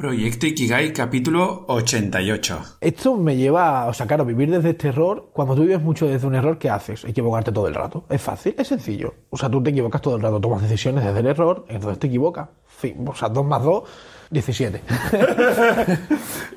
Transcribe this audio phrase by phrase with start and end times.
[0.00, 2.78] Proyecto Ikigai, capítulo 88.
[2.80, 6.26] Esto me lleva, o sea, claro, vivir desde este error, cuando tú vives mucho desde
[6.26, 7.04] un error, ¿qué haces?
[7.04, 8.06] Equivocarte todo el rato.
[8.08, 9.12] Es fácil, es sencillo.
[9.28, 12.06] O sea, tú te equivocas todo el rato, tomas decisiones desde el error, entonces te
[12.06, 12.48] equivocas.
[12.66, 13.82] Fin, o sea, 2 más 2,
[14.30, 14.80] 17.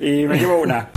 [0.00, 0.88] y me llevo una.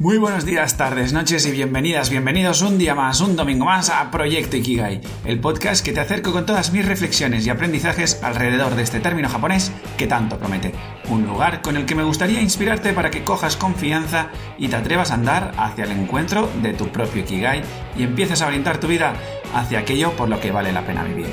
[0.00, 4.10] Muy buenos días, tardes, noches y bienvenidas, bienvenidos un día más, un domingo más a
[4.10, 8.82] Proyecto Ikigai, el podcast que te acerco con todas mis reflexiones y aprendizajes alrededor de
[8.82, 10.74] este término japonés que tanto promete.
[11.10, 15.12] Un lugar con el que me gustaría inspirarte para que cojas confianza y te atrevas
[15.12, 17.62] a andar hacia el encuentro de tu propio Ikigai
[17.96, 19.14] y empieces a orientar tu vida
[19.54, 21.32] hacia aquello por lo que vale la pena vivir.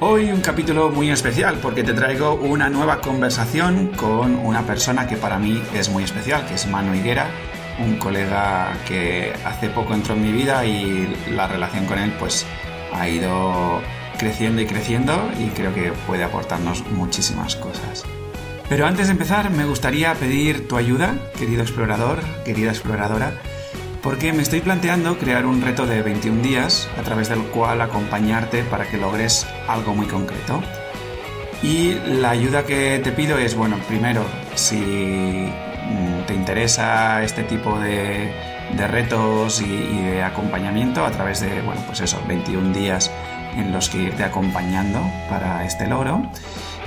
[0.00, 5.16] Hoy un capítulo muy especial porque te traigo una nueva conversación con una persona que
[5.16, 7.28] para mí es muy especial, que es Manu Higuera,
[7.78, 12.46] un colega que hace poco entró en mi vida y la relación con él pues
[12.92, 13.80] ha ido
[14.18, 18.04] creciendo y creciendo y creo que puede aportarnos muchísimas cosas.
[18.68, 23.32] Pero antes de empezar me gustaría pedir tu ayuda, querido explorador, querida exploradora,
[24.02, 28.62] porque me estoy planteando crear un reto de 21 días a través del cual acompañarte
[28.62, 30.62] para que logres algo muy concreto.
[31.62, 34.22] Y la ayuda que te pido es, bueno, primero,
[34.54, 35.48] si
[36.26, 38.32] te interesa este tipo de,
[38.88, 43.10] retos y, de acompañamiento a través de, bueno, pues eso, 21 días
[43.56, 46.22] en los que irte acompañando para este logro.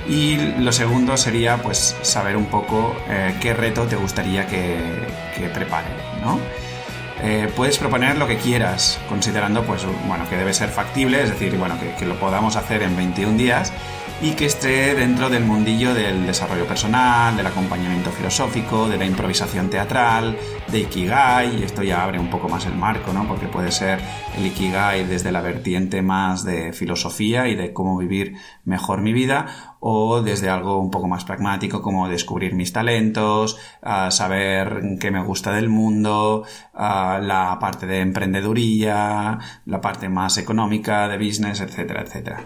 [0.08, 4.78] Y lo segundo sería pues saber un poco eh, qué reto te gustaría que,
[5.52, 5.88] prepare,
[6.22, 6.38] ¿no?
[7.20, 11.56] Eh, puedes proponer lo que quieras, considerando pues, bueno, que debe ser factible, es decir,
[11.58, 13.72] bueno, que, que lo podamos hacer en 21 días
[14.20, 19.70] y que esté dentro del mundillo del desarrollo personal, del acompañamiento filosófico, de la improvisación
[19.70, 20.36] teatral,
[20.72, 23.28] de Ikigai, y esto ya abre un poco más el marco, ¿no?
[23.28, 24.00] Porque puede ser
[24.36, 29.76] el Ikigai desde la vertiente más de filosofía y de cómo vivir mejor mi vida,
[29.78, 33.56] o desde algo un poco más pragmático como descubrir mis talentos,
[34.10, 36.44] saber qué me gusta del mundo,
[36.74, 42.44] la parte de emprendeduría, la parte más económica de business, etcétera, etcétera.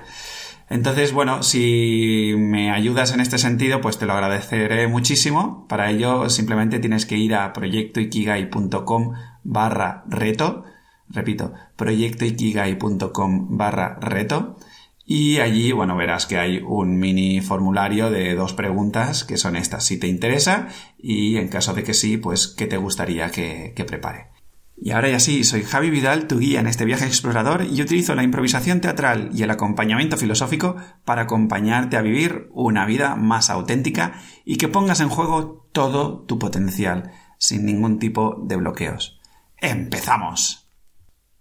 [0.72, 5.66] Entonces, bueno, si me ayudas en este sentido, pues te lo agradeceré muchísimo.
[5.68, 9.12] Para ello, simplemente tienes que ir a proyectoikigai.com
[9.44, 10.64] barra reto.
[11.10, 14.56] Repito, proyectoikigai.com barra reto.
[15.04, 19.84] Y allí, bueno, verás que hay un mini formulario de dos preguntas que son estas,
[19.84, 23.84] si te interesa y en caso de que sí, pues qué te gustaría que, que
[23.84, 24.31] prepare.
[24.76, 28.14] Y ahora ya sí, soy Javi Vidal, tu guía en este viaje explorador, y utilizo
[28.14, 34.14] la improvisación teatral y el acompañamiento filosófico para acompañarte a vivir una vida más auténtica
[34.44, 39.20] y que pongas en juego todo tu potencial, sin ningún tipo de bloqueos.
[39.58, 40.68] ¡Empezamos!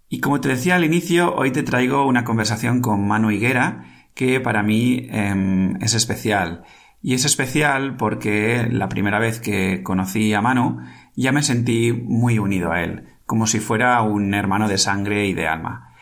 [0.08, 4.40] Y como te decía al inicio, hoy te traigo una conversación con Manu Higuera, que
[4.40, 6.63] para mí em, es especial.
[7.02, 10.80] Y es especial porque la primera vez que conocí a Manu
[11.16, 15.34] ya me sentí muy unido a él como si fuera un hermano de sangre y
[15.34, 15.94] de alma.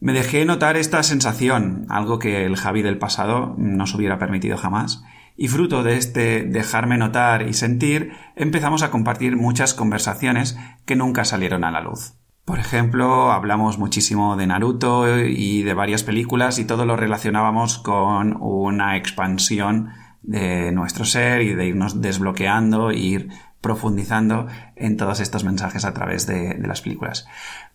[0.00, 5.04] Me dejé notar esta sensación, algo que el Javi del pasado nos hubiera permitido jamás,
[5.36, 11.24] y fruto de este dejarme notar y sentir, empezamos a compartir muchas conversaciones que nunca
[11.24, 12.14] salieron a la luz.
[12.44, 18.36] Por ejemplo, hablamos muchísimo de Naruto y de varias películas y todo lo relacionábamos con
[18.40, 19.90] una expansión
[20.22, 23.28] de nuestro ser y de irnos desbloqueando e ir
[23.60, 24.46] profundizando
[24.76, 27.26] en todos estos mensajes a través de, las películas.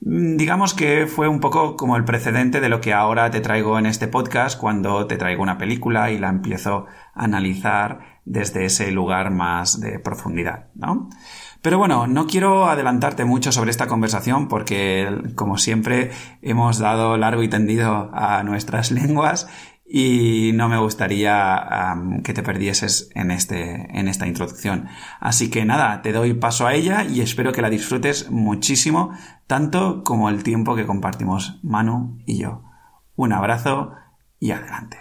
[0.02, 3.78] Mm, digamos que fue un poco como el precedente de lo que ahora te traigo
[3.78, 8.92] en este podcast cuando te traigo una película y la empiezo a analizar desde ese
[8.92, 11.10] lugar más de profundidad, ¿no?
[11.62, 16.10] Pero bueno, no quiero adelantarte mucho sobre esta conversación porque, como siempre,
[16.42, 19.48] hemos dado largo y tendido a nuestras lenguas
[19.94, 24.88] y no me gustaría que te perdieses en, este, en esta introducción.
[25.20, 29.12] Así que nada, te doy paso a ella y espero que la disfrutes muchísimo,
[29.48, 32.64] tanto como el tiempo que compartimos Manu y yo.
[33.18, 33.92] Un abrazo
[34.40, 34.98] y adelante.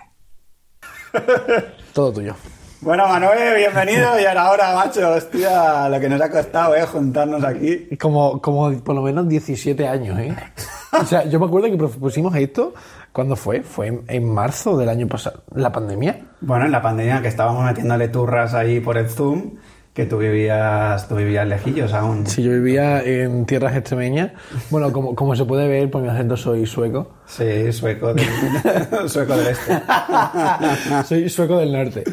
[1.94, 2.34] Todo tuyo.
[2.80, 4.18] Bueno, Manuel, bienvenido.
[4.18, 6.84] Y ahora, macho, hostia, lo que nos ha costado, ¿eh?
[6.86, 7.96] Juntarnos aquí.
[7.96, 10.34] Como, como por lo menos 17 años, ¿eh?
[10.92, 12.74] O sea, yo me acuerdo que propusimos esto
[13.12, 13.62] ¿Cuándo fue?
[13.62, 15.42] ¿Fue en, marzo del año pasado?
[15.54, 16.20] ¿La pandemia?
[16.40, 19.56] Bueno, en la pandemia que estábamos metiéndole turras ahí por el Zoom,
[19.92, 22.24] que tú vivías, tú vivías lejillos aún.
[22.24, 24.30] Sí, yo vivía en tierras extremeñas.
[24.70, 27.16] Bueno, como, como se puede ver, por mi acento soy sueco.
[27.26, 28.24] Sí, sueco del,
[29.08, 29.82] sueco del este.
[31.04, 32.04] soy sueco del norte.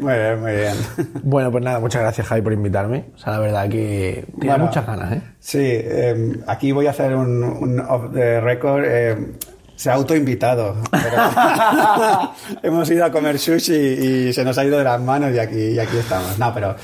[0.00, 0.74] Muy bien, muy bien.
[1.22, 3.04] Bueno, pues nada, muchas gracias Javi por invitarme.
[3.14, 5.22] O sea, la verdad que tenía muchas ganas, ¿eh?
[5.38, 8.84] Sí, em, aquí voy a hacer un, off the record.
[8.84, 9.34] Em,
[9.76, 10.76] Se ha autoinvitado.
[10.90, 12.32] pero-
[12.62, 15.56] Hemos ido a comer sushi y se nos ha ido de las manos y aquí,
[15.70, 16.38] y aquí estamos.
[16.38, 16.76] No, pero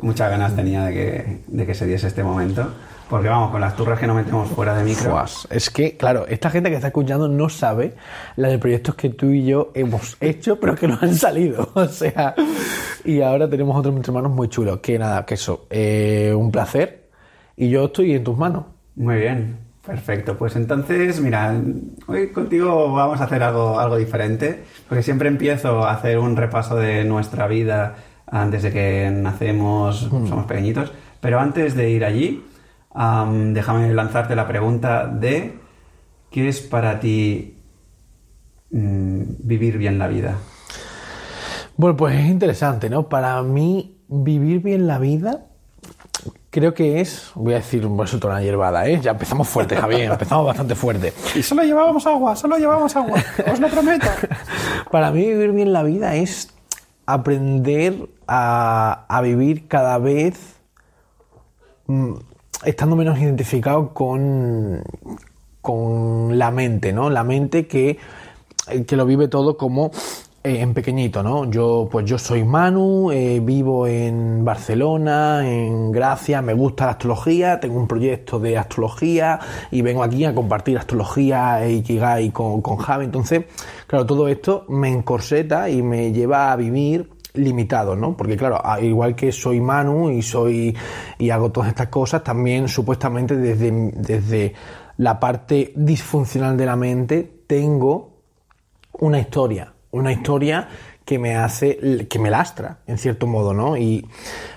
[0.00, 2.68] muchas ganas tenía de que, de que se diese este momento.
[3.08, 5.10] Porque vamos, con las turras que no metemos fuera de micro.
[5.12, 5.48] Fuas.
[5.50, 7.94] Es que, claro, esta gente que está escuchando no sabe
[8.36, 11.70] la de proyectos que tú y yo hemos hecho, pero que no han salido.
[11.74, 12.34] O sea,
[13.06, 14.80] y ahora tenemos otros entre manos muy chulos.
[14.80, 17.08] Que nada, que eso, eh, un placer.
[17.56, 18.64] Y yo estoy en tus manos.
[18.94, 19.56] Muy bien,
[19.88, 20.36] perfecto.
[20.36, 21.58] Pues entonces, mira,
[22.06, 26.76] hoy contigo vamos a hacer algo, algo diferente, porque siempre empiezo a hacer un repaso
[26.76, 27.96] de nuestra vida
[28.26, 30.92] antes de que nacemos, somos pequeñitos,
[31.22, 32.44] pero antes de ir allí,
[32.92, 35.58] am, déjame lanzarte la pregunta de
[36.30, 37.56] ¿qué es para ti
[38.70, 40.36] mm, vivir bien la vida?
[41.78, 43.08] Bueno, pues es interesante, ¿no?
[43.08, 45.46] Para mí, vivir bien la vida,
[46.58, 49.00] creo que es, voy a decir, un beso una hierbada, ¿eh?
[49.00, 51.12] Ya empezamos fuerte, Javier, empezamos bastante fuerte.
[51.34, 54.06] Y solo llevábamos agua, solo llevábamos agua, os lo prometo.
[54.90, 56.52] Para mí vivir bien la vida es
[57.06, 60.56] aprender a, a vivir cada vez
[61.86, 62.14] mm,
[62.64, 64.82] estando menos identificado con,
[65.60, 67.08] con la mente, ¿no?
[67.08, 67.98] La mente que,
[68.86, 69.90] que lo vive todo como
[70.48, 71.50] eh, en pequeñito, ¿no?
[71.50, 77.60] Yo, pues yo soy Manu, eh, vivo en Barcelona, en Gracia, me gusta la astrología,
[77.60, 79.38] tengo un proyecto de astrología
[79.70, 83.04] y vengo aquí a compartir astrología e Ikigai con, con Javi.
[83.04, 83.44] Entonces,
[83.86, 88.16] claro, todo esto me encorseta y me lleva a vivir limitado, ¿no?
[88.16, 90.76] Porque claro, igual que soy Manu y soy
[91.18, 94.54] y hago todas estas cosas, también supuestamente desde, desde
[94.96, 98.18] la parte disfuncional de la mente tengo
[99.00, 100.68] una historia, una historia
[101.04, 103.76] que me hace, que me lastra, en cierto modo, ¿no?
[103.76, 104.06] Y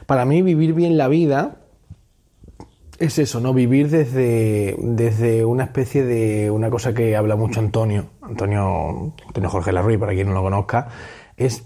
[0.05, 1.57] para mí vivir bien la vida
[2.99, 3.53] es eso, ¿no?
[3.53, 9.71] Vivir desde, desde una especie de una cosa que habla mucho Antonio, Antonio, Antonio Jorge
[9.71, 10.89] Larruy, para quien no lo conozca,
[11.37, 11.63] es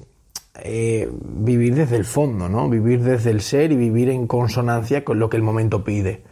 [0.63, 2.69] eh, vivir desde el fondo, ¿no?
[2.69, 6.23] Vivir desde el ser y vivir en consonancia con lo que el momento pide.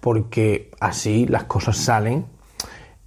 [0.00, 2.24] Porque así las cosas salen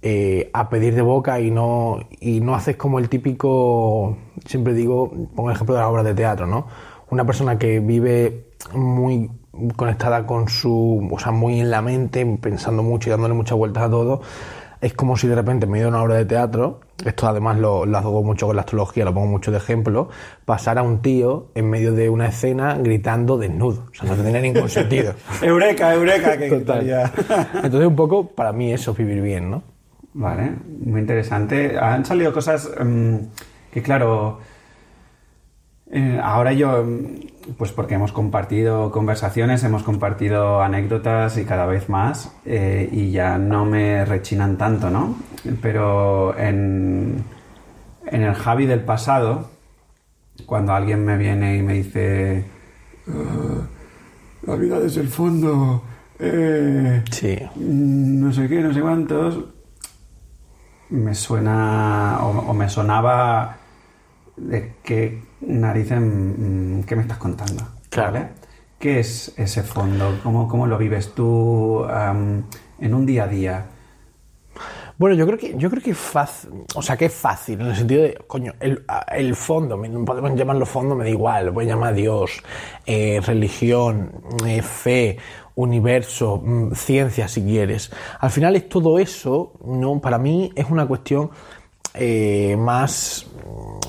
[0.06, 5.10] eh, a pedir de boca y no, y no haces como el típico, siempre digo,
[5.34, 6.66] pongo el ejemplo de las obras de teatro, ¿no?
[7.08, 9.30] Una persona que vive muy
[9.76, 13.84] conectada con su, o sea, muy en la mente, pensando mucho y dándole muchas vueltas
[13.84, 14.20] a todo,
[14.82, 17.86] es como si de repente en medio de una obra de teatro, esto además lo,
[17.86, 20.10] lo hago mucho con la astrología, lo pongo mucho de ejemplo,
[20.44, 23.86] pasara un tío en medio de una escena gritando desnudo.
[23.90, 25.14] O sea, no tendría ningún sentido.
[25.40, 26.48] Eureka, eureka, que.
[26.48, 29.73] Entonces un poco para mí eso es vivir bien, ¿no?
[30.14, 30.52] Vale,
[30.84, 31.76] muy interesante.
[31.78, 33.16] Han salido cosas mm,
[33.72, 34.38] que, claro,
[35.90, 41.88] eh, ahora yo, mm, pues porque hemos compartido conversaciones, hemos compartido anécdotas y cada vez
[41.88, 45.16] más, eh, y ya no me rechinan tanto, ¿no?
[45.60, 47.24] Pero en,
[48.06, 49.50] en el Javi del pasado,
[50.46, 52.44] cuando alguien me viene y me dice,
[53.08, 53.66] "Ah,
[54.46, 55.82] la vida desde el fondo,
[56.20, 57.36] eh, Sí.
[57.56, 59.40] Mm, no sé qué, no sé cuántos,
[60.90, 63.56] me suena o, o me sonaba
[64.36, 67.64] de qué narices, mm, ¿qué me estás contando?
[67.90, 68.12] Claro.
[68.12, 68.28] ¿Vale?
[68.78, 70.20] ¿Qué es ese fondo?
[70.22, 72.44] ¿Cómo, cómo lo vives tú am,
[72.78, 73.66] en un día a día?
[75.04, 77.76] Bueno, yo creo que yo creo que fácil, o sea, que es fácil en el
[77.76, 81.92] sentido de, coño, el, el fondo, podemos llamarlo fondo, me da igual, voy a llamar
[81.92, 82.42] Dios,
[82.86, 84.10] eh, religión,
[84.46, 85.18] eh, fe,
[85.56, 87.92] universo, mm, ciencia, si quieres.
[88.18, 91.28] Al final es todo eso, no, para mí es una cuestión
[91.92, 93.26] eh, más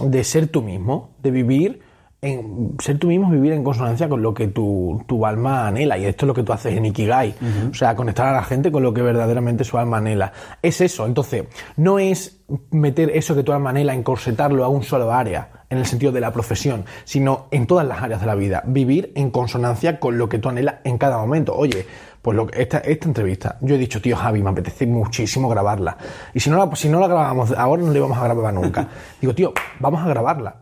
[0.02, 1.85] de ser tú mismo, de vivir
[2.26, 5.98] en ser tú mismo, vivir en consonancia con lo que tu, tu alma anhela.
[5.98, 7.36] Y esto es lo que tú haces en Ikigai.
[7.72, 10.32] O sea, conectar a la gente con lo que verdaderamente su alma anhela.
[10.62, 11.06] Es eso.
[11.06, 11.46] Entonces,
[11.78, 12.42] no es
[12.72, 16.22] meter eso que tu alma anhela, encorsetarlo a un solo área, en el sentido de
[16.22, 18.64] la profesión, sino en todas las áreas de la vida.
[18.66, 21.56] Vivir en consonancia con lo que tú anhelas en cada momento.
[21.56, 21.86] Oye,
[22.22, 25.98] pues lo que- esta, esta entrevista, yo he dicho, tío Javi, me apetece muchísimo grabarla.
[26.34, 28.88] Y si no la, si no la grabamos ahora, no la íbamos a grabar nunca.
[29.22, 30.56] Digo, tío, vamos a grabarla.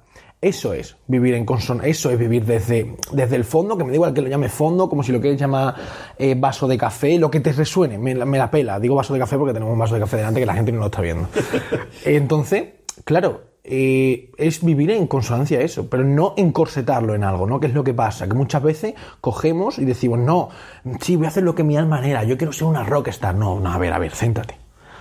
[0.43, 3.95] Eso es vivir en consonancia, eso es vivir desde, desde el fondo, que me da
[3.95, 5.75] igual que lo llame fondo, como si lo quieres llamar
[6.17, 8.79] eh, vaso de café, lo que te resuene, me, la- me la pela.
[8.79, 10.79] Digo vaso de café porque tenemos un vaso de café delante que la gente no
[10.79, 11.27] lo está viendo.
[12.05, 12.65] Entonces,
[13.05, 17.59] claro, eh, es vivir en consonancia eso, pero no encorsetarlo en algo, ¿no?
[17.59, 20.50] Que es lo que pasa, que muchas veces cogemos y decimos, no,
[21.01, 23.35] sí, voy a hacer lo que mi alma anhela, yo quiero ser una rockstar.
[23.35, 24.57] No, no, a ver, a ver, céntrate.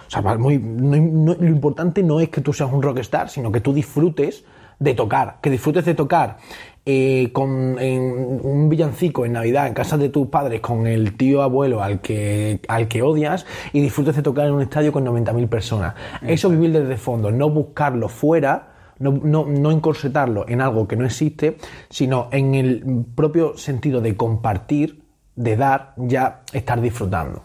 [0.06, 3.50] O sea, muy- no- no- lo importante no es que tú seas un rockstar, sino
[3.50, 4.44] que tú disfrutes
[4.78, 6.38] de tocar, que disfrutes de tocar
[6.84, 11.42] eh, con en un villancico en Navidad en casa de tus padres con el tío
[11.42, 15.48] abuelo al que, al que odias y disfrutes de tocar en un estadio con 90.000
[15.48, 15.94] personas.
[16.22, 18.68] Eso es vivir desde fondo, no buscarlo fuera.
[18.98, 21.56] No, no, no encorsetarlo en algo que no existe,
[21.88, 25.02] sino en el propio sentido de compartir,
[25.34, 27.42] de dar, ya estar disfrutando.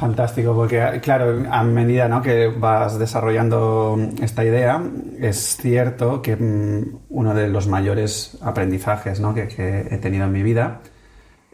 [0.00, 2.22] Fantástico, porque claro, a medida ¿no?
[2.22, 4.82] que vas desarrollando esta idea,
[5.20, 9.34] es cierto que mm, uno de los mayores aprendizajes ¿no?
[9.34, 10.80] que, que he tenido en mi vida,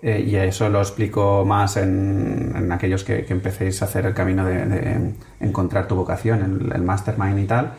[0.01, 4.15] eh, y eso lo explico más en, en aquellos que, que, empecéis a hacer el
[4.15, 7.73] camino de, de encontrar tu vocación, el, el, mastermind y tal,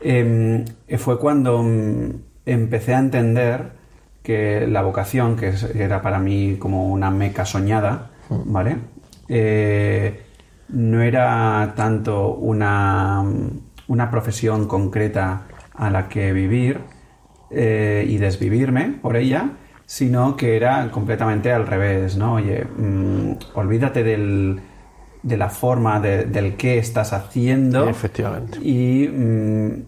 [0.00, 0.64] eh,
[0.96, 2.10] fue cuando mm,
[2.46, 3.72] empecé a entender
[4.22, 8.76] que la vocación, que era para mí como una meca soñada, ¿vale?
[9.28, 10.22] Eh,
[10.68, 13.24] no era tanto una,
[13.86, 16.80] una, profesión concreta a la que vivir
[17.50, 19.50] eh, y desvivirme por ella,
[19.86, 22.34] sino que era completamente al revés, ¿no?
[22.34, 24.60] Oye, mmm, olvídate del,
[25.22, 27.88] de la forma, de, del qué estás haciendo.
[27.88, 28.58] Efectivamente.
[28.62, 29.82] Y mmm,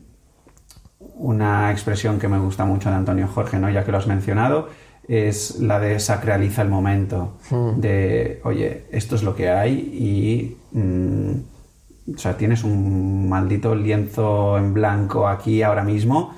[1.16, 3.68] una expresión que me gusta mucho de Antonio Jorge, ¿no?
[3.70, 4.68] Ya que lo has mencionado,
[5.08, 7.80] es la de sacraliza el momento, mm.
[7.80, 14.58] de, oye, esto es lo que hay y, mm, o sea, tienes un maldito lienzo
[14.58, 16.34] en blanco aquí ahora mismo,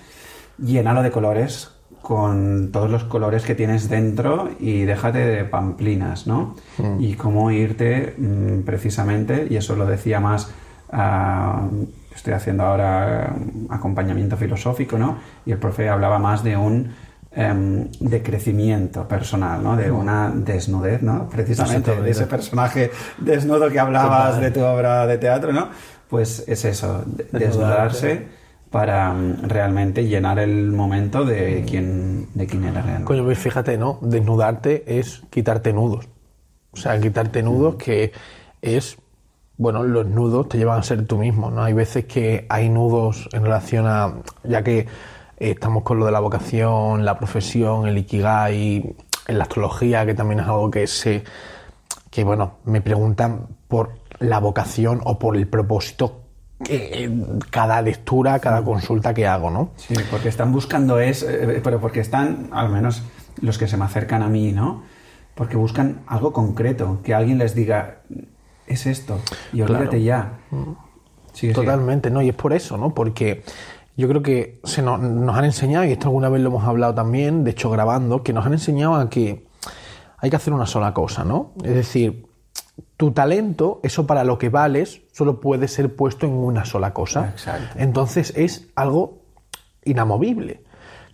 [0.58, 6.56] llénalo de colores con todos los colores que tienes dentro y déjate de pamplinas, ¿no?
[6.78, 7.00] Mm.
[7.00, 8.16] Y cómo irte
[8.64, 10.52] precisamente, y eso lo decía más...
[10.92, 13.34] Uh, estoy haciendo ahora
[13.70, 15.18] acompañamiento filosófico, ¿no?
[15.46, 16.92] Y el profe hablaba más de un
[17.36, 19.76] um, de crecimiento personal, ¿no?
[19.76, 21.28] De una desnudez, ¿no?
[21.28, 25.68] Precisamente de ese personaje desnudo que hablabas de tu obra de teatro, ¿no?
[26.08, 28.26] Pues es eso, desnudarse
[28.70, 33.04] para um, realmente llenar el momento de quién, de quién era realmente.
[33.04, 33.98] Coño, pues fíjate, ¿no?
[34.02, 36.08] Desnudarte es quitarte nudos.
[36.72, 38.12] O sea, quitarte nudos que
[38.62, 38.96] es
[39.62, 41.62] bueno, los nudos te llevan a ser tú mismo, ¿no?
[41.62, 44.86] Hay veces que hay nudos en relación a, ya que
[45.38, 48.94] estamos con lo de la vocación, la profesión, el ikigai,
[49.26, 51.24] en la astrología, que también es algo que sé,
[52.10, 56.22] que bueno, me preguntan por la vocación o por el propósito
[56.62, 57.10] que
[57.50, 59.70] cada lectura, cada consulta que hago, ¿no?
[59.76, 63.02] Sí, porque están buscando es, eh, pero porque están, al menos
[63.40, 64.82] los que se me acercan a mí, ¿no?
[65.34, 68.02] Porque buscan algo concreto, que alguien les diga,
[68.66, 69.18] es esto.
[69.52, 70.02] Y olvídate claro.
[70.02, 70.32] ya.
[71.32, 72.14] Sí, Totalmente, sí.
[72.14, 72.22] ¿no?
[72.22, 72.94] Y es por eso, ¿no?
[72.94, 73.42] Porque
[73.96, 76.94] yo creo que se nos, nos, han enseñado, y esto alguna vez lo hemos hablado
[76.94, 79.46] también, de hecho grabando, que nos han enseñado a que
[80.18, 81.52] hay que hacer una sola cosa, ¿no?
[81.64, 82.26] Es decir,
[82.96, 87.30] tu talento, eso para lo que vales, solo puede ser puesto en una sola cosa.
[87.30, 87.76] Exacto.
[87.78, 89.22] Entonces es algo
[89.84, 90.62] inamovible.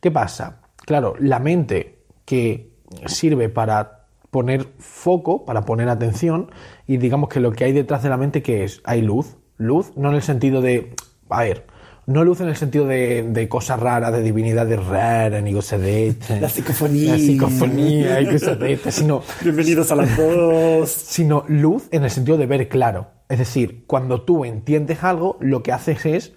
[0.00, 0.60] ¿Qué pasa?
[0.76, 2.72] Claro, la mente que
[3.06, 6.50] sirve para poner foco, para poner atención,
[6.86, 8.80] y digamos que lo que hay detrás de la mente, que es?
[8.84, 9.36] Hay luz.
[9.56, 10.94] Luz, no en el sentido de.
[11.30, 11.66] A ver,
[12.08, 16.08] no luz en el sentido de, de cosas raras, de divinidades raras, ni cosas de
[16.08, 16.40] estas.
[16.40, 17.12] La psicofonía.
[17.12, 19.22] La psicofonía y cosas de estas, sino.
[19.42, 20.90] Bienvenidos a las dos.
[20.90, 23.08] Sino luz en el sentido de ver claro.
[23.28, 26.32] Es decir, cuando tú entiendes algo, lo que haces es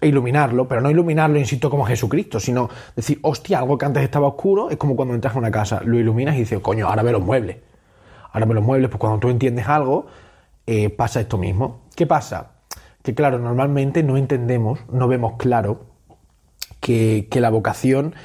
[0.00, 4.70] iluminarlo, pero no iluminarlo, insisto, como Jesucristo, sino decir, hostia, algo que antes estaba oscuro,
[4.70, 7.22] es como cuando entras a una casa, lo iluminas y dices, coño, ahora ve los
[7.22, 7.56] muebles.
[8.30, 10.06] Ahora ve los muebles, pues cuando tú entiendes algo,
[10.68, 11.80] eh, pasa esto mismo.
[11.96, 12.52] ¿Qué pasa?
[13.06, 15.86] Que claro, normalmente no entendemos, no vemos claro
[16.80, 18.16] que, que la vocación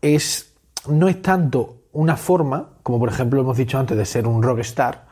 [0.00, 0.54] es,
[0.88, 5.08] no es tanto una forma, como por ejemplo hemos dicho antes, de ser un rockstar,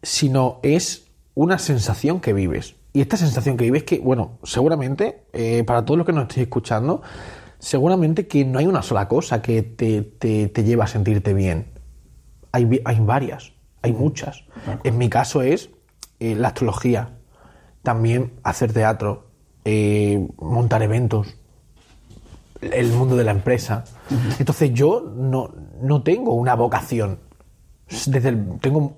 [0.00, 2.76] sino es una sensación que vives.
[2.92, 6.44] Y esta sensación que vives que, bueno, seguramente, eh, para todos los que nos estéis
[6.44, 7.02] escuchando,
[7.58, 11.72] seguramente que no hay una sola cosa que te, te, te lleva a sentirte bien.
[12.52, 14.44] Hay, hay varias, hay muchas.
[14.84, 15.70] En mi caso es
[16.20, 17.16] eh, la astrología,
[17.82, 19.26] también hacer teatro,
[19.64, 21.36] eh, montar eventos,
[22.60, 23.84] el mundo de la empresa.
[24.10, 24.36] Uh -huh.
[24.38, 27.18] Entonces yo no, no tengo una vocación.
[28.06, 28.94] Desde el, tengo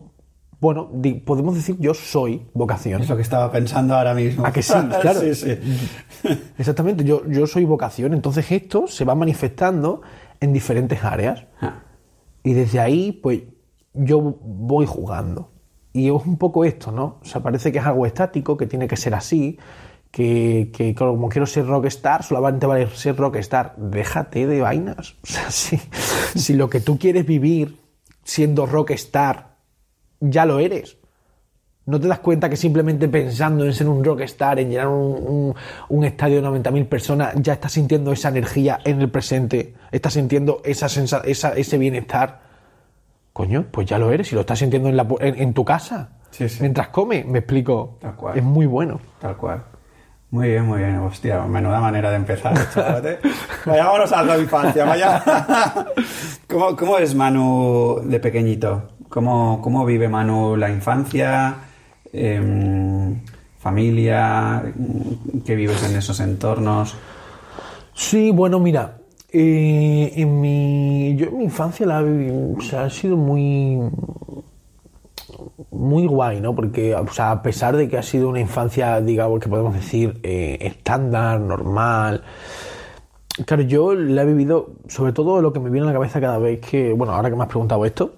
[0.63, 0.91] bueno,
[1.25, 3.03] podemos decir yo soy vocación.
[3.03, 4.47] Es lo que estaba pensando ahora mismo.
[4.47, 4.73] ¿A que sí?
[5.01, 5.21] Claro.
[5.21, 5.59] sí, sí.
[6.59, 8.15] Exactamente, yo, yo soy vocación.
[8.15, 10.03] Entonces esto se va manifestando
[10.39, 11.47] en diferentes áreas.
[11.61, 11.81] Ah.
[12.45, 13.43] Y desde ahí, pues
[13.93, 15.52] yo voy jugando.
[15.93, 17.19] Y es un poco esto, ¿no?
[17.23, 19.59] O sea, parece que es algo estático, que tiene que ser así,
[20.11, 23.75] que, que como quiero ser rockstar, solamente vale ser rockstar.
[23.77, 25.15] Déjate de vainas.
[25.23, 25.79] O sea, si,
[26.35, 27.77] si lo que tú quieres vivir
[28.25, 29.57] siendo rockstar
[30.21, 30.97] ya lo eres.
[31.85, 35.55] ¿No te das cuenta que simplemente pensando en ser un rockstar, en llenar un, un-
[35.89, 39.75] un estadio de 90.000 personas, ya estás sintiendo esa energía en el presente?
[39.91, 42.52] ¿Estás sintiendo esa esa- ese bienestar?
[43.33, 46.11] Coño, pues ya lo eres y lo estás sintiendo en, la en- en tu casa.
[46.31, 46.59] Sí, sí.
[46.61, 47.97] Mientras comes, me explico.
[48.01, 48.37] Tal cual.
[48.39, 49.01] Es muy bueno.
[49.21, 49.63] Tal cual.
[50.31, 50.97] Muy bien, muy bien.
[50.99, 53.19] Hostia, menuda manera de empezar, chavalote.
[53.67, 55.23] Vayámonos a la infancia, vaya.
[56.49, 58.89] ¿Cómo, ¿Cómo es Manu de pequeñito?
[59.11, 61.55] ¿Cómo, cómo vive Manu la infancia?
[62.13, 63.21] Em,
[63.59, 64.63] ¿Familia?
[65.45, 66.95] ¿Qué vives en esos entornos?
[67.95, 68.99] Sí, bueno, mira,
[69.33, 73.81] eh, en mi, yo en mi infancia la, o sea, ha sido muy,
[75.71, 76.55] muy guay, ¿no?
[76.55, 80.21] Porque, o sea, a pesar de que ha sido una infancia, digamos, que podemos decir
[80.23, 82.23] eh, estándar, normal,
[83.47, 86.39] claro, yo la he vivido, sobre todo lo que me viene a la cabeza cada
[86.39, 88.13] vez que, bueno, ahora que me has preguntado esto,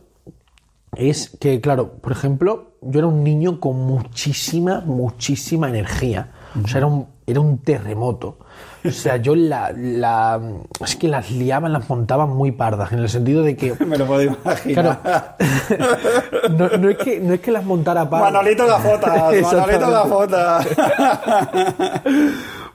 [0.97, 6.33] es que, claro, por ejemplo, yo era un niño con muchísima, muchísima energía.
[6.63, 8.39] O sea, era un, era un terremoto.
[8.87, 10.41] O sea, yo la, la-
[10.85, 13.75] Es que las liaban, las montaban muy pardas, en el sentido de que.
[13.87, 15.01] Me lo puedo imaginar.
[15.01, 16.51] Claro.
[16.59, 18.33] no, no es que, no es que las montara pardas.
[18.33, 19.91] Manolito Gafotas, Manolito Exactamente.
[19.91, 20.67] Gafotas.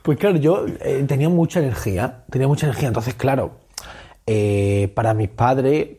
[0.01, 2.87] Pues claro, yo eh, tenía mucha energía, tenía mucha energía.
[2.87, 3.51] Entonces, claro,
[4.25, 5.89] eh, para mis padres,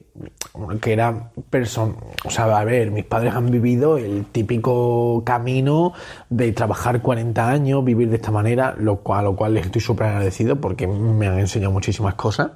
[0.80, 5.92] que eran personas, o sea, a ver, mis padres han vivido el típico camino
[6.28, 9.80] de trabajar 40 años, vivir de esta manera, lo cual, a lo cual les estoy
[9.80, 12.50] súper agradecido porque me han enseñado muchísimas cosas.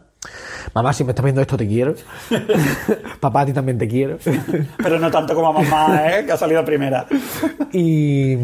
[0.74, 1.94] Mamá, si me estás viendo esto, te quiero.
[3.20, 4.18] Papá, a ti también te quiero.
[4.78, 6.24] Pero no tanto como mamá, ¿eh?
[6.24, 7.06] Que ha salido primera.
[7.72, 8.36] Y,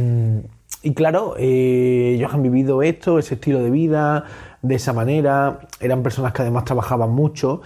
[0.83, 4.25] y claro, eh, ellos han vivido esto, ese estilo de vida,
[4.63, 5.61] de esa manera.
[5.81, 7.63] Eran personas que además trabajaban mucho.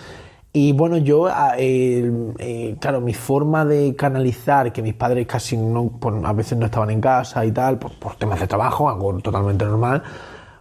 [0.56, 5.88] Y bueno, yo, a- eh, claro, mi forma de canalizar, que mis padres casi no,
[6.00, 9.64] pues, a veces no estaban en casa y tal, por temas de trabajo, algo totalmente
[9.64, 10.04] normal.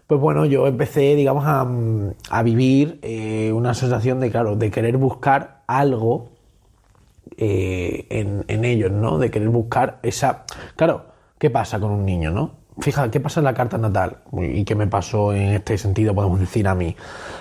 [0.07, 5.61] Pues bueno, yo empecé, digamos, a, vivir eh, una sensación de, claro, de querer buscar
[5.67, 6.31] algo
[7.37, 9.19] eh, en, en ellos, ¿no?
[9.19, 10.45] De querer buscar esa...
[10.75, 11.05] Claro,
[11.37, 12.63] ¿qué pasa con un niño, no?
[12.79, 14.17] Fíjate, ¿qué pasa en la carta natal?
[14.41, 16.95] ¿Y qué me pasó en este sentido, podemos decir a mí?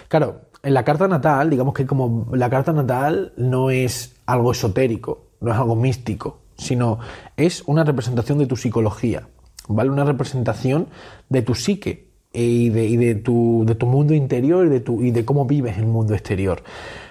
[0.08, 5.26] Claro, en la carta natal, digamos que como la carta natal no es algo esotérico,
[5.40, 6.98] no es algo místico, sino
[7.36, 9.28] es una representación de tu psicología,
[9.68, 9.90] ¿vale?
[9.90, 10.86] Una representación
[11.28, 15.24] de tu psique y de, tu, de tu mundo interior y de, tu, y de
[15.24, 16.62] cómo vives el mundo exterior.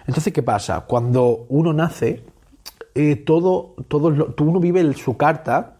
[0.07, 0.81] Entonces, ¿qué pasa?
[0.87, 2.23] Cuando uno nace,
[2.95, 5.75] eh, todo, todo lo- uno vive su carta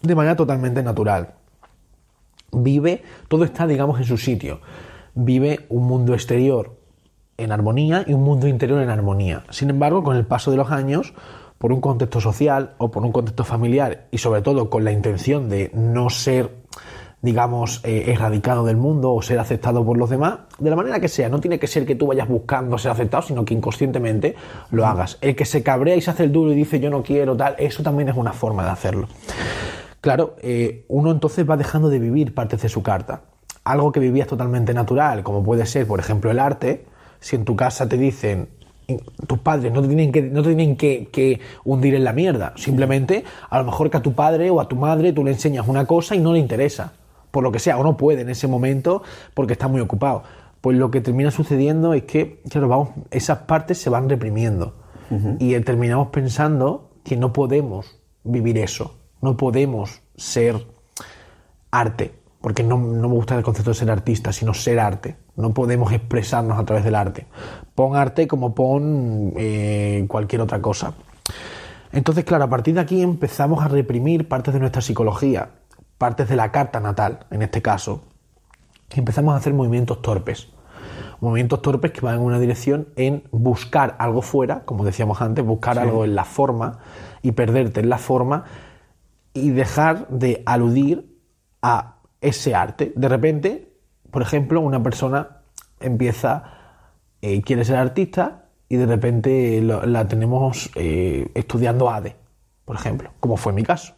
[0.00, 1.34] de manera totalmente natural.
[2.52, 4.60] Vive, todo está, digamos, en su sitio.
[5.14, 6.76] Vive un mundo exterior
[7.36, 9.44] en armonía y un mundo interior en armonía.
[9.50, 11.14] Sin embargo, con el paso de los años,
[11.62, 15.48] por un contexto social o por un contexto familiar y sobre todo con la intención
[15.48, 16.50] de no ser,
[17.20, 21.06] digamos, eh, erradicado del mundo o ser aceptado por los demás, de la manera que
[21.06, 24.34] sea, no tiene que ser que tú vayas buscando ser aceptado, sino que inconscientemente
[24.72, 25.18] lo hagas.
[25.20, 27.54] El que se cabrea y se hace el duro y dice yo no quiero tal,
[27.58, 29.06] eso también es una forma de hacerlo.
[30.00, 33.22] Claro, eh, uno entonces va dejando de vivir partes de su carta.
[33.64, 36.84] Algo que vivías totalmente natural, como puede ser, por ejemplo, el arte,
[37.20, 38.48] si en tu casa te dicen,
[39.26, 42.52] tus padres no te tienen, que, no te tienen que, que hundir en la mierda,
[42.56, 45.68] simplemente a lo mejor que a tu padre o a tu madre tú le enseñas
[45.68, 46.92] una cosa y no le interesa,
[47.30, 49.02] por lo que sea, o no puede en ese momento
[49.34, 50.24] porque está muy ocupado.
[50.60, 54.74] Pues lo que termina sucediendo es que, claro, vamos, esas partes se van reprimiendo.
[55.38, 60.66] Y terminamos pensando que no podemos vivir eso, no podemos ser
[61.70, 65.16] arte, porque no, no me gusta el concepto de ser artista, sino ser arte.
[65.36, 67.26] No podemos expresarnos a través del arte.
[67.74, 70.92] Pon arte como pon eh, cualquier otra cosa.
[71.92, 75.50] Entonces, claro, a partir de aquí empezamos a reprimir partes de nuestra psicología,
[75.98, 78.02] partes de la carta natal, en este caso,
[78.94, 80.48] y empezamos a hacer movimientos torpes.
[81.20, 85.78] Movimientos torpes que van en una dirección en buscar algo fuera, como decíamos antes, buscar
[85.78, 86.78] algo en la forma
[87.22, 88.44] y perderte en la forma
[89.32, 91.20] y dejar de aludir
[91.62, 91.91] a
[92.22, 92.92] ese arte.
[92.96, 93.68] De repente,
[94.10, 95.42] por ejemplo, una persona
[95.80, 96.44] empieza,
[97.20, 102.16] eh, quiere ser artista y de repente lo- la tenemos eh, estudiando ADE,
[102.64, 103.94] por ejemplo, como fue mi caso.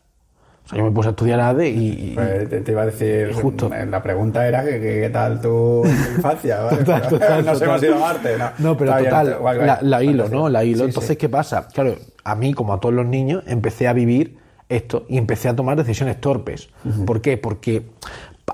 [0.64, 2.86] O sea, yo me puse a estudiar ADE y, y- Pues te, te iba a
[2.86, 3.68] decir, Justo.
[3.68, 5.84] la pregunta era que, qué tal tu,
[6.16, 6.78] infancia, ¿vale?
[6.78, 7.68] Total, Pero total, Nos total.
[7.68, 8.50] hemos ido a Marte, ¿no?
[8.58, 10.48] No, pero Está total, la, la hilo, ¿no?
[10.48, 10.78] La hilo.
[10.78, 11.16] Sí, Entonces, sí.
[11.16, 11.68] ¿qué pasa?
[11.68, 15.56] Claro, a mí, como a todos los niños, empecé a vivir esto y empecé a
[15.56, 16.68] tomar decisiones torpes.
[17.06, 17.36] ¿Por qué?
[17.36, 17.86] Porque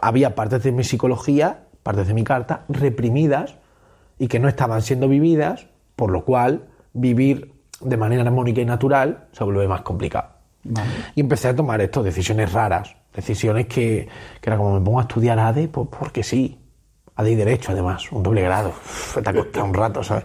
[0.01, 3.57] había partes de mi psicología, partes de mi carta, reprimidas
[4.19, 9.29] y que no estaban siendo vividas, por lo cual vivir de manera armónica y natural
[9.33, 10.29] se vuelve más complicado.
[11.15, 14.09] Y empecé a tomar esto, decisiones raras, decisiones que,
[14.41, 16.60] que era como me pongo a estudiar ADE, pues porque sí.
[17.21, 18.71] ADE y Derecho, además, un doble grado.
[18.71, 20.25] Uf, te ha costado un rato, ¿sabes?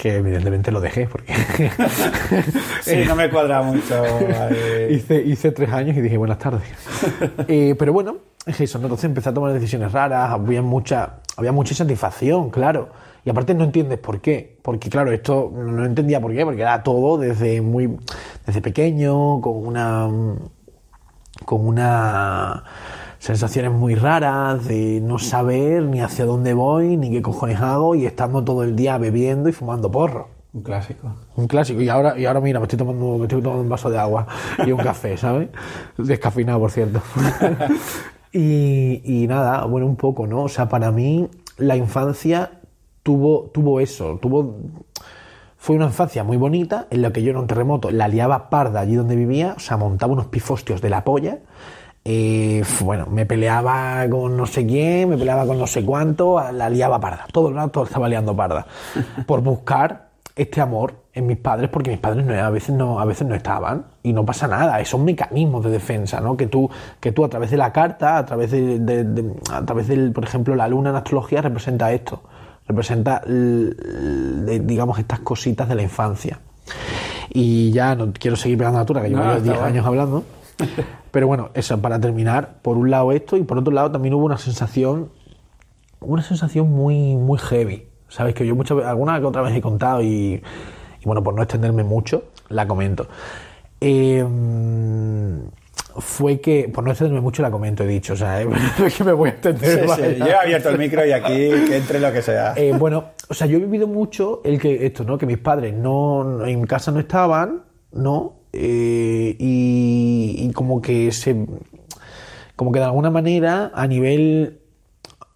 [0.00, 1.34] Que evidentemente lo dejé porque
[2.82, 4.02] Sí, no me cuadra mucho.
[4.50, 6.62] eh, hice, hice tres años y dije buenas tardes.
[7.48, 8.84] Eh, pero bueno, es eso, ¿no?
[8.84, 12.90] entonces empecé a tomar decisiones raras, había mucha, había mucha satisfacción, claro.
[13.24, 14.58] Y aparte no entiendes por qué.
[14.62, 17.96] Porque claro, esto no entendía por qué, porque era todo desde muy,
[18.46, 20.08] desde pequeño, con una,
[21.44, 22.64] con una
[23.18, 28.06] sensaciones muy raras de no saber ni hacia dónde voy, ni qué cojones hago, y
[28.06, 30.28] estando todo el día bebiendo y fumando porro.
[30.52, 31.14] Un clásico.
[31.36, 31.80] Un clásico.
[31.80, 34.26] Y ahora, y ahora mira, me estoy tomando, me estoy tomando un vaso de agua
[34.66, 35.48] y un café, ¿sabes?
[35.98, 37.02] Descafeinado, por cierto.
[38.32, 40.44] y, y nada, bueno, un poco, ¿no?
[40.44, 41.28] O sea, para mí
[41.58, 42.50] la infancia
[43.02, 44.56] tuvo, tuvo eso, tuvo...
[45.56, 48.80] Fue una infancia muy bonita en la que yo en un terremoto la liaba parda
[48.80, 51.40] allí donde vivía, o sea, montaba unos pifostios de la polla.
[52.10, 56.70] Eh, bueno, me peleaba con no sé quién, me peleaba con no sé cuánto, la
[56.70, 57.26] liaba parda.
[57.30, 58.66] Todo el rato estaba liando parda.
[59.26, 63.04] Por buscar este amor en mis padres, porque mis padres no, a, veces no, a
[63.04, 64.82] veces no estaban y no pasa nada.
[64.86, 66.34] Son mecanismos de defensa, ¿no?
[66.36, 69.62] Que tú, que tú a través de la carta, a través de, de- de- a
[69.66, 72.22] través del, por ejemplo, la luna en astrología representa esto,
[72.68, 76.38] representa, digamos, estas cositas de la infancia.
[77.30, 79.66] Y ya no quiero seguir pegando la altura, que llevo No, yo está 10 bueno.
[79.74, 80.24] años hablando.
[81.10, 84.24] Pero bueno, eso, para terminar, por un lado esto y por otro lado también hubo
[84.24, 85.10] una sensación
[86.00, 87.88] una sensación muy, muy heavy.
[88.08, 90.06] Sabes que yo muchas alguna que otra vez he contado y,
[91.00, 93.08] y bueno, por no extenderme mucho, la comento.
[93.80, 94.24] Eh,
[95.98, 98.40] fue que, por no extenderme mucho, la comento, he dicho, o sea,
[98.86, 99.88] es que me voy a extender.
[99.88, 101.34] Sí, sí, yo he abierto el micro y aquí
[101.66, 102.54] que entre lo que sea.
[102.56, 105.18] Eh, bueno, o sea, yo he vivido mucho el que esto, ¿no?
[105.18, 108.36] Que mis padres no- en casa no estaban, ¿no?
[108.52, 111.46] Eh, y, y como que se,
[112.56, 114.58] como que de alguna manera a nivel,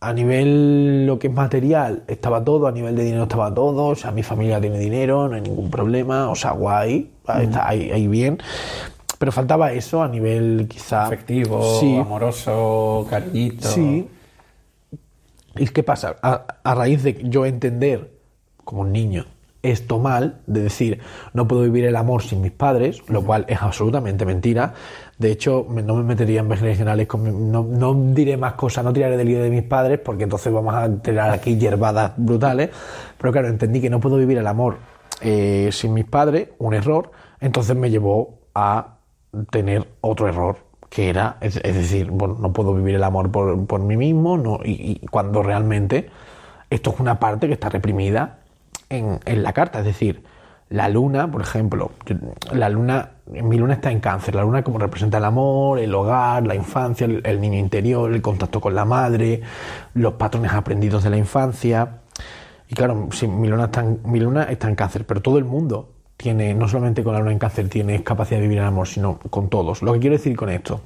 [0.00, 3.94] a nivel lo que es material estaba todo, a nivel de dinero estaba todo, o
[3.94, 8.08] sea, mi familia tiene dinero, no hay ningún problema, o sea, guay, está ahí, ahí
[8.08, 8.38] bien.
[9.18, 13.68] Pero faltaba eso a nivel quizá Afectivo, Sí, amoroso, cariñito.
[13.68, 14.08] Sí.
[15.56, 16.16] ¿Y qué pasa?
[16.22, 18.10] A, a raíz de yo entender,
[18.64, 19.26] como un niño,
[19.62, 21.00] esto mal, de decir,
[21.32, 24.74] no puedo vivir el amor sin mis padres, lo cual es absolutamente mentira.
[25.18, 29.16] De hecho, no me metería en generales, con no, no diré más cosas, no tiraré
[29.16, 32.70] del hilo de mis padres, porque entonces vamos a tirar aquí hierbadas brutales.
[33.18, 34.78] Pero claro, entendí que no puedo vivir el amor
[35.20, 38.96] eh, sin mis padres, un error, entonces me llevó a
[39.50, 40.56] tener otro error
[40.88, 44.36] que era, es, es decir, bueno, no puedo vivir el amor por, por mí mismo,
[44.36, 46.10] no, y, y cuando realmente
[46.68, 48.41] esto es una parte que está reprimida
[48.92, 50.22] en, la carta, es decir,
[50.68, 51.92] la luna, por ejemplo,
[52.52, 56.46] la luna, mi luna está en cáncer, la luna como representa el amor, el hogar,
[56.46, 59.42] la infancia, el, niño interior, el contacto con la madre,
[59.94, 61.98] los patrones aprendidos de la infancia,
[62.68, 65.44] y claro, sí, mi luna, está en, mi luna está en cáncer, pero todo el
[65.44, 68.86] mundo tiene, no solamente con la luna en cáncer, tiene capacidad de vivir el amor,
[68.86, 69.82] sino con todos.
[69.82, 70.80] Lo que quiero decir con esto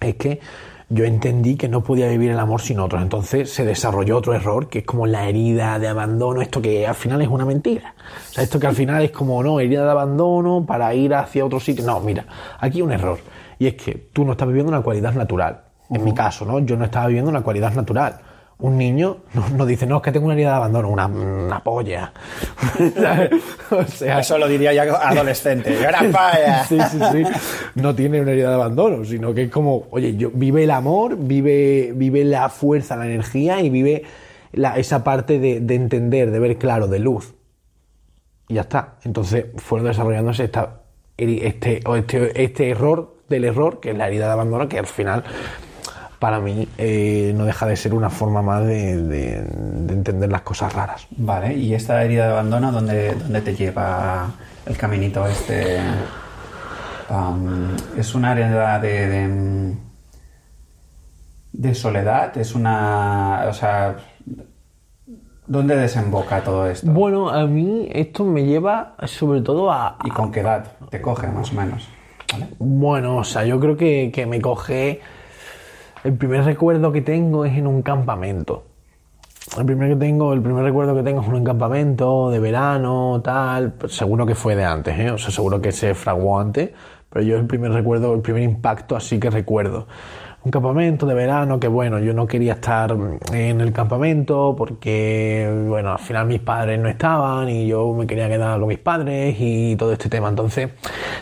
[0.00, 0.40] es que
[0.88, 3.02] yo entendí que no podía vivir el amor sin otros.
[3.02, 6.94] Entonces se desarrolló otro error, que es como la herida de abandono, esto que al
[6.94, 7.94] final es una mentira.
[8.30, 11.44] O sea, esto que al final es como, no, herida de abandono para ir hacia
[11.44, 11.84] otro sitio.
[11.84, 12.26] No, mira,
[12.60, 13.18] aquí hay un error.
[13.58, 15.62] Y es que tú no estás viviendo una cualidad natural.
[15.90, 16.58] En mi caso, ¿no?
[16.60, 18.18] Yo no estaba viviendo una cualidad natural.
[18.58, 21.62] Un niño no, no dice, no, es que tengo una herida de abandono, una, una
[21.62, 22.12] polla.
[23.70, 25.76] O sea, Eso lo diría ya adolescente.
[26.68, 27.22] Sí, sí, sí.
[27.74, 31.16] No tiene una herida de abandono, sino que es como, oye, yo, vive el amor,
[31.18, 34.04] vive, vive la fuerza, la energía y vive
[34.52, 37.34] la- esa parte de, de entender, de ver claro, de luz.
[38.48, 38.94] Y ya está.
[39.04, 40.80] Entonces fueron desarrollándose esta,
[41.18, 45.24] este, este, este error del error, que es la herida de abandono, que al final,
[46.18, 50.42] para mí, eh, no deja de ser una forma más de, de- de entender las
[50.42, 51.06] cosas raras.
[51.16, 54.26] Vale, ¿y esta herida de abandono dónde, dónde te lleva
[54.66, 55.78] el caminito este?
[57.96, 59.74] ¿Es una herida de, de,
[61.52, 62.36] de soledad?
[62.36, 63.46] ¿Es una...
[63.48, 63.96] o sea...
[65.48, 66.90] ¿Dónde desemboca todo esto?
[66.90, 71.28] Bueno, a mí esto me lleva sobre todo a, ¿Y con qué edad te coge
[71.28, 71.88] más o menos?
[72.32, 72.48] ¿Vale?
[72.58, 75.00] Bueno, o sea, yo creo que, que me coge.
[76.06, 78.62] El primer recuerdo que tengo es en un campamento.
[79.58, 83.72] El primer que tengo, el primer recuerdo que tengo es un campamento de verano, tal.
[83.72, 85.10] Pues seguro que fue de antes, ¿eh?
[85.10, 86.70] O sea, seguro que se fraguó antes.
[87.10, 89.88] Pero yo el primer recuerdo, el primer impacto así que recuerdo.
[90.44, 92.96] un campamento de verano que bueno, yo no quería estar
[93.32, 98.28] en el campamento porque bueno, al final mis padres no estaban y yo me quería
[98.28, 100.28] quedar con mis padres y todo este tema.
[100.28, 100.70] Entonces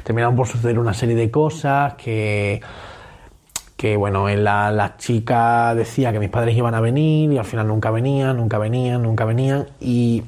[0.03, 2.61] terminaron por suceder una serie de cosas que
[3.85, 7.45] que bueno, en la, la chica decía que mis padres iban a venir y al
[7.45, 10.23] final nunca venían, nunca venían, nunca venían y,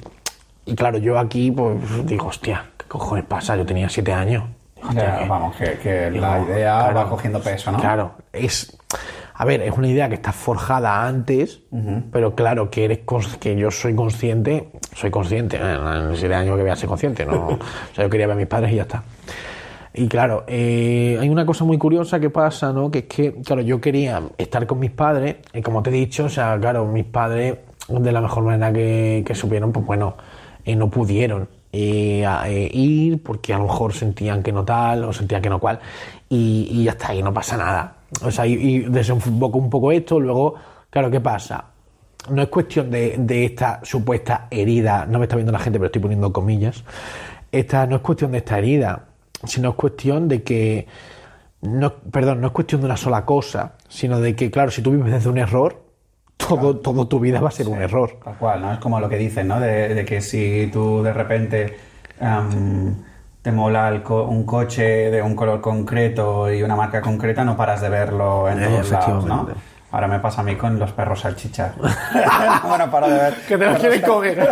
[0.66, 3.56] y claro, yo aquí pues digo, hostia, ¿qué cojones pasa?
[3.56, 4.44] Yo tenía siete años.
[4.82, 7.78] Hostia, Ya, vamos, que, que Digo, la idea claro, va cogiendo peso, ¿no?
[7.78, 8.76] Claro, es.
[9.32, 11.60] A ver, es una idea que está forjada antes,
[12.12, 13.00] pero claro, que eres
[13.40, 17.46] que yo soy consciente, soy consciente, en siete años que voy a ser consciente, no,
[17.48, 17.58] o
[17.94, 19.02] sea, yo quería ver a mis padres y ya está.
[19.98, 22.90] Y claro, eh, hay una cosa muy curiosa que pasa, ¿no?
[22.90, 26.24] Que es que, claro, yo quería estar con mis padres, y como te he dicho,
[26.24, 27.56] o sea, claro, mis padres,
[27.88, 30.16] de la mejor manera que, supieron, pues bueno,
[30.66, 35.12] eh, no pudieron eh, eh, ir porque a lo mejor sentían que no tal, o
[35.14, 35.80] sentían que no cual,
[36.28, 37.96] y, y está, y no pasa nada.
[38.22, 40.56] O sea, y, y desenfoco un poco esto, luego,
[40.90, 41.64] claro, ¿qué pasa?
[42.30, 45.86] no es cuestión de, de esta supuesta herida, no me está viendo la gente, pero
[45.86, 46.82] estoy poniendo comillas,
[47.52, 49.04] esta no es cuestión de esta herida,
[49.44, 50.86] sino es cuestión de que,
[51.62, 54.92] no, perdón, no es cuestión de una sola cosa, sino de que, claro, si tú
[54.92, 55.82] vives desde un error,
[56.36, 58.18] todo, todo tu vida va a ser un error.
[58.22, 58.72] Tal cual, ¿no?
[58.72, 59.58] Es como lo que dicen, ¿no?
[59.58, 61.76] De, de que si tú de repente
[62.20, 62.94] em,
[63.42, 67.80] te mola co- un coche de un color concreto y una marca concreta, no paras
[67.80, 69.48] de verlo en Eh, todos lados, ¿no?
[69.92, 71.72] Ahora me pasa a mí con los perros salchicha.
[72.78, 73.34] no paro de ver.
[73.48, 74.48] Que te los quieren coger.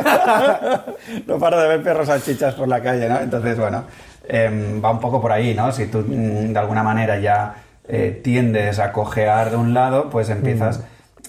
[1.27, 3.21] no paro de ver perros salchichas por la calle, ¿no?
[3.21, 3.85] Entonces, bueno,
[4.29, 5.71] em, va un poco por ahí, ¿no?
[5.73, 7.55] Si tú mm, de alguna manera ya
[7.89, 10.83] eh, tiendes a cojear de un lado, pues empiezas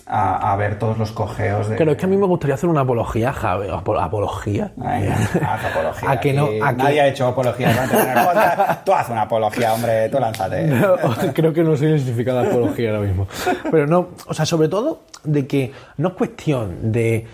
[0.08, 1.78] a, a ver todos los cojeos de...
[1.78, 4.72] Pero es que a mí me gustaría hacer una apología, Javi, apo- apología.
[4.80, 6.10] Ay, haz apología.
[6.12, 6.60] A que no, aquí.
[6.62, 7.70] a que- Nadie ha hecho apología.
[8.86, 10.72] Tú haz una apología, hombre, tú lánzate.
[11.34, 13.28] Creo que no soy el significado de apología ahora mismo.
[13.72, 17.26] Pero no, o sea, sobre todo de que no es cuestión de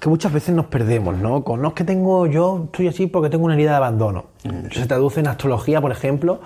[0.00, 1.44] que muchas veces nos perdemos, ¿no?
[1.44, 4.26] Con no es que tengo, yo estoy así porque tengo una herida de abandono.
[4.72, 6.40] Se traduce en astrología, por ejemplo,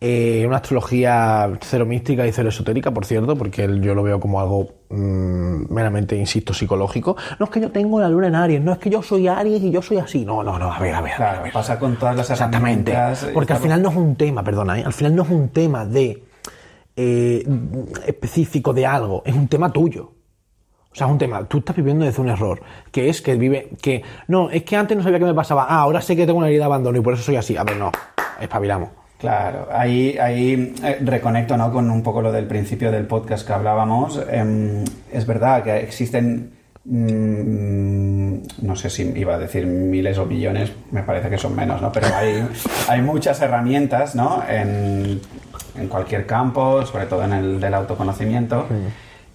[0.00, 4.40] eh, una astrología cero mística y cero esotérica, por cierto, porque yo lo veo como
[4.40, 7.16] algo mm, meramente, insisto, psicológico.
[7.40, 9.60] No es que yo tengo la luna en Aries, no es que yo soy Aries
[9.62, 10.24] y yo soy así.
[10.24, 11.04] No, no, no, a ver, a ver.
[11.10, 11.52] ver, a Claro, ver.
[11.52, 12.92] pasa con todas las Exactamente.
[12.92, 13.30] herramientas.
[13.34, 14.84] Porque al final no es un tema, perdona, ¿eh?
[14.84, 16.22] al final no es un tema de
[16.94, 17.44] eh,
[18.06, 20.12] específico de algo, es un tema tuyo.
[20.92, 23.70] O sea, es un tema, tú estás viviendo desde un error, que es que vive,
[23.82, 26.38] que no, es que antes no sabía qué me pasaba, ah, ahora sé que tengo
[26.38, 27.56] una herida de abandono y por eso soy así.
[27.56, 27.92] A ver, no,
[28.40, 28.88] espabilamos.
[29.18, 31.72] Claro, ahí, ahí eh, reconecto ¿no?
[31.72, 34.20] con un poco lo del principio del podcast que hablábamos.
[34.30, 36.52] Em, es verdad que existen,
[36.84, 41.82] mm, no sé si iba a decir miles o millones, me parece que son menos,
[41.82, 41.90] ¿no?
[41.90, 42.48] Pero hay,
[42.88, 44.42] hay muchas herramientas ¿no?
[44.48, 45.20] en,
[45.76, 48.66] en cualquier campo, sobre todo en el del autoconocimiento.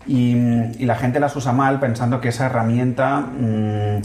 [0.05, 3.19] Y, la gente las usa mal pensando que esa herramienta...
[3.19, 4.01] mm,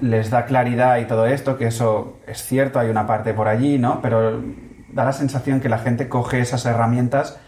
[0.00, 3.78] les da claridad y todo esto, que eso es cierto, hay una parte por allí,
[3.78, 4.00] ¿no?
[4.02, 4.42] Pero
[4.92, 7.38] da la sensación que la gente coge esas herramientas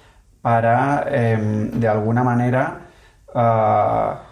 [0.43, 2.89] para, em, de alguna manera,
[3.35, 4.23] ah,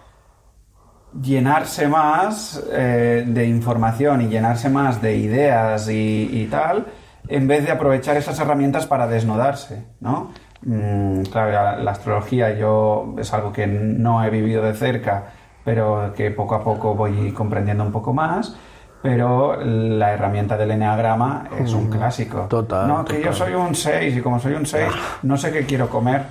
[1.21, 6.85] llenarse más eh, de información y llenarse más de ideas y, y tal,
[7.27, 10.31] en vez de aprovechar esas herramientas para desnudarse, ¿no?
[10.61, 15.25] Mm, claro, la, la astrología yo es algo que no he vivido de cerca,
[15.63, 18.55] pero que poco a poco voy comprendiendo un poco más.
[19.03, 22.47] Pero la herramienta del enneagrama es un clásico.
[22.49, 23.33] total, No, que yo total.
[23.35, 24.87] soy un 6 y como soy un 6,
[25.21, 26.23] no sé qué quiero comer.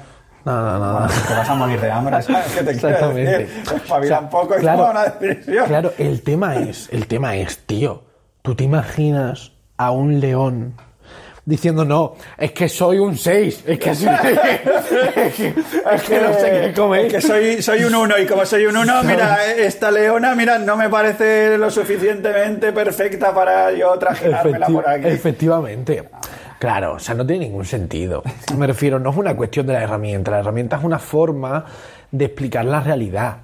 [0.44, 0.98] Nada, nada.
[1.06, 3.38] Bueno, te vas a morir de hambre, ¿sabes qué te Exactamente.
[3.38, 3.62] decir?
[3.76, 5.66] Espabila O sea, un poco y claro, toma una decisión.
[5.66, 8.02] Claro, el tema es, el tema es, tío,
[8.42, 10.74] tú te imaginas a un león
[11.46, 16.60] diciendo, no, es que soy un 6, es que, es que, es que no sé
[16.66, 17.06] qué comer.
[17.06, 20.58] Es que soy, soy un 1 y como soy un 1, mira, esta leona, mira,
[20.58, 25.06] no me parece lo suficientemente perfecta para yo trajinármela Efecti- por aquí.
[25.08, 26.08] Efectivamente.
[26.58, 28.22] Claro, o sea, no tiene ningún sentido.
[28.56, 30.30] Me refiero, no es una cuestión de la herramienta.
[30.32, 31.64] La herramienta es una forma
[32.10, 33.36] de explicar la realidad.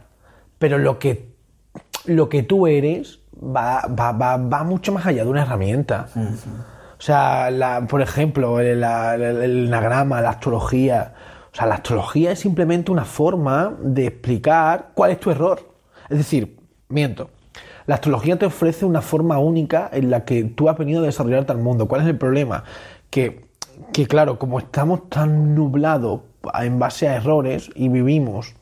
[0.58, 1.28] Pero lo que,
[2.06, 6.08] lo que tú eres va, va, va, va mucho más allá de una herramienta.
[7.02, 11.14] O sea, la- por ejemplo, el, la- el, el enagrama, la astrología.
[11.52, 15.68] O sea, la astrología es simplemente una forma de explicar cuál es tu error.
[16.08, 17.30] Es decir, miento.
[17.86, 21.50] La astrología te ofrece una forma única en la que tú has venido a desarrollarte
[21.50, 21.88] al mundo.
[21.88, 22.62] ¿Cuál es el problema?
[23.10, 23.46] Que,
[23.92, 26.20] que claro, como estamos tan nublados
[26.62, 28.54] en base a errores y vivimos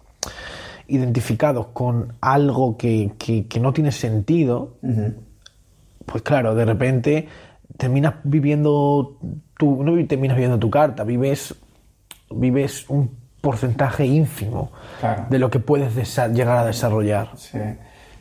[0.88, 4.78] identificados con algo que, que- que no tiene sentido,
[6.06, 7.28] pues claro, de repente
[7.76, 9.16] terminas viviendo
[9.58, 11.54] tu, no terminas viviendo tu carta, vives,
[12.30, 15.26] vives un porcentaje ínfimo Claro.
[15.30, 15.94] de lo que puedes
[16.32, 17.30] llegar a desarrollar.
[17.36, 17.58] Sí,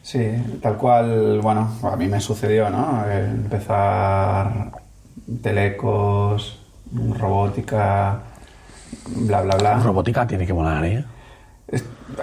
[0.02, 3.04] sí, tal cual, bueno, a mí me sucedió, ¿no?
[3.10, 4.72] Empezar
[5.42, 6.60] telecos,
[7.18, 8.20] robótica,
[9.08, 9.80] bla, bla, bla.
[9.80, 11.04] Robótica tiene que molar, ¿eh?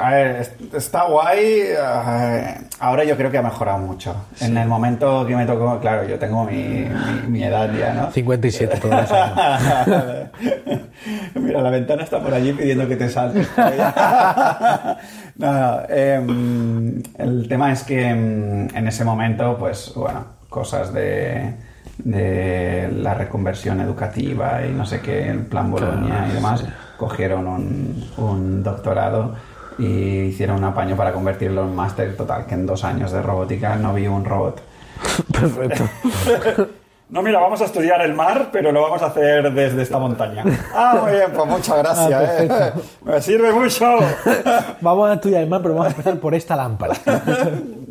[0.01, 1.39] A ver, está guay.
[1.69, 4.15] eh, Ahora yo creo que ha mejorado mucho.
[4.41, 8.11] En el momento que me tocó, claro, yo tengo mi, mi- mi edad ya, ¿no?
[8.11, 10.29] 57 todos los años.
[11.35, 13.49] Mira, la ventana está por allí pidiendo que te saltes.
[15.37, 21.55] no, no, em, el tema es que em, en ese momento, pues, bueno, cosas de,
[21.99, 26.65] de la reconversión educativa y no sé qué, el plan Bolonia y demás,
[26.97, 29.35] cogieron un, un doctorado
[29.79, 33.77] y hicieron un apaño para convertirlo en máster total, que en dos años de robótica
[33.77, 34.63] no vi un robot.
[35.33, 35.85] Perfecto.
[37.09, 40.43] No, mira, vamos a estudiar el mar, pero lo vamos a hacer desde esta montaña.
[40.75, 42.51] Ah, muy bien, pues muchas gracias.
[42.51, 42.73] Ah, ¿eh?
[43.05, 43.99] Me sirve mucho.
[44.81, 46.95] Vamos a estudiar el mar, pero vamos a empezar por esta lámpara.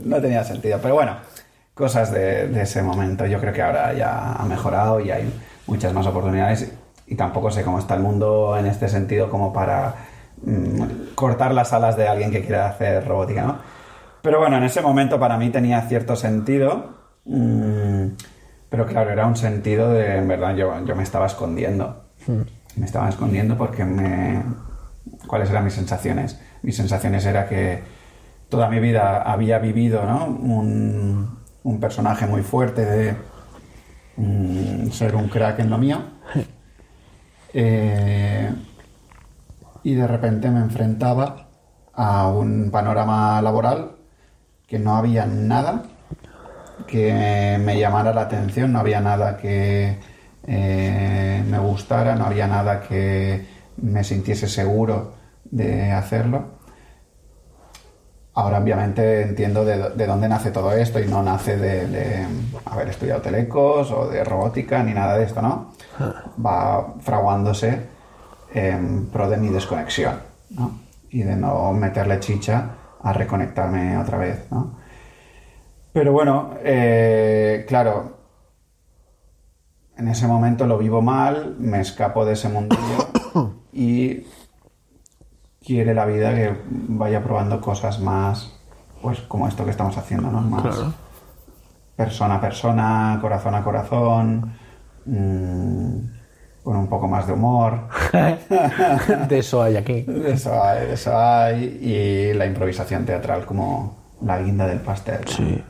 [0.04, 1.16] No tenía sentido, pero bueno,
[1.74, 3.26] cosas de, de ese momento.
[3.26, 5.32] Yo creo que ahora ya ha mejorado y hay
[5.66, 6.74] muchas más oportunidades
[7.08, 9.96] y tampoco sé cómo está el mundo en este sentido como para
[11.16, 13.58] cortar las alas de alguien que quiera hacer robótica, ¿no?
[14.22, 16.96] Pero bueno, en ese momento para mí tenía cierto sentido,
[17.26, 18.08] mm,
[18.70, 22.06] pero claro, era un sentido de, en verdad, yo, yo me estaba escondiendo.
[22.76, 24.44] Me estaba escondiendo porque me...
[25.28, 26.40] ¿Cuáles eran mis sensaciones?
[26.64, 27.84] Mis sensaciones era que
[28.50, 30.26] toda mi vida había vivido ¿no?
[30.26, 33.16] un, un personaje muy fuerte de
[34.18, 36.00] mm, ser un crack en lo mío.
[37.58, 38.52] Eh,
[39.86, 41.46] y de repente me enfrentaba
[41.94, 43.92] a un panorama laboral
[44.66, 45.84] que no había nada
[46.88, 50.00] que me llamara la atención, no había nada que
[50.48, 53.46] eh, me gustara, no había nada que
[53.78, 56.56] me sintiese seguro de hacerlo.
[58.34, 62.26] Ahora obviamente entiendo de, de dónde nace todo esto y no nace de, de
[62.66, 65.74] haber estudiado telecos o de robótica ni nada de esto, ¿no?
[66.44, 67.95] Va fraguándose
[68.56, 70.20] en pro de mi desconexión,
[70.52, 70.80] ¿no?
[71.10, 74.78] Y de no meterle chicha a reconectarme otra vez, ¿no?
[75.92, 78.18] Pero bueno, eh, claro,
[79.98, 83.10] en ese momento lo vivo mal, me escapo de ese mundillo
[83.74, 84.26] y
[85.62, 88.58] quiere la vida que vaya probando cosas más,
[89.02, 90.42] pues como esto que estamos haciendo, ¿no?
[90.42, 90.94] Más Claro.
[91.96, 94.54] persona a persona, corazón a corazón,
[95.06, 96.15] mm,
[96.66, 97.80] con un poco más de humor.
[99.30, 100.02] De eso hay aquí.
[100.02, 101.64] De Eso hay, de eso hay.
[101.82, 105.20] Y la improvisación teatral como la guinda del pastel.
[105.26, 105.32] ¿no?
[105.32, 105.64] Sí.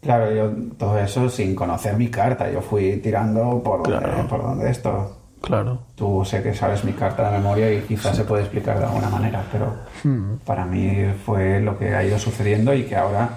[0.00, 2.50] Claro, yo todo eso sin conocer mi carta.
[2.50, 4.26] Yo fui tirando por donde, Claro.
[4.28, 5.18] por donde esto.
[5.42, 5.78] Claro.
[5.94, 9.10] Tú sé que sabes mi carta de memoria y quizás se puede explicar de alguna
[9.10, 9.74] manera, pero
[10.04, 10.36] Hmm.
[10.46, 13.28] para mí fue lo que ha ido sucediendo y que ahora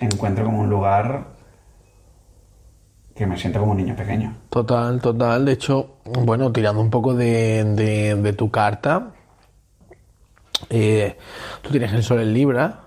[0.00, 1.24] encuentro como un lugar
[3.18, 4.32] que me siento como un niño pequeño.
[4.48, 5.44] Total, total.
[5.44, 9.08] De hecho, bueno, tirando un poco de, de- de tu carta,
[10.70, 11.16] eh,
[11.62, 12.80] tú tienes el sol en Libra,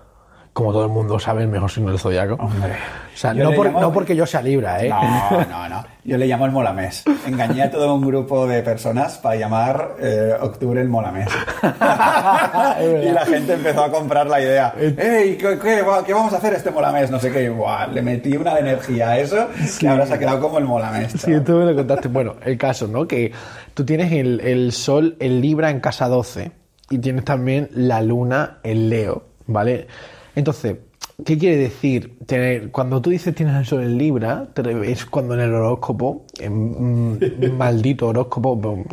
[0.52, 2.34] como todo el mundo sabe, el mejor signo del zodiaco.
[2.34, 2.76] Hombre.
[3.14, 4.88] O sea, no, le por- llamo- no porque yo sea Libra, ¿eh?
[4.88, 5.84] No, no, no.
[6.04, 7.04] Yo le llamo el molamés.
[7.26, 11.28] Engañé a todo un grupo de personas para llamar eh, octubre el molamés.
[11.62, 14.74] y la gente empezó a comprar la idea.
[14.78, 15.36] ¡Ey!
[15.36, 17.10] ¿qué, qué, va- qué vamos a hacer este molamés?
[17.10, 17.48] No sé qué.
[17.50, 19.48] Buah, le metí una de energía a eso
[19.78, 21.12] que ahora se ha quedado como el molamés.
[21.12, 22.08] Sí, tú me lo contaste.
[22.08, 23.06] Bueno, el caso, ¿no?
[23.06, 23.32] Que
[23.74, 26.50] tú tienes el, el sol en Libra en casa 12
[26.90, 29.86] y tienes también la luna en Leo, ¿vale?
[30.34, 30.76] Entonces,
[31.24, 32.18] ¿qué quiere decir?
[32.26, 34.48] Tener, cuando tú dices tienes el sol en Libra,
[34.84, 37.18] es cuando en el horóscopo, en
[37.58, 38.84] maldito horóscopo,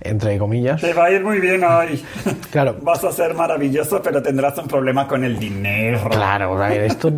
[0.00, 2.02] entre comillas, Te va a ir muy bien hoy.
[2.50, 2.76] Claro.
[2.82, 6.08] Vas a ser maravilloso, pero tendrás un problema con el dinero.
[6.10, 7.12] Claro, esto,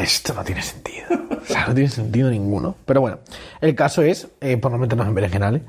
[0.00, 1.06] esto no tiene sentido.
[1.40, 2.74] O sea, no tiene sentido ninguno.
[2.84, 3.18] Pero bueno,
[3.60, 5.62] el caso es, eh, por no meternos en berenjenales,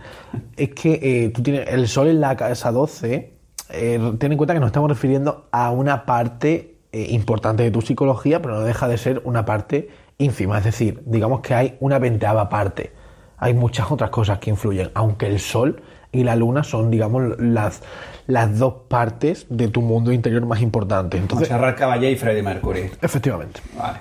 [0.57, 3.33] es que eh, tú tienes el sol en la casa 12.
[3.71, 7.81] eh, ten en cuenta que nos estamos refiriendo a una parte eh, importante de tu
[7.81, 10.57] psicología, pero no deja de ser una parte ínfima.
[10.57, 12.91] Es decir, digamos que hay una veinteava parte.
[13.37, 17.81] Hay muchas otras cosas que influyen, aunque el sol y la luna son, digamos, las,
[18.27, 21.21] las dos partes de tu mundo interior más importantes.
[21.21, 22.89] Entonces, Montserrat Caballé y Freddie Mercury.
[23.01, 23.61] Efectivamente.
[23.77, 23.99] Vale.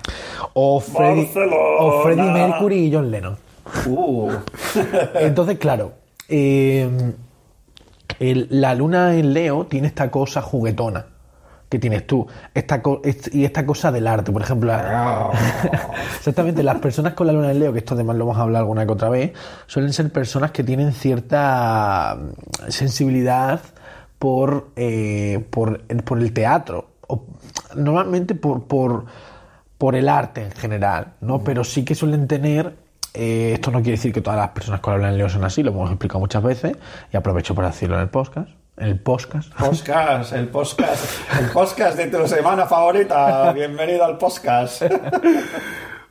[0.55, 1.55] O Freddie, Barcelona.
[1.79, 3.37] o Freddie Mercury y John Lennon.
[3.85, 4.31] Uh,
[5.19, 5.93] Entonces, claro,
[6.27, 6.89] eh,
[8.19, 11.05] el- la luna en Leo tiene esta cosa juguetona
[11.69, 12.25] que tienes tú.
[12.53, 14.67] Esta co- est- y esta cosa del arte, por ejemplo.
[14.71, 15.29] la-
[16.17, 18.85] Exactamente, las personas con la luna en Leo, que esto además lo hemos hablado alguna
[18.85, 19.33] que otra vez,
[19.67, 23.61] suelen ser personas que tienen cierta mm, sensibilidad
[24.17, 27.23] por, eh, por, por el teatro, o
[27.75, 29.05] normalmente por, por,
[29.77, 31.43] por el arte en general, ¿no?
[31.43, 32.75] Pero sí que suelen tener
[33.13, 35.71] eh, esto no quiere decir que todas las personas que hablan leo son así, lo
[35.71, 36.73] hemos explicado muchas veces
[37.11, 38.49] y aprovecho para decirlo en el podcast.
[38.79, 39.53] El podcast.
[39.55, 41.03] Podcast, el podcast,
[41.37, 43.51] el podcast de tu semana favorita.
[43.51, 44.83] Bienvenido al podcast.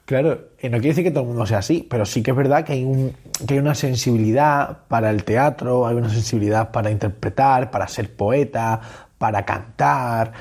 [0.04, 2.36] Claro, y no quiere decir que todo el mundo sea así, pero sí que es
[2.36, 3.14] verdad que hay, un,
[3.46, 8.80] que hay una sensibilidad para el teatro, hay una sensibilidad para interpretar, para ser poeta,
[9.16, 10.32] para cantar,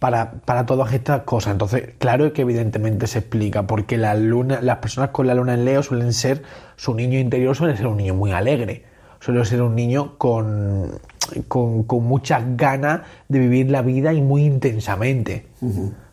[0.00, 1.52] para, para todas estas cosas.
[1.52, 5.64] Entonces, claro que evidentemente se explica, porque la luna, las personas con la luna en
[5.64, 6.42] Leo suelen ser,
[6.74, 8.84] su niño interior suele ser un niño muy alegre,
[9.20, 11.00] suele ser un niño con,
[11.48, 15.46] con, con muchas ganas de vivir la vida y muy intensamente.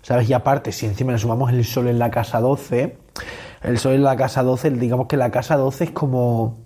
[0.01, 0.29] ¿Sabes?
[0.29, 2.97] Y aparte, si encima le sumamos el sol en la casa 12,
[3.63, 6.57] el sol en la casa 12, digamos que la casa 12 es como,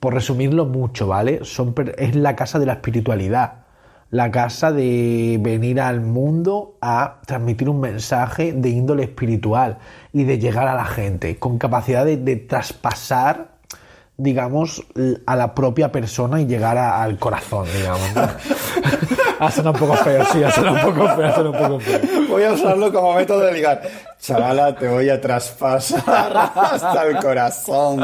[0.00, 1.40] por resumirlo mucho, ¿vale?
[1.42, 3.68] Son, es la casa de la espiritualidad
[4.10, 9.78] la casa de venir al mundo a transmitir un mensaje de índole espiritual
[10.12, 13.57] y de llegar a la gente, con capacidad de, de traspasar,
[14.18, 14.82] digamos,
[15.26, 18.14] a la propia persona y llegar a- al corazón, digamos.
[18.14, 18.22] ¿no?
[19.46, 21.80] ha sonado un poco feo, sí, ha sonado un poco feo, ha sonado un poco
[21.80, 22.00] feo.
[22.28, 23.80] Voy a usarlo como método de ligar.
[24.20, 26.02] Chavala, te voy a traspasar
[26.36, 28.00] hasta el corazón.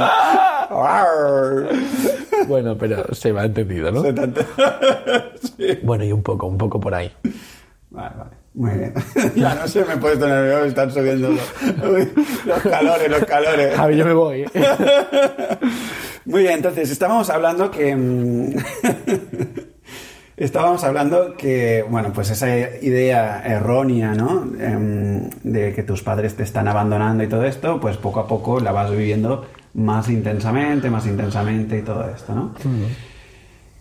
[2.47, 4.03] Bueno, pero se me ha entendido, ¿no?
[4.03, 4.23] Se te
[5.57, 5.79] Sí.
[5.83, 7.13] Bueno, y un poco, un poco por ahí.
[7.91, 8.31] Vale, vale.
[8.55, 8.95] Muy bien.
[9.35, 13.77] Ya no sé, me he puesto nervioso, están subiendo los, calores, los calores.
[13.77, 14.43] Javi, yo me voy.
[14.43, 14.51] ¿eh?
[16.25, 17.95] Muy bien, entonces estábamos hablando que.
[17.97, 18.57] mm,
[20.37, 24.49] estábamos hablando que, bueno, pues esa idea errónea, ¿no?
[24.59, 28.61] Em, de que tus padres te están abandonando y todo esto, pues poco a poco
[28.61, 32.55] la vas viviendo más intensamente, más intensamente y todo esto, ¿no?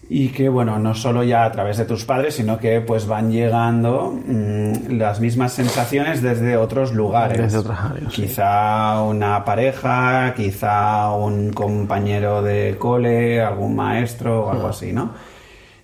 [0.10, 3.32] Y que, bueno, no solo ya a través de tus padres, sino que pues van
[3.32, 7.38] llegando mm, las mismas sensaciones desde otros lugares.
[7.38, 8.24] Desde otras áreas, sí.
[8.24, 15.14] Quizá una pareja, quizá un compañero de cole, algún maestro o algo así, ¿no?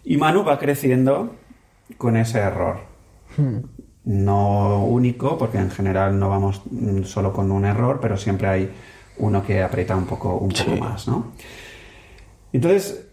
[0.04, 1.36] Y Manu va creciendo
[1.98, 2.80] con ese error.
[4.04, 8.72] No único, porque en general no vamos mm, solo con un error, pero siempre hay
[9.18, 11.32] uno que aprieta un poco, un poco más, ¿no?
[12.52, 13.09] Entonces,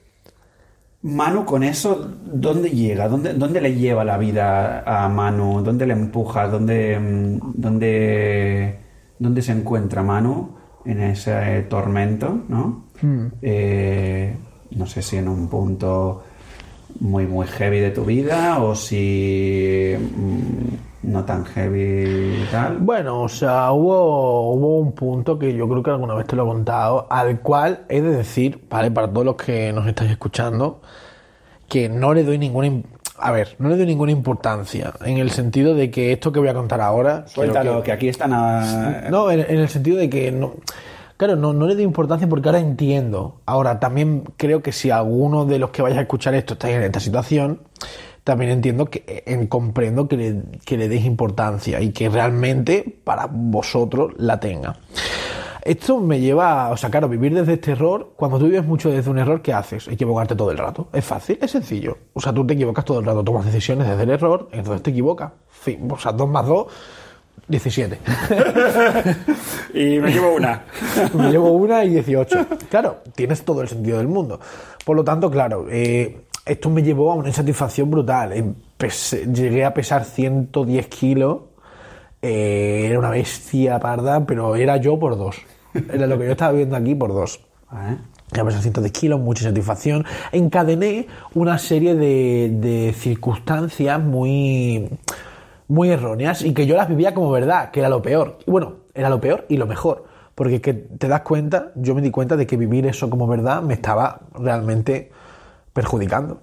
[1.07, 3.09] Manu con eso, ¿dónde llega?
[3.09, 5.63] ¿Dónde, dónde le lleva la vida a Manu?
[5.63, 6.49] ¿Dónde le empuja?
[6.49, 8.81] ¿Dónde, mm, dónde,
[9.17, 12.43] dónde se encuentra Manu en ese tormento?
[12.49, 12.87] ¿no?
[13.41, 14.35] Eh,
[14.73, 16.25] no sé si en un punto
[16.99, 22.79] muy, muy heavy de tu vida o si mm, no tan heavy y tal.
[22.79, 26.43] Bueno, o sea, hubo, hubo un punto que yo creo que alguna vez te lo
[26.45, 28.91] he contado, al cual he de decir, ¿vale?
[28.91, 30.81] Para todos los que nos estáis escuchando,
[31.69, 32.71] que no le doy ninguna...
[33.19, 36.49] A ver, no le doy ninguna importancia, en el sentido de que esto que voy
[36.49, 37.27] a contar ahora...
[37.27, 39.05] Suéltalo, que- que aquí están a...
[39.11, 40.53] No, en, en el sentido de que no.
[41.17, 43.41] Claro, no, no le doy importancia porque ahora entiendo.
[43.47, 46.83] Ahora, también creo que si alguno de los que vayáis a escuchar esto estáis en
[46.83, 47.61] esta situación,
[48.27, 52.85] también entiendo que eh, en- comprendo que le, que le deis importancia y que realmente
[53.05, 54.75] para vosotros la tenga.
[55.63, 59.11] Esto me lleva, o sea, claro, vivir desde este error, cuando tú vives mucho desde
[59.11, 59.87] un error, ¿qué haces?
[59.87, 60.89] Equivocarte todo el rato.
[60.93, 61.97] Es fácil, es sencillo.
[62.15, 64.91] O sea, tú te equivocas todo el rato, tomas decisiones desde el error, entonces te
[64.91, 65.31] equivocas.
[65.49, 66.67] Fin, o sea, 2 más 2,
[67.49, 67.99] 17.
[69.75, 70.65] Y me llevo una.
[71.15, 72.47] Me llevo una y 18.
[72.71, 74.41] Claro, tienes todo el sentido del mundo.
[74.85, 78.33] Por lo tanto, claro, eh, esto me llevó a una insatisfacción brutal.
[78.33, 81.41] Empecé- llegué a pesar 110 kilos.
[82.23, 85.37] Eh, era una bestia parda, pero era yo por dos.
[85.93, 87.41] Era lo que yo estaba viendo aquí por dos.
[88.33, 90.05] Ya pesar 110 kilos, mucha satisfacción.
[90.33, 94.89] Encadené una serie de, de circunstancias muy,
[95.69, 98.39] muy erróneas y que yo las vivía como verdad, que era lo peor.
[98.47, 100.05] Y bueno, era lo peor y lo mejor.
[100.35, 103.63] Porque que te das cuenta, yo me di cuenta de que vivir eso como verdad
[103.63, 105.11] me estaba realmente
[105.77, 106.41] perjudicando.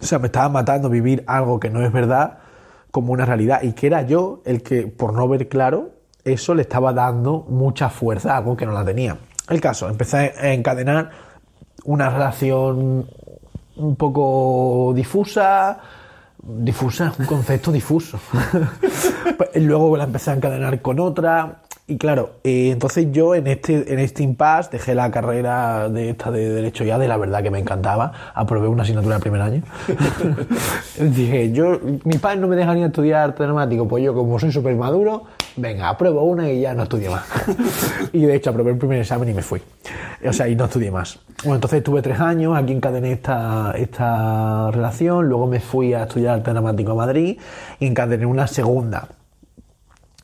[0.00, 2.38] O sea, me estaba matando vivir algo que no es verdad
[2.90, 5.90] como una realidad y que era yo el que, por no ver claro,
[6.24, 9.18] eso le estaba dando mucha fuerza a algo que no la tenía.
[9.50, 11.10] El caso, empecé a encadenar
[11.84, 13.06] una relación
[13.76, 15.78] un poco difusa,
[16.42, 18.18] difusa, un concepto difuso.
[19.36, 23.92] Pues, Luego la empecé a encadenar con otra Y claro, eh, entonces yo en este,
[23.92, 27.50] en este impasse dejé la carrera de esta de Derecho ya, de la verdad que
[27.50, 28.10] me encantaba.
[28.34, 29.62] Aprobé una asignatura el primer año.
[30.98, 34.50] Dije, yo, mis padres no me dejan ni estudiar arte dramático, pues yo como soy
[34.50, 35.24] súper maduro,
[35.56, 37.26] venga, apruebo una y ya no estudio más.
[38.14, 39.60] y de hecho aprobé el primer examen y me fui.
[40.26, 41.18] O sea, y no estudié más.
[41.42, 46.36] Bueno, entonces estuve tres años, aquí encadené esta, esta relación, luego me fui a estudiar
[46.36, 47.38] arte dramático a Madrid
[47.78, 49.06] y encadené una segunda.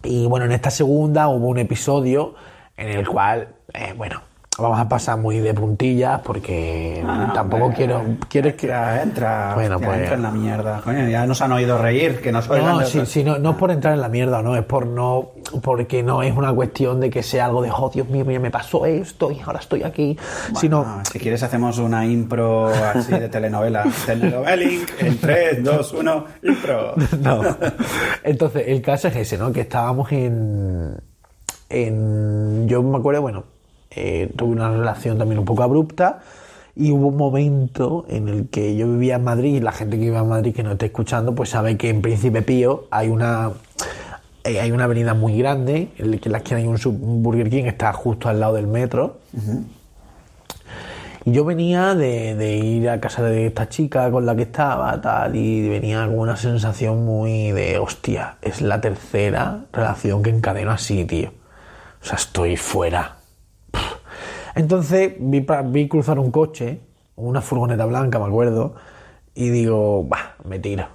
[0.02, 2.34] Y bueno, en esta segunda hubo un episodio
[2.76, 4.22] en el cual, eh, bueno,
[4.60, 8.02] vamos a pasar muy de puntillas porque Ah, tampoco hombre, quiero...
[8.28, 8.66] ¿Quieres que...?
[8.66, 10.80] Entra, entra, Bueno, hostia, pues- entra en la mierda.
[10.82, 12.48] Coño, ya nos han oído reír, que nos.
[12.48, 15.30] No, sí, sí, no, no es por entrar en la mierda, no, es por no,
[15.62, 18.50] porque no es una cuestión de que sea algo de, oh, Dios mío, mira, me
[18.50, 20.16] pasó esto y ahora estoy aquí,
[20.58, 23.84] sino, si quieres hacemos una impro así de telenovela.
[24.06, 26.94] Telenoveling en 3, 2, 1, impro.
[27.20, 27.42] no.
[28.22, 29.52] Entonces, el caso es ese, ¿no?
[29.52, 30.96] Que estábamos en,
[31.68, 33.44] en yo me acuerdo, bueno,
[33.90, 36.20] eh, tuve una relación también un poco abrupta
[36.76, 40.04] y hubo un momento en el que yo vivía en Madrid y la gente que
[40.04, 43.52] vive en Madrid que no esté escuchando, pues sabe que en Príncipe Pío hay una
[44.44, 47.22] eh, hay una avenida muy grande en la que en la esquina hay un, un
[47.22, 49.18] Burger King, está justo al lado del metro.
[51.24, 54.98] Y yo venía de, de ir a casa de esta chica con la que estaba,
[55.02, 60.70] tal, y venía con una sensación muy de, hostia, es la tercera relación que encadeno
[60.70, 61.30] así, tío.
[62.02, 63.19] O sea, estoy fuera.
[64.60, 66.80] Entonces vi, vi cruzar un coche,
[67.16, 68.74] una furgoneta blanca, me acuerdo,
[69.34, 70.86] y digo, bah, me tiro.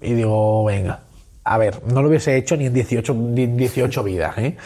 [0.00, 1.00] Y digo, venga.
[1.44, 4.56] A ver, no lo hubiese hecho ni en 18, ni en 18 vidas, ¿eh?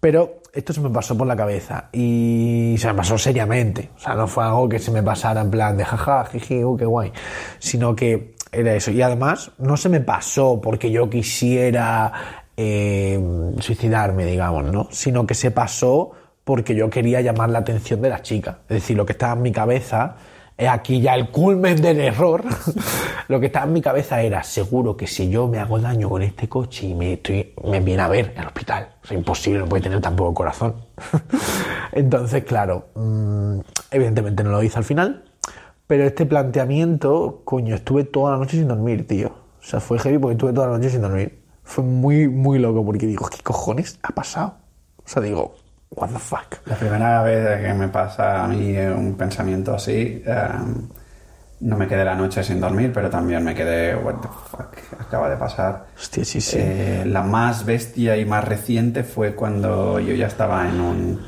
[0.00, 3.90] Pero esto se me pasó por la cabeza y se me pasó seriamente.
[3.96, 6.74] O sea, no fue algo que se me pasara en plan de jaja, jiji, uh,
[6.74, 7.12] qué guay.
[7.58, 8.92] Sino que era eso.
[8.92, 12.12] Y además, no se me pasó porque yo quisiera
[12.56, 13.20] eh,
[13.58, 14.88] suicidarme, digamos, ¿no?
[14.90, 16.12] Sino que se pasó
[16.50, 18.58] porque yo quería llamar la atención de la chica.
[18.68, 20.16] Es decir, lo que estaba en mi cabeza
[20.56, 22.42] es aquí ya el culmen del error.
[23.28, 26.22] Lo que estaba en mi cabeza era, seguro que si yo me hago daño con
[26.22, 29.84] este coche y me, estoy, me viene a ver al hospital, sea, imposible, no puede
[29.84, 30.74] tener tampoco corazón.
[31.92, 33.60] Entonces, claro, mm,
[33.92, 35.22] evidentemente no lo hice al final,
[35.86, 39.28] pero este planteamiento, coño, estuve toda la noche sin dormir, tío.
[39.28, 41.44] O sea, fue heavy porque estuve toda la noche sin dormir.
[41.62, 44.54] Fue muy, muy loco porque digo, ¿qué cojones ha pasado?
[44.98, 45.54] O sea, digo,
[45.90, 46.56] what the fuck.
[46.66, 50.48] La primera vez que me pasa a mí un pensamiento así, eh,
[51.60, 55.28] no me quedé la noche sin dormir, pero también me quedé, what the fuck, acaba
[55.28, 55.86] de pasar.
[55.96, 56.56] Hostia, sí, sí.
[56.58, 61.20] Eh, la más bestia y más reciente fue cuando yo ya estaba en un,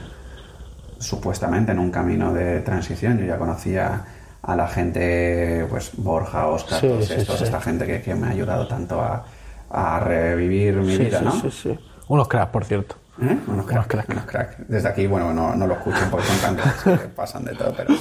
[0.98, 3.18] supuestamente en un camino de transición.
[3.18, 4.04] Yo ya conocía
[4.40, 7.44] a la gente, pues Borja, Oscar, Sí, todos sí, estos, sí.
[7.44, 9.24] esta gente que, que me ha ayudado tanto a,
[9.70, 11.32] a revivir mi Sí, vida, sí, ¿no?
[11.32, 11.78] sí, sí.
[12.08, 12.96] Unos cracks, por cierto.
[13.20, 13.38] ¿Eh?
[13.46, 14.08] Unos cracks, cracks.
[14.08, 14.56] unos cracks.
[14.68, 17.94] Desde aquí, bueno, no, no lo escuchen porque son tantos que pasan de todo, pero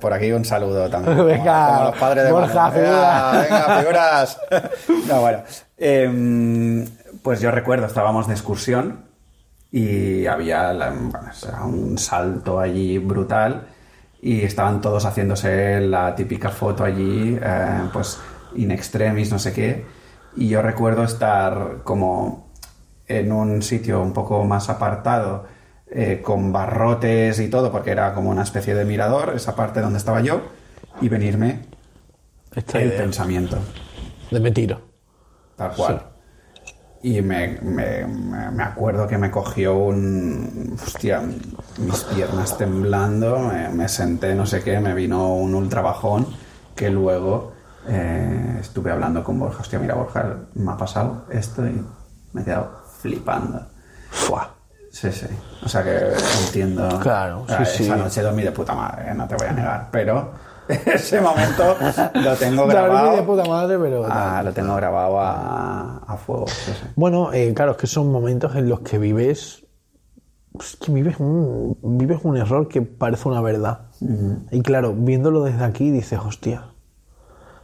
[0.00, 1.16] por aquí un saludo también.
[1.26, 3.32] Venga, como los padres de Borja, figura.
[3.42, 4.40] venga, figuras.
[5.08, 5.38] No, bueno.
[5.76, 6.84] em,
[7.22, 9.04] pues yo recuerdo, estábamos de excursión
[9.70, 13.68] y había la- bueno, era un salto allí brutal
[14.20, 18.18] y estaban todos haciéndose la típica foto allí, eh, pues
[18.56, 19.86] in extremis, no sé qué.
[20.36, 22.47] Y yo recuerdo estar como
[23.08, 25.46] en un sitio un poco más apartado,
[25.90, 29.98] eh, con barrotes y todo, porque era como una especie de mirador, esa parte donde
[29.98, 30.42] estaba yo,
[31.00, 31.66] y venirme
[32.54, 33.56] Esta el idea pensamiento,
[34.30, 34.80] de me tiro.
[35.56, 36.02] tal cual.
[37.00, 40.76] Y me, me- me- acuerdo que me cogió un...
[40.84, 41.22] Hostia,
[41.76, 46.26] mis piernas temblando, me, me senté, no sé qué, me vino un ultra bajón
[46.74, 47.52] que luego
[47.86, 49.60] eh, estuve hablando con Borja.
[49.60, 51.80] Hostia, mira, Borja, me ha pasado esto y
[52.32, 53.66] me he quedado flipando.
[54.10, 54.50] Fua.
[54.90, 55.26] Sí, sí.
[55.64, 56.12] O sea que
[56.46, 56.98] entiendo.
[57.00, 57.84] Claro, sí, sí.
[57.84, 59.88] Esa noche dormí de puta madre, no te voy a negar.
[59.92, 60.32] Pero
[60.68, 61.76] ese momento
[62.14, 63.16] lo tengo Dormí grabado.
[63.16, 66.46] de puta madre, pero Ah, lo tengo grabado a, a fuego.
[66.48, 66.86] Sí, sí.
[66.96, 69.64] Bueno, eh, claro, es que son momentos en los que vives.
[70.58, 73.82] Es que vives un, vives un error que parece una verdad.
[74.50, 76.64] Y claro, viéndolo desde aquí dices, hostia.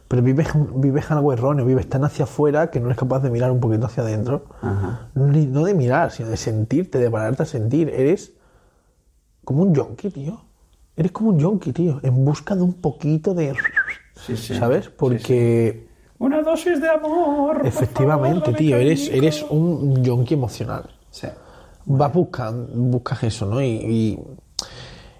[0.07, 3.51] Pero vives, vives algo erróneo, vives tan hacia afuera que no eres capaz de mirar
[3.51, 4.45] un poquito hacia adentro.
[4.61, 5.09] Ajá.
[5.15, 7.89] No de mirar, sino de sentirte, de pararte a sentir.
[7.89, 8.33] Eres
[9.43, 10.41] como un yonki, tío.
[10.95, 11.99] Eres como un yonki, tío.
[12.03, 13.53] En busca de un poquito de.
[14.15, 14.55] Sí, sí.
[14.55, 14.89] ¿Sabes?
[14.89, 15.87] Porque.
[16.17, 17.61] Una dosis de amor.
[17.65, 20.89] Efectivamente, favor, tío, eres, eres un yonki emocional.
[21.09, 21.27] Sí.
[21.85, 23.61] Vas buscando, buscas eso, ¿no?
[23.61, 24.19] Y, y,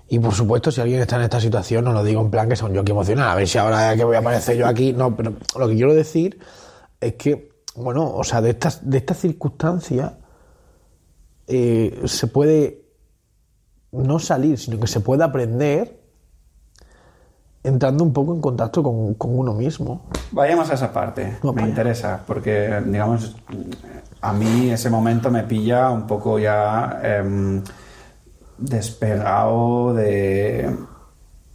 [0.07, 2.55] y, por supuesto, si alguien está en esta situación, no lo digo en plan que
[2.55, 4.93] sea un yonki emocional, a ver si ahora que voy a aparecer yo aquí.
[4.93, 6.39] No, pero lo que quiero decir
[7.01, 10.13] es que, bueno, o sea, de estas, de estas circunstancias
[11.47, 12.85] eh, se puede
[13.91, 15.99] no salir, sino que se puede aprender
[17.63, 20.05] entrando un poco en contacto con, con uno mismo.
[20.31, 21.69] Vayamos a esa parte, No, me vaya.
[21.69, 23.35] interesa, porque, digamos,
[24.21, 27.63] a mí ese momento me pilla un poco ya em,
[28.57, 30.75] despegado de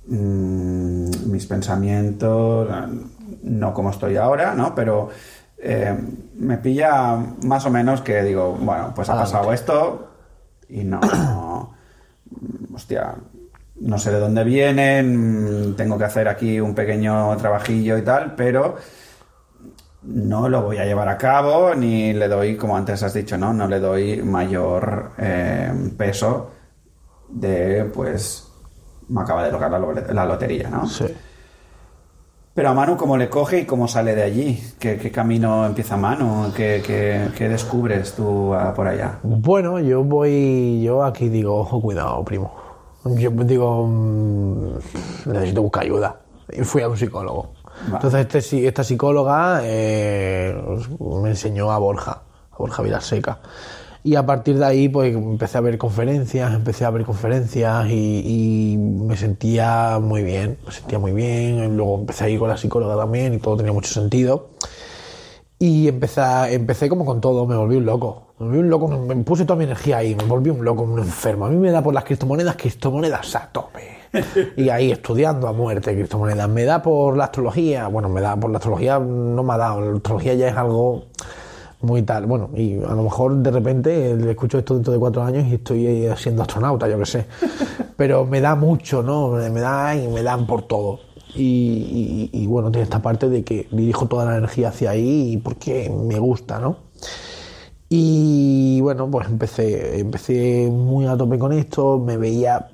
[0.07, 2.69] mm, mis pensamientos,
[3.43, 4.75] no como estoy ahora, ¿no?
[4.75, 5.09] Pero
[5.59, 5.97] eh,
[6.37, 10.09] me pilla más o menos que digo, bueno, pues ha pasado esto
[10.69, 11.75] y no, no,
[12.75, 13.15] hostia,
[13.81, 18.77] no sé de dónde vienen, tengo que hacer aquí un pequeño trabajillo y tal, pero
[20.03, 23.53] no lo voy a llevar a cabo ni le doy, como antes has dicho, ¿no?
[23.53, 26.60] No le doy mayor eh, peso
[27.33, 28.49] de, pues,
[29.09, 30.87] me acaba de tocar la, lo- la lotería, ¿no?
[30.87, 31.07] Sí.
[32.53, 34.63] Pero a Manu, ¿cómo le coge y cómo sale de allí?
[34.79, 36.53] ¿Qué, qué camino empieza Manu?
[36.55, 39.19] ¿Qué, qué- qué descubres tú ah, por allá?
[39.23, 42.53] Bueno, yo voy, yo aquí digo, ojo, cuidado, primo.
[43.05, 44.75] Yo digo, mm,
[45.27, 46.17] necesito buscar ayuda.
[46.53, 47.53] Y fui a un psicólogo.
[47.85, 47.95] Vale.
[48.05, 50.55] Entonces este, esta psicóloga eh,
[51.23, 52.21] me enseñó a Borja,
[52.53, 53.39] a Borja Vilaseca.
[54.03, 58.77] Y a partir de ahí, pues empecé a ver conferencias, empecé a ver conferencias y,
[58.79, 61.77] me sentía muy bien, me sentía muy bien.
[61.77, 64.51] Luego empecé a ir con la psicóloga también y todo tenía mucho sentido.
[65.59, 66.23] Y empecé,
[66.55, 68.33] empecé como con todo, me volví un loco.
[68.39, 70.83] Me volví un loco, me, me puse toda mi energía ahí, me volví un loco,
[70.83, 71.45] un enfermo.
[71.45, 74.01] A mí me da por las criptomonedas, criptomonedas a tope.
[74.57, 76.49] Y ahí estudiando a muerte criptomonedas.
[76.49, 79.81] Me da por la astrología, bueno, me da por la astrología, no me ha dado.
[79.83, 81.05] La astrología ya es algo
[81.83, 82.27] muy tal.
[82.27, 85.55] Bueno, y a lo mejor de repente eh, escucho esto dentro de cuatro años y
[85.55, 87.27] estoy eh, siendo astronauta, yo qué sé.
[87.97, 89.31] Pero me da mucho, ¿no?
[89.33, 91.01] Me da y me dan por todo.
[91.35, 95.37] Y, y- y, bueno, tiene esta parte de que dirijo toda la energía hacia ahí
[95.45, 96.77] porque me gusta, ¿no?
[97.89, 102.69] Y bueno, pues empecé, empecé muy a tope con esto, me veía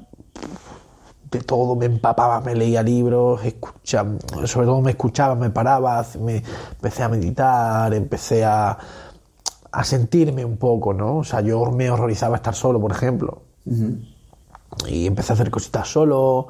[1.30, 4.10] de todo, me empapaba, me leía libros, escuchaba,
[4.44, 8.78] sobre todo me escuchaba, me paraba, me empecé a meditar, empecé a,
[9.72, 11.18] a sentirme un poco, ¿no?
[11.18, 13.42] O sea, yo me horrorizaba estar solo, por ejemplo.
[14.88, 16.46] Y empecé a hacer cositas solo,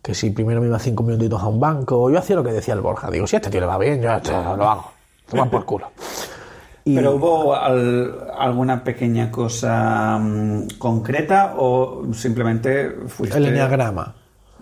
[0.00, 2.74] que si primero me iba cinco minutitos a un banco, yo hacía lo que decía
[2.74, 4.92] el Borja, digo, si a este tío le va bien, yo esto lo hago,
[5.28, 5.88] toma por culo.
[6.84, 13.38] Y- ¿Pero hubo al- alguna pequeña cosa mm, concreta o simplemente fuiste...
[13.38, 14.14] El enneagrama.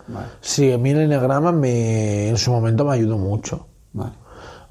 [0.08, 3.66] Vale, Sí, a mí el enneagrama me, en su momento me ayudó mucho.
[3.92, 4.12] vale.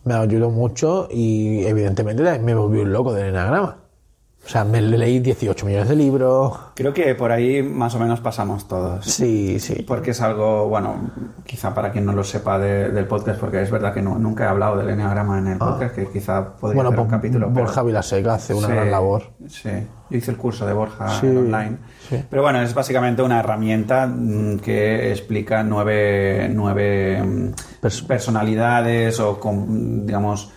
[0.06, 3.79] Me ayudó mucho y evidentemente me volví un loco del enneagrama.
[4.50, 6.58] O sea, me leí 18 millones de libros.
[6.74, 9.06] Creo que por ahí más o menos pasamos todos.
[9.06, 9.84] Sí, sí.
[9.88, 11.12] Porque es algo, bueno,
[11.45, 14.45] quizá para quien no lo sepa de- del podcast, porque es verdad que no- nunca
[14.45, 16.84] he hablado del enneagrama en el podcast, que quizá podría Ah.
[16.84, 17.47] Bueno, hacer un pues capítulo.
[17.54, 19.24] pero- Borja Vilaseca hace una Sí, gran labor.
[19.47, 19.70] Sí,
[20.10, 21.78] yo hice el curso de Borja Sí, en online.
[22.10, 22.24] sí.
[22.28, 27.52] Pero bueno, es básicamente una herramienta mm, que explica nueve, nueve mm,
[27.84, 30.52] Pers- personalidades o, com- digamos,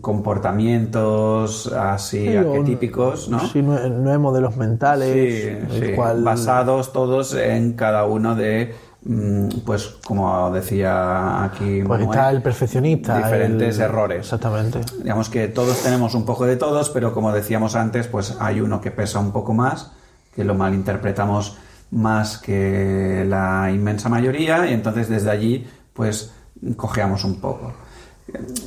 [0.00, 3.40] comportamientos así Sí, arquetípicos, ¿no?
[3.48, 5.12] Sí, nueve, modelos mentales.
[5.12, 11.82] Sí, el sí, cual- basados todos en cada uno de, mm, pues como decía aquí,
[11.86, 13.16] Pues Manuel, está el perfeccionista.
[13.18, 14.18] diferentes el- errores.
[14.20, 14.80] Exactamente.
[15.02, 18.80] Digamos que todos tenemos un poco de todos, pero como decíamos antes, pues hay uno
[18.80, 19.92] que pesa un poco más,
[20.34, 21.58] que lo malinterpretamos
[21.90, 26.32] más que la inmensa mayoría, y entonces desde allí, pues
[26.76, 27.72] cojeamos un poco.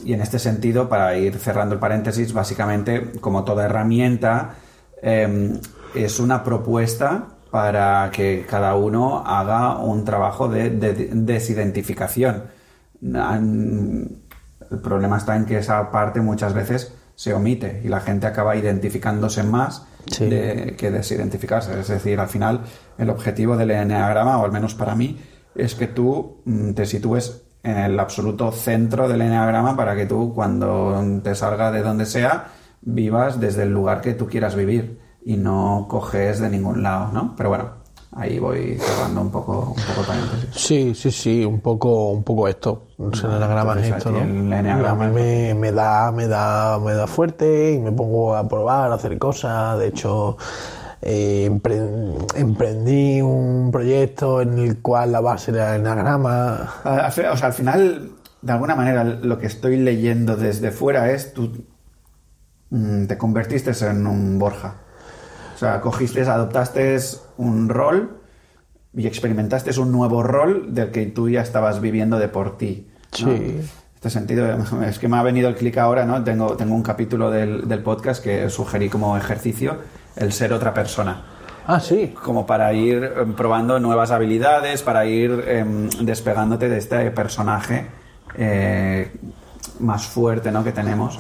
[0.04, 4.56] Y en este sentido, para ir cerrando el paréntesis, básicamente, como toda herramienta,
[5.02, 5.60] eh,
[5.96, 12.44] es una propuesta para que cada uno haga un trabajo de, de desidentificación.
[13.04, 18.56] El problema está en que esa parte muchas veces se omite y la gente acaba
[18.56, 20.28] identificándose más Sí.
[20.28, 21.80] de- que desidentificarse.
[21.80, 22.62] Es decir, al final,
[22.98, 25.20] el objetivo del enneagrama, o al menos para mí,
[25.54, 30.34] es que tú mm, te sitúes en el absoluto centro del enneagrama para que tú,
[30.34, 32.48] cuando te salga de donde sea,
[32.82, 37.36] vivas desde el lugar que tú quieras vivir y no coges de ningún lado, ¿no?
[37.38, 37.70] Pero bueno,
[38.14, 40.50] ahí voy cerrando un poco, un poco paréntesis.
[40.52, 42.88] Sí, sí, sí, un poco, un poco esto.
[42.98, 44.24] El enneagrama es esto, ¿no?
[44.24, 47.92] el Y enneagrama a mí me, me da, me da, me da fuerte y me
[47.92, 49.78] pongo a probar, a hacer cosas.
[49.80, 50.38] De hecho,
[51.02, 55.82] eh, empre- emprendí un proyecto en el cual la base era el
[57.12, 61.34] fi- O sea, al final, de alguna manera, lo que estoy leyendo desde fuera es
[61.34, 61.66] tú
[62.70, 64.76] mm, te convertiste en un Borja.
[65.56, 66.98] O sea, cogiste, adoptaste
[67.38, 68.18] un rol
[68.94, 72.90] y experimentaste un nuevo rol del que tú ya estabas viviendo de por ti.
[73.24, 73.32] ¿no?
[73.32, 73.62] Sí.
[73.96, 74.48] Este sentido,
[74.88, 76.24] es que me ha venido el clic ahora, ¿no?
[76.24, 79.78] Tengo, tengo un capítulo del, del podcast que sugerí como ejercicio
[80.16, 81.22] el ser otra persona.
[81.68, 82.14] Ah, sí.
[82.24, 87.88] Como para ir eh, probando nuevas habilidades, para ir em, despegándote de este personaje
[88.36, 89.12] eh,
[89.80, 90.64] más fuerte ¿no?
[90.64, 91.20] que tenemos,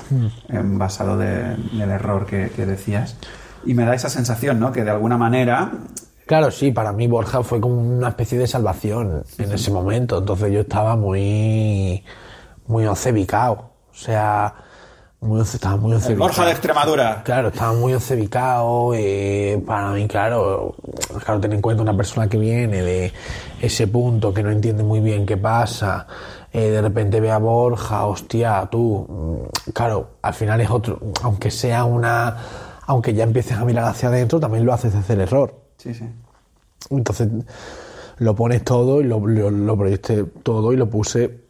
[0.50, 3.16] em, basado de- del error que, que decías.
[3.66, 4.72] Y me da esa sensación, ¿no?
[4.72, 5.72] Que de alguna manera
[6.26, 10.20] Claro, sí, para mí Borja fue como una especie de salvación en ese momento.
[10.20, 12.04] Entonces yo estaba muy,
[12.68, 13.72] muy ocebicado.
[13.92, 14.54] O sea,
[15.22, 16.16] muy, estaba muy el.
[16.18, 17.22] Borja de Extremadura.
[17.24, 18.94] Claro, estaba muy ocebicado.
[18.96, 20.76] eh, para mí, claro,
[21.24, 23.14] claro, ten en cuenta una persona que viene de
[23.62, 26.08] ese punto, que no entiende muy bien qué pasa.
[26.54, 29.06] eh, de repente ve a Borja, hostia, tú.
[29.08, 31.00] mm, Claro, al final es otro.
[31.24, 32.38] Aunque sea una.
[32.88, 35.56] Aunque ya empieces a mirar hacia adentro, también lo haces desde el error.
[35.78, 36.10] Sí, sí.
[36.90, 37.30] Entonces
[38.18, 41.42] lo pones todo y lo, lo, lo proyecté todo y lo puse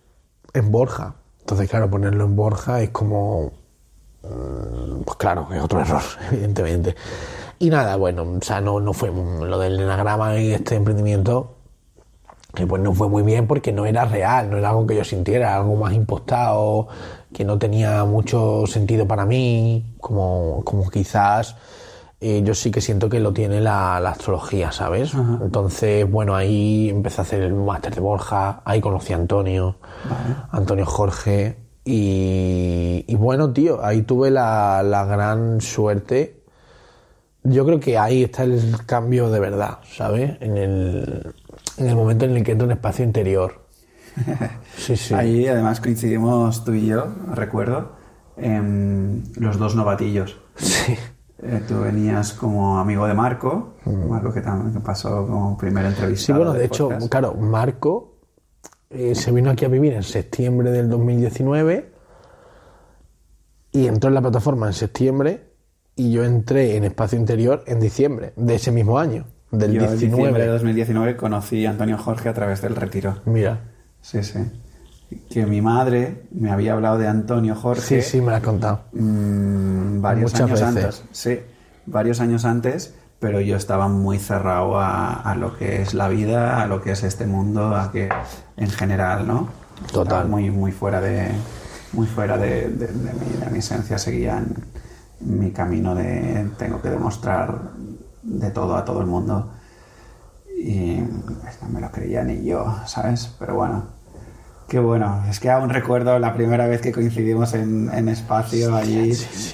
[0.54, 1.16] en Borja.
[1.40, 3.54] Entonces, claro, ponerlo en Borja es como.
[4.24, 6.02] Mm, Pues claro, es otro error,
[6.32, 6.96] evidentemente.
[7.60, 11.58] Y nada, bueno, o sea, no, no fue lo del enagrama y este emprendimiento,
[12.56, 15.04] que pues no fue muy bien porque no era real, no era algo que yo
[15.04, 16.88] sintiera, era algo más impostado,
[17.34, 21.56] que no tenía mucho sentido para mí, como, como quizás
[22.20, 25.12] eh, yo sí que siento que lo tiene la, la astrología, ¿sabes?
[25.42, 29.78] Entonces, bueno, ahí empecé a hacer el máster de Borja, ahí conocí a Antonio,
[30.52, 36.42] Antonio Jorge, y, y bueno, tío, ahí tuve la, la gran suerte.
[37.44, 40.38] Yo creo que ahí está el cambio de verdad, ¿sabes?
[40.42, 41.34] En el,
[41.78, 43.62] en el momento en el que entro en espacio interior.
[44.78, 45.14] Sí, sí.
[45.14, 47.94] Ahí además coincidimos tú y yo, recuerdo,
[48.38, 50.38] en los dos novatillos.
[50.56, 50.96] Sí.
[51.44, 56.40] Eh, tú venías como amigo de Marco, Marco que también pasó como primer Sí, entrevistado.
[56.40, 57.10] bueno, de hecho, podcast.
[57.10, 58.11] claro, Marco
[58.94, 61.92] eh, se vino aquí a vivir en septiembre del 2019
[63.72, 65.52] y entró en la plataforma en septiembre
[65.96, 69.92] y yo entré en espacio interior en diciembre de ese mismo año, del Yo en
[69.94, 70.48] diciembre de 19.
[70.48, 73.18] 2019 conocí a Antonio Jorge a través del retiro.
[73.26, 73.62] Mira,
[74.02, 74.40] Sí, sí.
[75.30, 78.86] Que mi madre me había hablado de Antonio Jorge sí, sí, me lo has contado.
[78.94, 80.66] mm, varios Muchas años veces.
[80.66, 81.04] antes.
[81.12, 81.40] Sí,
[81.86, 86.62] varios años antes, pero yo estaba muy cerrado a, a lo que es la vida,
[86.62, 88.10] a lo que es este mundo, a que
[88.58, 89.48] en general, ¿no?
[89.94, 90.04] Total.
[90.04, 91.30] Estaba muy, muy fuera de
[91.94, 94.56] muy fuera de, de- de mi, de mi esencia, seguía en
[95.40, 97.72] mi camino de tengo que demostrar
[98.24, 99.52] de todo a todo el mundo
[100.58, 103.36] y pues, no me lo creía ni yo, ¿sabes?
[103.40, 103.86] Pero bueno,
[104.72, 105.22] qué bueno.
[105.30, 109.12] Es que aún recuerdo la primera vez que coincidimos en, en espacio allí,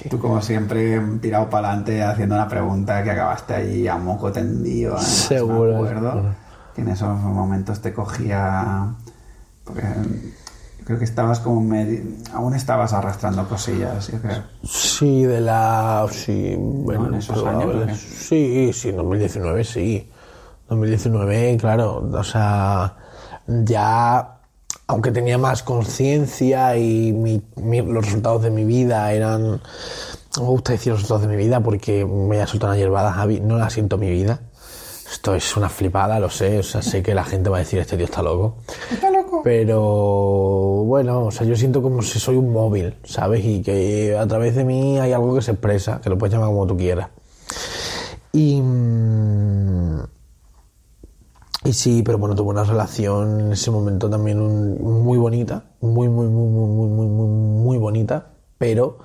[0.08, 4.92] tú como siempre tirado para adelante haciendo una pregunta que acabaste allí a moco tendido.
[4.92, 5.72] además, Seguro.
[5.72, 6.22] Me acuerdo
[6.72, 8.94] que en esos momentos te cogía...
[9.64, 9.82] Porque
[10.84, 12.00] creo que estabas como medio...
[12.32, 14.44] Aún estabas arrastrando cosillas, yo creo.
[14.62, 16.06] Sí, de la.
[16.12, 17.44] Sí, bueno, en esos.
[17.98, 20.08] Sí, sí, 2019, sí.
[20.68, 22.08] 2019, claro.
[22.08, 22.94] O sea,
[23.48, 24.37] ya.
[24.88, 29.60] Aunque tenía más conciencia y mi- mi- los resultados de mi vida eran.
[30.36, 32.78] No me gusta decir los resultados de mi vida porque me voy a soltar una
[32.78, 33.40] hierbada, Javi.
[33.40, 34.40] No la siento mi vida.
[35.10, 36.58] Esto es una flipada, lo sé.
[36.58, 38.56] O sea, sé que la gente va a decir: Este tío está loco.
[38.90, 39.42] Está loco.
[39.44, 39.80] Pero
[40.84, 43.44] bueno, o sea, yo siento como si soy un móvil, ¿sabes?
[43.44, 46.48] Y que a través de mí hay algo que se expresa, que lo puedes llamar
[46.48, 47.08] como tú quieras.
[48.32, 48.60] Y.
[48.60, 49.87] mm,
[51.68, 56.08] Y sí, pero bueno, tuve una relación en ese momento también un- muy bonita, muy,
[56.08, 58.96] muy, muy, muy, muy, muy, muy, muy bonita, pero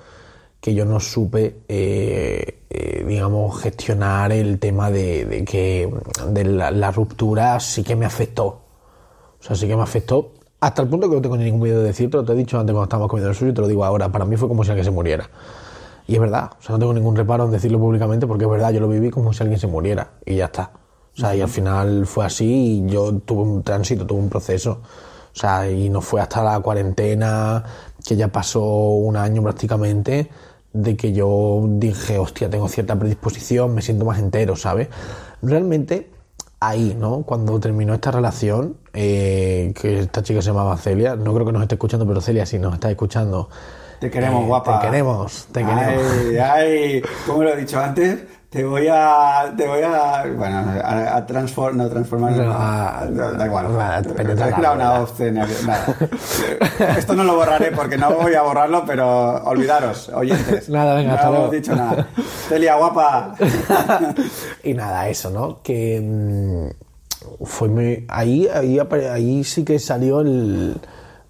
[0.62, 5.92] que yo no supe, eh, eh, digamos, gestionar el tema de, que
[6.30, 8.46] de la, ruptura sí que me afectó.
[8.46, 11.88] O sea, sí que me afectó hasta el punto que no tengo ningún miedo de
[11.88, 13.84] decirte, lo te he dicho antes cuando estábamos comiendo el suyo y te lo digo
[13.84, 14.10] ahora.
[14.10, 15.28] Para mí fue como si alguien se muriera.
[16.08, 18.72] Y es verdad, o sea, no tengo ningún reparo en decirlo públicamente porque es verdad,
[18.72, 20.72] yo lo viví como si alguien se muriera y ya está.
[21.16, 24.80] O sea, y al final fue así y yo tuve un tránsito, tuve un proceso.
[25.34, 27.64] O sea, y no fue hasta la cuarentena,
[28.04, 30.30] que ya pasó un año prácticamente,
[30.72, 34.88] de que yo dije, hostia, tengo cierta predisposición, me siento más entero, ¿sabes?
[35.42, 36.10] Realmente,
[36.60, 37.22] ahí, ¿no?
[37.22, 41.62] Cuando terminó esta relación, eh, que esta chica se llamaba Celia, no creo que nos
[41.62, 43.48] esté escuchando, pero Celia, si nos está escuchando,
[44.00, 44.80] Te queremos, eh, guapa.
[44.80, 46.04] Te queremos, te queremos.
[46.28, 48.24] Ay, ay, como lo he dicho antes,
[48.54, 49.52] te voy a.
[49.56, 50.24] Te voy a.
[50.36, 52.30] Bueno, a, a transform, no, transformar.
[52.32, 53.66] No, no, a- da, da igual.
[56.96, 60.68] Esto no lo borraré porque no voy a borrarlo, pero olvidaros, oyentes.
[60.68, 62.06] Nada, venga, no hemos dicho nada.
[62.48, 63.34] Celia, guapa.
[64.62, 65.60] y nada, eso, ¿no?
[65.62, 68.06] Que mm, fue muy...
[68.08, 68.78] Ahí, ahí,
[69.12, 70.80] ahí sí que salió el-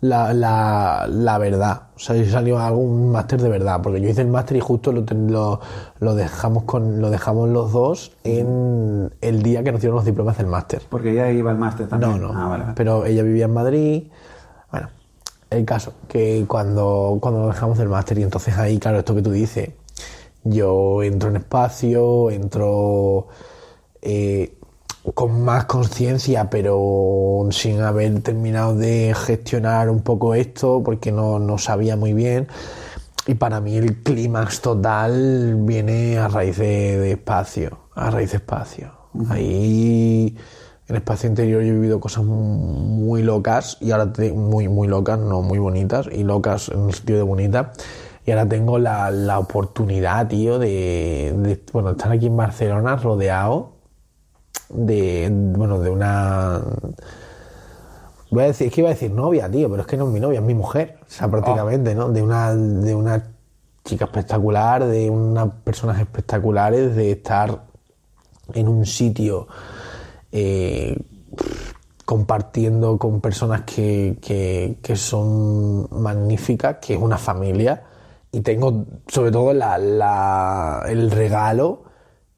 [0.02, 1.83] la, la, la verdad.
[1.96, 4.90] O sea, yo salió algún máster de verdad, porque yo hice el máster y justo
[4.90, 5.60] lo, lo,
[6.00, 10.36] lo dejamos con lo dejamos los dos en el día que nos dieron los diplomas
[10.38, 10.82] del máster.
[10.88, 12.20] Porque ella iba al máster también.
[12.20, 12.40] No, no.
[12.40, 12.64] Ah, vale.
[12.74, 14.02] Pero ella vivía en Madrid.
[14.72, 14.88] Bueno,
[15.50, 19.30] el caso, que cuando, cuando dejamos del máster, y entonces ahí, claro, esto que tú
[19.30, 19.70] dices,
[20.42, 23.28] yo entro en espacio, entro
[24.02, 24.58] eh,
[25.12, 31.58] con más conciencia, pero sin haber terminado de gestionar un poco esto, porque no, no
[31.58, 32.48] sabía muy bien.
[33.26, 38.36] Y para mí el clímax total viene a raíz de, de espacio, a raíz de
[38.38, 38.92] espacio.
[39.30, 40.36] Ahí
[40.88, 45.18] en espacio interior yo he vivido cosas muy locas y ahora te- muy muy locas,
[45.18, 47.72] no muy bonitas y locas en el sentido de bonita.
[48.26, 53.73] Y ahora tengo la, la oportunidad, tío, de, de, bueno, estar aquí en Barcelona rodeado
[54.68, 56.60] de, bueno, de una
[58.30, 60.12] Voy a decir, es que iba a decir novia, tío, pero es que no es
[60.12, 60.98] mi novia, es mi mujer.
[61.02, 62.08] O sea, prácticamente, ¿no?
[62.08, 63.22] De una, de una
[63.84, 67.62] chica espectacular, de unas personas espectaculares, de estar
[68.54, 69.46] en un sitio
[70.32, 70.98] eh,
[72.04, 77.84] compartiendo con personas que, que- que son magníficas, que es una familia.
[78.32, 81.83] Y tengo sobre todo la- la- el regalo,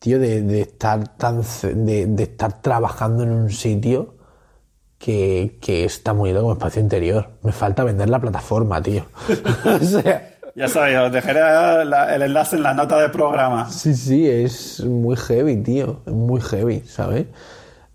[0.07, 1.42] tío, de, de estar tan
[1.86, 4.14] de, de estar trabajando en un sitio
[4.98, 7.28] que, que está muy como espacio interior.
[7.42, 9.04] Me falta vender la plataforma, tío.
[9.64, 11.40] o sea, Ya sabéis, os dejaré
[11.84, 13.68] la- el enlace en la nota del programa.
[13.70, 16.00] sí, sí, es muy heavy, tío.
[16.07, 17.26] Es muy heavy, ¿sabes?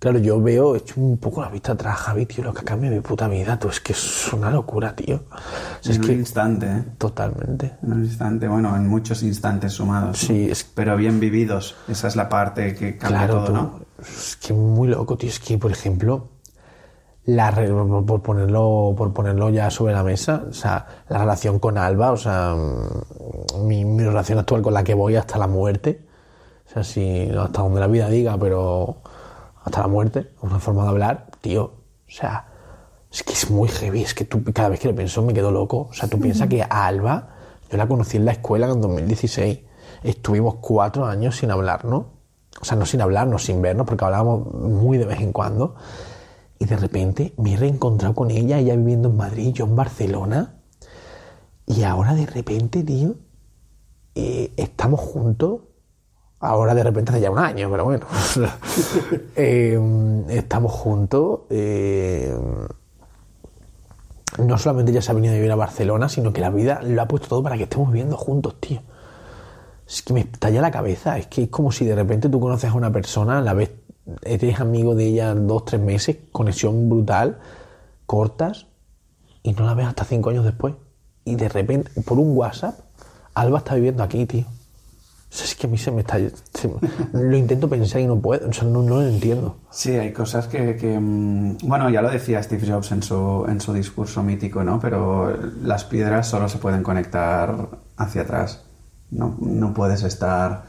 [0.01, 2.63] Claro, yo veo, he hecho un poco la vista atrás, Javi, tío, lo que ha
[2.63, 5.17] cambiado mi puta vida, tú, es que es una locura, tío.
[5.29, 5.37] O
[5.79, 6.83] sea, es en un que instante, ¿eh?
[6.97, 7.73] totalmente.
[7.83, 10.07] En un instante, bueno, en muchos instantes sumados.
[10.23, 10.27] ¿no?
[10.27, 11.75] Sí, es- Pero bien vividos.
[11.87, 13.79] Esa es la parte que cambia Claro, todo, tú, ¿no?
[14.01, 15.29] es que muy loco, tío.
[15.29, 16.29] Es que, por ejemplo,
[17.25, 21.77] la re- por ponerlo, por ponerlo ya sobre la mesa, o sea, la relación con
[21.77, 26.01] Alba, o sea, mm, mi, mi relación actual con la que voy hasta la muerte,
[26.67, 29.03] o sea, si no hasta donde la vida diga, pero
[29.63, 32.47] hasta la muerte, una forma de hablar, tío, o sea,
[33.11, 35.51] es que es muy heavy, es que tú cada vez que lo pienso me quedo
[35.51, 37.35] loco, o sea, tú piensas que a Alba,
[37.69, 39.59] yo la conocí en la escuela en 2016,
[40.03, 42.05] estuvimos cuatro años sin hablarnos,
[42.59, 45.75] o sea, no sin hablarnos, sin vernos, porque hablábamos muy de vez en cuando.
[46.59, 50.55] Y de repente me he reencontrado con ella, ella viviendo en Madrid, yo en Barcelona.
[51.65, 53.15] Y ahora de repente, tío,
[54.13, 55.61] eh, estamos juntos.
[56.41, 58.05] Ahora de repente hace ya un año, pero bueno.
[59.35, 59.79] Eh,
[60.29, 61.41] estamos juntos.
[61.49, 62.35] eh,
[64.37, 67.01] no solamente ella se ha venido a vivir a Barcelona, sino que la vida lo
[67.01, 68.81] ha puesto todo para que estemos viviendo juntos, tío.
[69.87, 71.17] Es que me estalla la cabeza.
[71.17, 73.71] Es que es como si de repente tú conoces a una persona, la ves,
[74.23, 77.39] eres amigo de ella dos, tres meses, conexión brutal,
[78.05, 78.67] cortas,
[79.43, 80.75] y no la ves hasta cinco años después.
[81.25, 82.79] Y de repente, por un WhatsApp,
[83.33, 84.45] Alba está viviendo aquí, tío.
[85.31, 86.17] O sea, es que a mí se me está...
[86.17, 86.69] se
[87.13, 88.49] lo intento pensar y no puedo.
[88.49, 89.59] O sea, no, no lo entiendo.
[89.69, 93.61] Sí, hay cosas que, que, mm, bueno, ya lo decía Steve Jobs en su, en
[93.61, 94.81] su discurso mítico, ¿no?
[94.81, 98.65] Pero las piedras solo se pueden conectar hacia atrás.
[99.09, 100.63] No, no puedes estar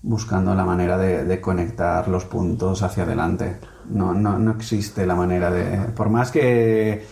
[0.00, 3.56] buscando la manera de, de conectar los puntos hacia adelante.
[3.90, 5.76] No, no, no existe la manera de...
[5.92, 7.04] Por más que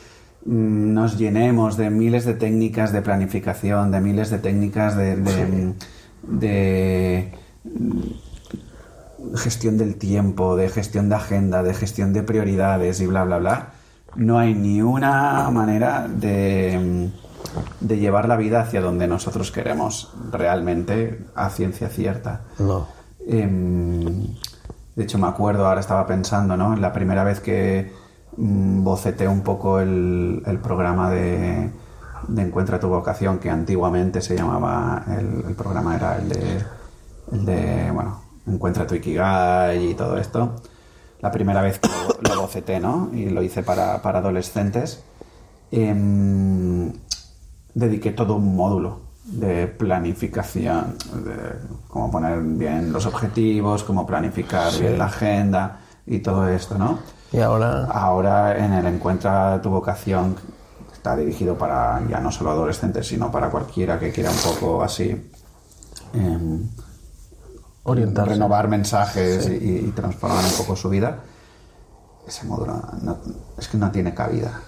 [0.47, 5.75] mm, nos llenemos de miles de técnicas de planificación, de miles de técnicas de, de,
[6.29, 7.33] de
[9.37, 13.69] gestión del tiempo, de gestión de agenda, de gestión de prioridades y bla, bla, bla,
[14.15, 17.11] no hay ni una manera de,
[17.81, 22.43] de llevar la vida hacia donde nosotros queremos realmente a ciencia cierta.
[22.59, 22.87] No.
[23.27, 24.35] Em,
[24.97, 26.77] de hecho, me acuerdo, ahora estaba pensando, ¿no?
[26.77, 27.93] La primera vez que
[28.37, 31.71] mm, boceté un poco el, el programa de,
[32.27, 36.65] de Encuentra tu vocación, que antiguamente se llamaba, el, el programa era el de,
[37.33, 40.57] el de, bueno, Encuentra tu Ikigai y todo esto.
[41.21, 43.11] La primera vez que lo, lo boceté, ¿no?
[43.13, 45.03] Y lo hice para, para adolescentes.
[45.71, 46.93] em,
[47.75, 51.35] dediqué todo un módulo de planificación, de
[51.89, 56.99] cómo poner bien los objetivos, cómo planificar bien la agenda y todo esto, ¿no?
[57.33, 57.85] Y ahora...
[57.85, 60.37] Ahora en el Encuentra tu vocación
[61.09, 65.31] está dirigido para ya no solo adolescentes, sino para cualquiera que quiera un poco así
[66.13, 66.69] em,
[67.85, 68.33] Orientarse.
[68.33, 71.21] renovar mensajes y, y transformar un poco su vida.
[72.27, 73.17] Ese módulo no-
[73.57, 74.61] es que no tiene cabida.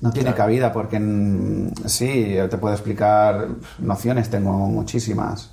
[0.00, 3.48] No tiene cabida porque mm, sí, te puedo explicar
[3.80, 5.50] nociones, tengo muchísimas,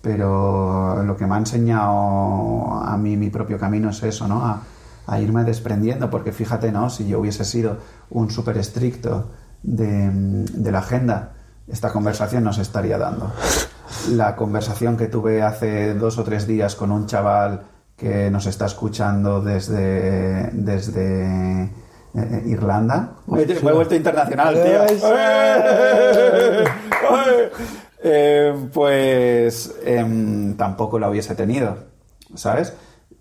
[0.00, 4.46] pero lo que me ha enseñado a mí mi propio camino es eso, ¿no?
[4.46, 4.62] A,
[5.08, 6.88] a irme desprendiendo, porque fíjate, ¿no?
[6.90, 7.78] Si yo hubiese sido
[8.10, 9.32] un súper estricto
[9.62, 11.32] de, de la agenda,
[11.68, 13.32] esta conversación no se estaría dando.
[14.10, 17.62] La conversación que tuve hace dos o tres días con un chaval
[17.96, 21.64] que nos está escuchando desde, desde
[22.14, 23.12] eh, Irlanda.
[23.26, 25.10] Me, he vuelto internacional, tío.
[28.02, 31.76] Eh, pues em, tampoco la hubiese tenido,
[32.34, 32.72] ¿sabes?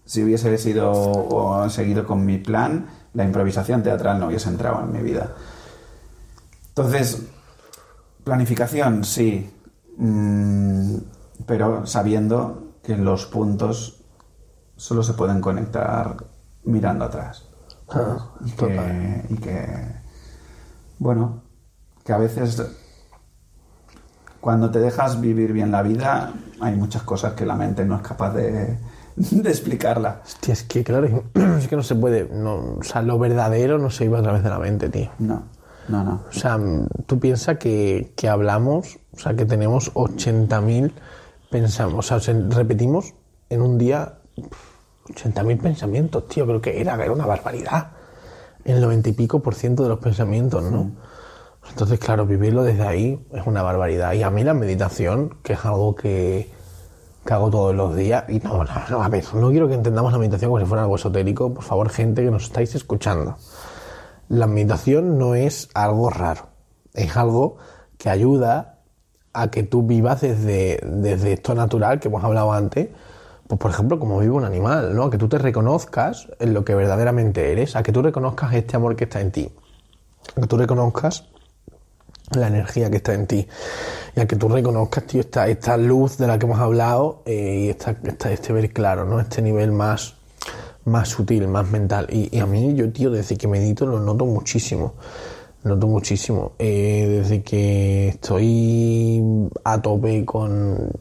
[0.05, 4.93] Si hubiese sido o seguido con mi plan, la improvisación teatral no hubiese entrado en
[4.93, 5.31] mi vida.
[6.69, 7.27] Entonces,
[8.23, 9.51] planificación, sí,
[9.97, 10.97] mm,
[11.45, 14.01] pero sabiendo que los puntos
[14.75, 16.15] solo se pueden conectar
[16.63, 17.45] mirando atrás.
[17.89, 19.67] Ah, y, que, y que,
[20.99, 21.41] bueno,
[22.05, 22.61] que a veces
[24.39, 28.01] cuando te dejas vivir bien la vida, hay muchas cosas que la mente no es
[28.01, 28.77] capaz de,
[29.15, 30.21] de explicarla.
[30.23, 31.23] Hostia, es que claro,
[31.57, 32.29] es que no se puede.
[32.31, 35.09] No, o sea, lo verdadero no se iba a través de la mente, tío.
[35.19, 35.43] No,
[35.89, 36.23] no, no.
[36.29, 36.59] O sea,
[37.05, 40.91] tú piensas que, que hablamos, o sea, que tenemos 80.000
[41.49, 43.13] pensamos, o sea, se- repetimos
[43.49, 44.19] en un día
[45.07, 47.91] 80.000 pensamientos, tío, creo que era, era una barbaridad.
[48.65, 50.91] El 90 y pico por ciento de los pensamientos, ¿no?
[51.69, 54.13] Entonces, claro, vivirlo desde ahí es una barbaridad.
[54.13, 56.49] Y a mí la meditación, que es algo que,
[57.25, 60.11] que hago todos los días, y no, no, no, a ver, no quiero que entendamos
[60.11, 63.37] la meditación como si fuera algo esotérico, por favor, gente que nos estáis escuchando.
[64.29, 66.47] La meditación no es algo raro,
[66.93, 67.57] es algo
[67.97, 68.79] que ayuda
[69.33, 72.89] a que tú vivas desde, desde esto natural que hemos hablado antes,
[73.47, 75.05] pues por ejemplo, como vive un animal, ¿no?
[75.05, 78.75] A que tú te reconozcas en lo que verdaderamente eres, a que tú reconozcas este
[78.75, 79.51] amor que está en ti,
[80.37, 81.25] a que tú reconozcas
[82.31, 83.47] la energía que está en ti
[84.15, 87.69] y a que tú reconozcas, esta, esta luz de la que hemos hablado eh, y
[87.69, 89.19] esta, esta- este ver claro, ¿no?
[89.19, 90.15] Este nivel más,
[90.85, 92.07] más sutil, más mental.
[92.09, 94.93] Y, y a mí, yo, tío, desde que medito lo noto muchísimo.
[95.63, 96.53] Noto muchísimo.
[96.57, 99.21] Eh, desde que estoy
[99.63, 100.91] a tope con,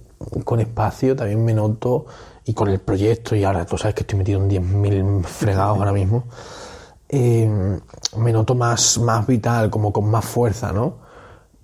[0.45, 2.07] con espacio, también me noto,
[2.45, 5.93] y con el proyecto, y ahora tú sabes que estoy metido en 10.000 fregados ahora
[5.93, 6.25] mismo,
[7.09, 7.79] eh,
[8.17, 10.99] me noto más, más vital, como con más fuerza, ¿no?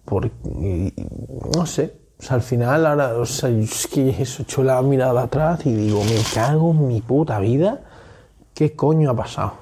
[0.04, 0.92] Porque,
[1.54, 5.22] no sé, o sea, al final ahora, o sea, es que eso, echo la mirada
[5.22, 7.80] atrás y digo, me cago en mi puta vida,
[8.54, 9.54] ¿qué coño ha pasado?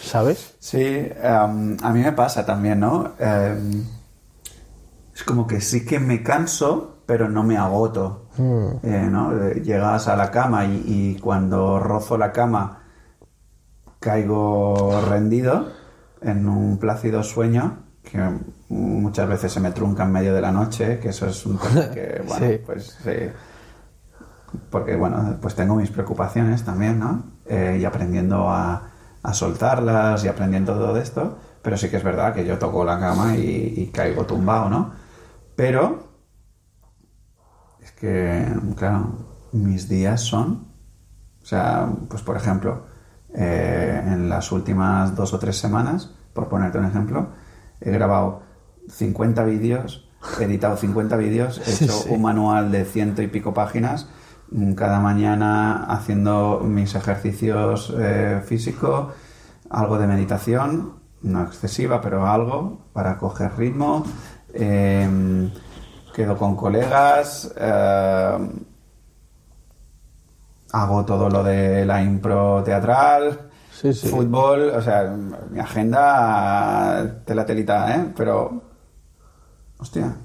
[0.00, 0.56] ¿Sabes?
[0.58, 3.12] Sí, a mí me pasa también, ¿no?
[3.18, 3.84] Em,
[5.14, 8.26] es como que sí que me canso, pero no me agoto.
[8.82, 9.32] Eh, ¿no?
[9.52, 12.84] Llegas a la cama y, y cuando rozo la cama
[13.98, 15.68] caigo rendido
[16.22, 18.18] en un plácido sueño que
[18.70, 21.90] muchas veces se me trunca en medio de la noche, que eso es un tema
[21.90, 22.58] que, bueno, Sí.
[22.64, 23.10] pues sí,
[24.70, 27.24] porque bueno, pues tengo mis preocupaciones también, ¿no?
[27.52, 28.90] Eh, y aprendiendo a,
[29.24, 33.00] a soltarlas y aprendiendo todo esto, pero sí que es verdad que yo toco la
[33.00, 34.92] cama y, y caigo tumbado, ¿no?
[35.56, 36.04] Pero
[37.82, 38.46] es que,
[38.76, 39.14] claro,
[39.50, 40.68] mis días son,
[41.42, 42.86] o sea, pues por ejemplo,
[43.34, 47.30] eh, en las últimas dos o tres semanas, por ponerte un ejemplo,
[47.80, 48.42] he grabado
[48.90, 52.10] 50 vídeos, he editado 50 vídeos, he hecho sí.
[52.10, 54.08] un manual de ciento y pico páginas,
[54.76, 59.14] cada mañana haciendo mis ejercicios eh, físicos,
[59.70, 64.04] algo de meditación, no excesiva, pero algo para coger ritmo.
[64.52, 65.48] eh,
[66.14, 68.50] quedo con colegas, eh,
[70.72, 74.08] hago todo lo de la impro teatral, Sí, sí.
[74.08, 75.04] fútbol, o sea,
[75.50, 78.12] mi agenda tela telita, ¿eh?
[78.16, 78.62] Pero,
[79.78, 80.16] hostia,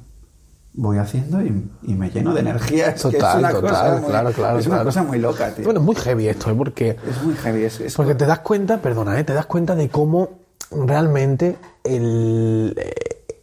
[0.78, 2.88] voy haciendo y, y me lleno de energía.
[2.90, 4.90] Es que es Total, una total, cosa muy, claro, claro, Es una claro.
[4.90, 5.66] cosa muy loca, tío.
[5.66, 6.56] Bueno, es muy heavy esto, ¿eh?
[6.56, 7.64] Porque es muy heavy.
[7.64, 9.24] Es, es- Porque te das cuenta, perdona, ¿eh?
[9.24, 10.30] te das cuenta de cómo
[10.72, 12.76] realmente el,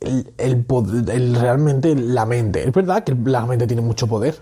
[0.00, 2.66] el, el pod- el- realmente la mente.
[2.68, 4.36] Es verdad que la mente tiene mucho poder.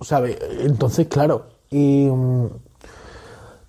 [0.00, 0.38] ¿sabe?
[0.60, 2.46] Entonces, claro, y, mm,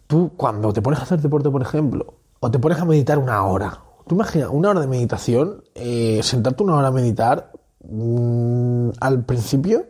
[0.07, 3.43] tú cuando te pones a hacer deporte, por ejemplo, o te pones a meditar una
[3.45, 7.51] hora, tú imaginas una hora de meditación, eh, sentarte una hora a meditar,
[7.83, 9.85] mm, al principio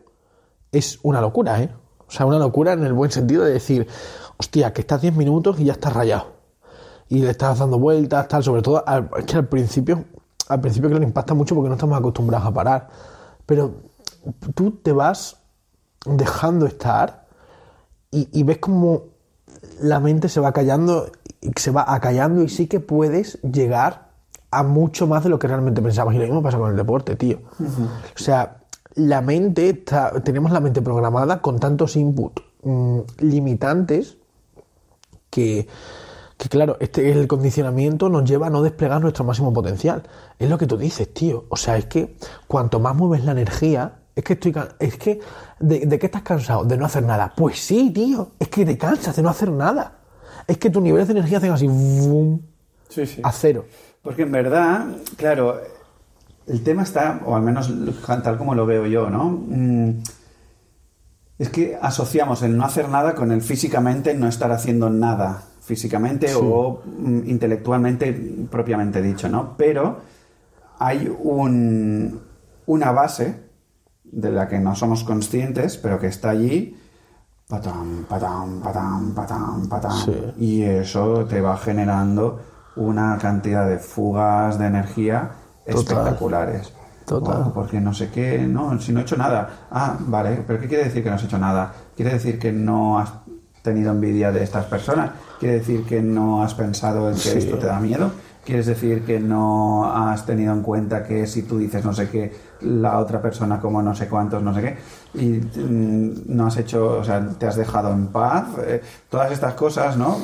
[0.72, 1.70] es una locura, ¿eh?
[2.08, 3.88] O sea, una locura en el buen sentido de decir,
[4.38, 6.34] hostia, que estás 10 minutos y ya estás rayado.
[7.10, 10.06] Y le estás dando vueltas, tal, sobre todo, al- es que al principio,
[10.48, 12.90] al principio que le impacta mucho porque no estamos acostumbrados a parar.
[13.46, 13.76] Pero
[14.56, 15.38] tú te vas
[16.06, 17.28] dejando estar
[18.12, 19.06] y, ves como
[19.82, 21.12] la mente se va callando,
[21.56, 24.03] se va acallando y sí que puedes llegar
[24.58, 26.16] a mucho más de lo que realmente pensabas.
[26.16, 27.40] Y lo mismo pasa con el deporte, tío.
[27.60, 28.58] O sea,
[28.96, 34.18] la mente, está, tenemos la mente programada con tantos inputs mm, limitantes
[35.30, 35.68] que,
[36.38, 40.04] Que claro, este el condicionamiento nos lleva a no desplegar nuestro máximo potencial.
[40.38, 41.46] Es lo que tú dices, tío.
[41.50, 42.16] O sea, es que
[42.48, 45.20] cuanto más mueves la energía, es que estoy es que
[45.60, 46.66] ¿de, de qué estás cansado?
[46.66, 47.34] De no hacer nada.
[47.36, 48.32] Pues sí, tío.
[48.40, 50.00] Es que te cansas de no hacer nada.
[50.46, 52.40] Es que tus niveles de energía hacen así ¡vum!
[52.90, 53.22] Sí, sí.
[53.24, 53.66] a cero.
[54.04, 54.86] Porque en verdad,
[55.18, 55.60] claro,
[56.46, 57.74] el tema está, o al menos
[58.24, 59.30] tal como lo veo yo, ¿no?
[59.30, 60.04] Mm,
[61.40, 66.28] Es que asociamos el no hacer nada con el físicamente no estar haciendo nada físicamente
[66.36, 68.14] o mm, intelectualmente
[68.52, 69.56] propiamente dicho, ¿no?
[69.58, 70.02] Pero
[70.80, 72.22] hay un,
[72.68, 73.50] una base
[74.04, 76.78] de la que no somos conscientes, pero que está allí,
[77.48, 80.16] patam, patam, patam, patam, patam, Sí.
[80.38, 82.40] y eso te va generando
[82.76, 85.32] una cantidad de fugas de energía
[85.66, 85.78] Total.
[85.82, 86.74] espectaculares.
[87.06, 87.52] Total.
[87.54, 89.68] Porque no sé qué, no, si no he hecho nada.
[89.72, 91.74] Ah, vale, pero ¿qué quiere decir que no has hecho nada?
[91.96, 93.12] ¿Quiere decir que no has
[93.62, 95.12] tenido envidia de estas personas?
[95.40, 97.38] ¿Quiere decir que no has pensado en que Sí.
[97.40, 98.12] esto te da miedo?
[98.46, 102.34] ¿Quieres decir que no has tenido en cuenta que si tú dices no sé qué,
[102.62, 104.78] la otra persona como no sé cuántos, no sé qué,
[105.14, 108.46] y mm, no has hecho, o sea, te has dejado en paz?
[108.66, 110.18] Eh, todas estas cosas, ¿no?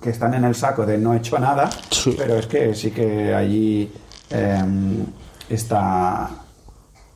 [0.00, 2.14] Que están en el saco de no he hecho nada, Sí.
[2.16, 3.92] pero es que sí que allí
[4.30, 5.04] em,
[5.48, 6.30] está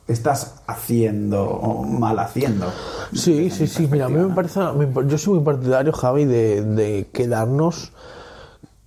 [0.07, 2.65] estás haciendo o mal haciendo.
[3.13, 3.87] Sí, sí, sí.
[3.89, 4.59] Mira, a mí me parece.
[5.07, 7.93] yo soy muy partidario, Javi, de, de quedarnos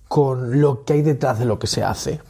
[0.07, 2.21] con lo que hay detrás de lo que se hace.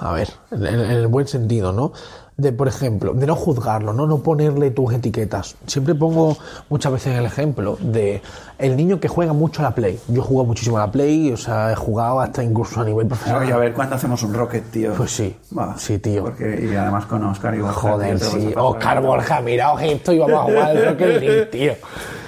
[0.00, 1.92] A ver, en el buen sentido, ¿no?
[2.38, 4.06] De, por ejemplo, de no juzgarlo, ¿no?
[4.06, 5.56] No ponerle tus etiquetas.
[5.66, 6.36] Siempre pongo
[6.68, 8.22] muchas veces el ejemplo de
[8.60, 9.98] el niño que juega mucho a la Play.
[10.06, 13.42] Yo juego muchísimo a la Play, o sea, he jugado hasta incluso a nivel profesional.
[13.42, 14.92] Oye, a ver cuándo hacemos un Rocket, tío.
[14.94, 15.36] Pues sí.
[15.78, 16.22] Sí, tío.
[16.22, 17.74] Porque, y además con Oscar y Borja.
[17.80, 18.52] Joder, tío, sí.
[18.56, 19.02] Oscar.
[19.02, 21.72] Borja, miraos esto y vamos a jugar al Rocket League, tío.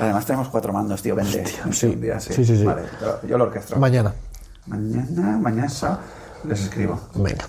[0.01, 1.15] Además tenemos cuatro mandos, tío.
[1.15, 1.45] Vente.
[1.71, 1.87] sí.
[1.87, 2.65] Un día, Sí, sí, sí.
[2.65, 2.83] Vale,
[3.29, 3.79] yo- lo orquestro.
[3.79, 4.13] Mañana.
[4.67, 5.69] Mañana, mañana
[6.43, 6.99] les escribo.
[7.15, 7.45] Venga.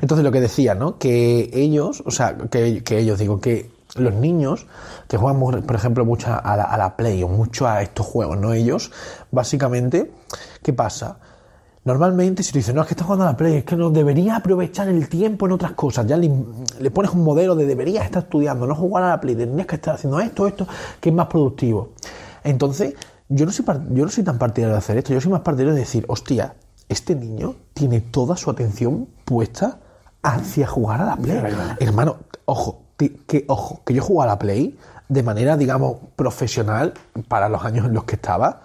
[0.00, 0.98] Entonces lo que decía, ¿no?
[0.98, 4.66] Que ellos, o sea, que, ellos, digo, que los niños
[5.08, 8.38] que juegan, por ejemplo, mucho a la, a la Play o mucho a estos juegos,
[8.38, 8.52] ¿no?
[8.52, 8.90] Ellos,
[9.30, 10.10] básicamente,
[10.62, 11.18] ¿qué pasa?
[11.84, 13.90] Normalmente, si tú dices, no, es que estás jugando a la Play, es que no
[13.90, 16.30] deberías aprovechar el tiempo en otras cosas, ya le,
[16.90, 19.94] pones un modelo de deberías estar estudiando, no jugar a la Play, tendrías que estar
[19.94, 20.66] haciendo esto, esto,
[20.98, 21.90] que es más productivo.
[22.42, 22.94] Entonces,
[23.28, 25.74] yo no soy, yo no soy tan partidario de hacer esto, yo soy más partidario
[25.74, 26.54] de decir, hostia,
[26.88, 29.80] este niño tiene toda su atención puesta
[30.24, 31.36] hacia jugar a la Play.
[31.80, 32.16] Hermano,
[32.46, 34.76] ojo, que, ojo, que yo juego a la Play
[35.08, 36.94] de manera, digamos, profesional
[37.28, 38.62] para los años en los que estaba.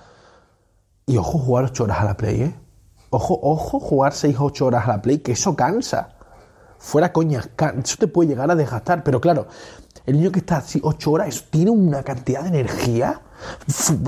[1.05, 2.55] Y ojo, jugar 8 horas a la Play, ¿eh?
[3.11, 6.09] Ojo, ojo, jugar 6 o 8 horas a la Play, que eso cansa.
[6.77, 9.03] Fuera coñas, can- eso te puede llegar a desgastar.
[9.03, 9.47] Pero claro,
[10.05, 13.21] el niño que está así 8 horas eso tiene una cantidad de energía.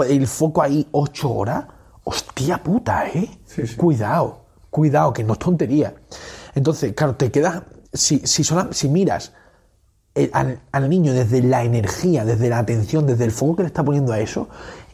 [0.07, 1.65] El foco ahí 8 horas.
[2.03, 3.29] Hostia puta, ¿eh?
[3.45, 3.75] Sí, sí.
[3.75, 5.93] Cuidado, cuidado, que no es tontería.
[6.55, 7.63] Entonces, claro, te quedas.
[7.93, 9.33] Si, si, miras
[10.15, 10.31] el-
[10.71, 14.13] al, niño desde la energía, desde la atención, desde el foco que le está poniendo
[14.13, 14.47] a eso,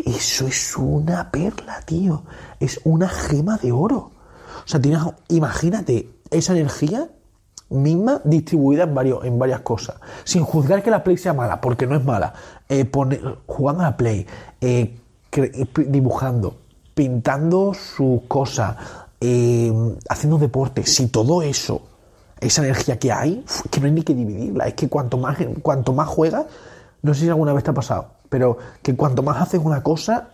[0.04, 2.24] eso es una perla, tío.
[2.60, 4.12] Es una gema de oro.
[4.66, 7.10] O sea, tienes, imagínate esa energía
[7.70, 9.98] misma distribuida en, varios, en varias cosas.
[10.24, 12.34] Sin juzgar que la Play sea mala, porque no es mala.
[12.70, 12.90] Eh,
[13.46, 14.26] jugando a la Play,
[14.62, 14.98] eh,
[15.32, 16.58] eh, dibujando,
[16.94, 18.76] pintando sus cosas,
[19.22, 19.74] eh,
[20.10, 20.86] haciendo deporte.
[20.86, 21.82] Si todo eso
[22.40, 24.68] esa energía que hay, que no hay ni que dividirla.
[24.68, 26.46] Es que cuanto más, cuanto más juegas,
[27.02, 30.30] no sé si alguna vez te ha pasado, pero que cuanto más haces una cosa,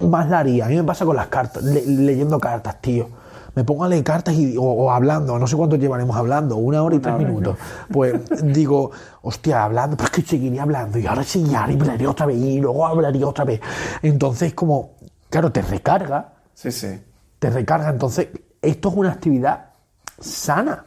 [0.00, 0.66] más la haría.
[0.66, 3.08] A mí me pasa con las cartas, le- leyendo cartas, tío.
[3.54, 6.82] Me pongo a leer cartas y, o, o hablando, no sé cuánto llevaremos hablando, una
[6.82, 7.56] hora y tres minutos.
[7.90, 8.14] Pues
[8.52, 8.90] digo,
[9.22, 12.36] hostia, hablando, pero es que seguiría hablando y ahora sí, y ahora hablaré otra vez
[12.36, 13.62] y luego hablaría otra vez.
[14.02, 14.90] Entonces, como,
[15.30, 17.00] claro, te recarga, Sí, sí.
[17.38, 17.90] Te recarga.
[17.90, 18.28] Entonces,
[18.62, 19.70] esto es una actividad
[20.18, 20.84] sana.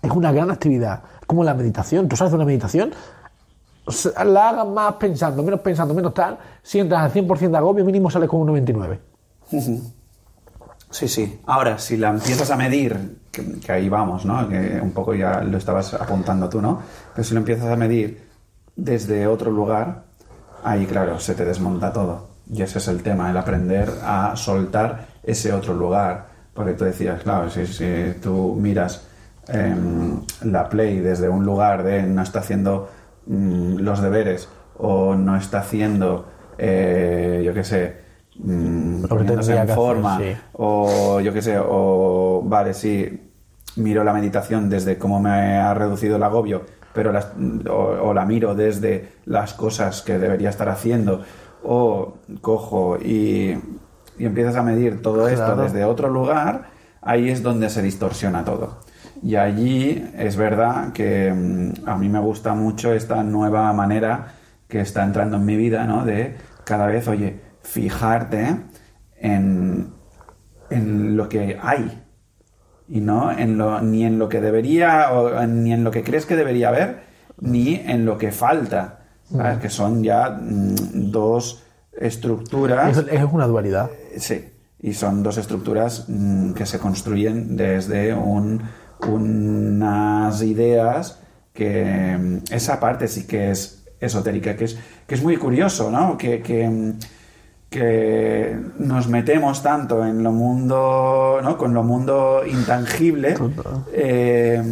[0.00, 1.02] Es una gran actividad.
[1.26, 2.08] Como la meditación.
[2.08, 2.92] Tú sabes una meditación,
[4.24, 6.38] la hagas más pensando, menos pensando, menos tal.
[6.62, 9.00] Si entras al 100% de agobio, mínimo sales con un 99.
[10.90, 11.40] Sí, sí.
[11.46, 14.48] Ahora, si la empiezas a medir, que, que ahí vamos, ¿no?
[14.48, 16.80] Que un poco ya lo estabas apuntando tú, ¿no?
[17.14, 18.28] Pero si lo empiezas a medir
[18.76, 20.04] desde otro lugar,
[20.62, 22.28] ahí, claro, se te desmonta todo.
[22.52, 26.26] Y ese es el tema, el aprender a soltar ese otro lugar.
[26.54, 29.06] Porque tú decías, claro, si, si tú miras
[29.48, 32.88] em, la Play desde un lugar de no está haciendo
[33.26, 36.26] mm, los deberes o no está haciendo,
[36.58, 37.96] eh, yo qué sé,
[38.38, 40.36] mm, poniéndose en hacer, forma, sí.
[40.52, 43.30] o yo qué sé, o vale, sí,
[43.76, 47.28] miro la meditación desde cómo me ha reducido el agobio, pero las-
[47.70, 47.72] o,
[48.08, 51.22] o la miro desde las cosas que debería estar haciendo,
[51.64, 53.56] o cojo y,
[54.22, 56.70] y empiezas a medir todo esto desde otro lugar,
[57.00, 58.78] ahí es donde se distorsiona todo.
[59.20, 64.28] Y allí es verdad que mm, a mí me gusta mucho esta nueva manera
[64.68, 66.04] que está entrando en mi vida, ¿no?
[66.04, 68.58] De cada vez, oye, fijarte
[69.16, 69.92] en,
[70.70, 72.04] en lo que hay
[72.86, 76.26] y no en lo, ni en lo que debería o ni en lo que crees
[76.26, 77.02] que debería haber
[77.40, 79.58] ni en lo que falta ¿sabes?
[79.58, 81.64] que son ya mm, dos
[82.90, 83.90] Es, es una dualidad.
[84.16, 84.48] sí
[84.84, 88.60] y son dos estructuras mm, que se construyen desde un-
[89.08, 91.20] unas ideas
[91.52, 96.16] que mm, esa parte sí que es esotérica que es que es muy curioso no
[96.18, 96.98] que, que, mm,
[97.70, 101.56] que nos metemos tanto en lo mundo, ¿no?
[101.56, 103.34] Con lo mundo intangible,
[103.94, 104.62] eh,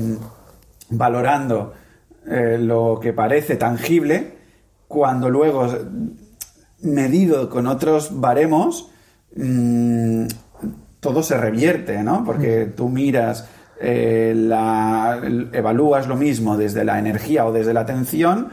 [0.90, 1.72] valorando
[2.28, 4.34] eh, lo que parece tangible,
[4.86, 5.66] cuando luego,
[6.82, 8.90] medido con otros baremos,
[9.36, 10.26] mm,
[11.00, 12.24] todo se revierte, ¿no?
[12.24, 13.48] Porque tú miras,
[13.80, 15.20] eh, la,
[15.52, 18.50] evalúas lo mismo desde la energía o desde la atención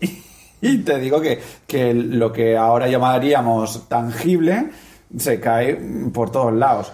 [0.62, 4.70] y te digo que, que lo que ahora llamaríamos tangible
[5.16, 5.76] se cae
[6.12, 6.92] por todos lados.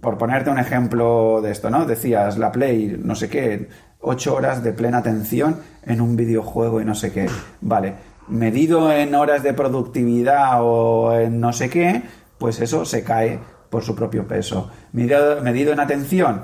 [0.00, 1.84] Por ponerte un ejemplo de esto, ¿no?
[1.84, 3.68] Decías, la Play, no sé qué,
[4.00, 7.28] ocho horas de plena atención en un videojuego y no sé qué.
[7.60, 7.94] Vale,
[8.28, 12.02] medido en horas de productividad o en no sé qué,
[12.38, 13.38] pues eso se cae
[13.70, 14.70] por su propio peso.
[14.92, 16.42] Medido, medido en atención,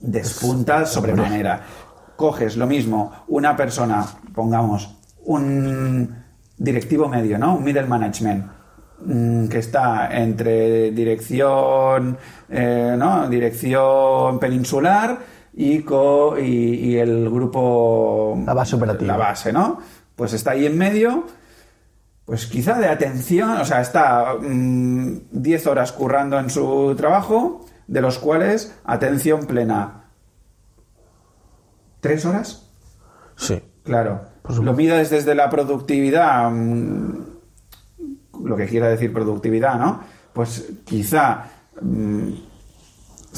[0.00, 1.60] despunta sobremanera.
[2.16, 4.04] Coges lo mismo, una persona,
[4.34, 6.16] pongamos, un
[6.56, 7.54] directivo medio, ¿no?
[7.56, 8.44] Un middle management
[9.04, 12.18] mm, que está entre dirección,
[12.48, 13.28] eh, ¿no?
[13.28, 15.18] Dirección peninsular
[15.54, 16.44] y, co- y,
[16.90, 18.36] y el grupo...
[18.44, 19.12] La base operativa.
[19.16, 19.78] La base, ¿no?
[20.18, 21.26] Pues está ahí en medio,
[22.24, 28.00] pues quizá de atención, o sea, está mm, 10 horas currando en su trabajo, de
[28.00, 30.06] los cuales atención plena.
[32.00, 32.68] ¿Tres horas?
[33.36, 33.62] Sí.
[33.84, 34.22] Claro.
[34.60, 37.26] Lo mides desde la productividad, mm,
[38.42, 40.00] lo que quiera decir productividad, ¿no?
[40.32, 41.44] Pues quizá
[41.80, 42.32] mm,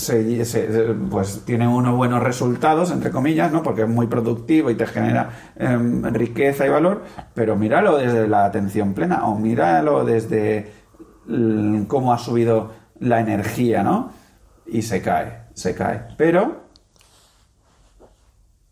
[0.00, 0.62] se- se-
[1.10, 3.62] pues tiene unos buenos resultados, entre comillas, ¿no?
[3.62, 7.04] Porque es muy productivo y te genera em, riqueza y valor,
[7.34, 10.72] pero míralo desde la atención plena o míralo desde
[11.26, 14.12] mm, cómo ha subido la energía, ¿no?
[14.66, 16.02] Y se cae, se cae.
[16.16, 16.64] Pero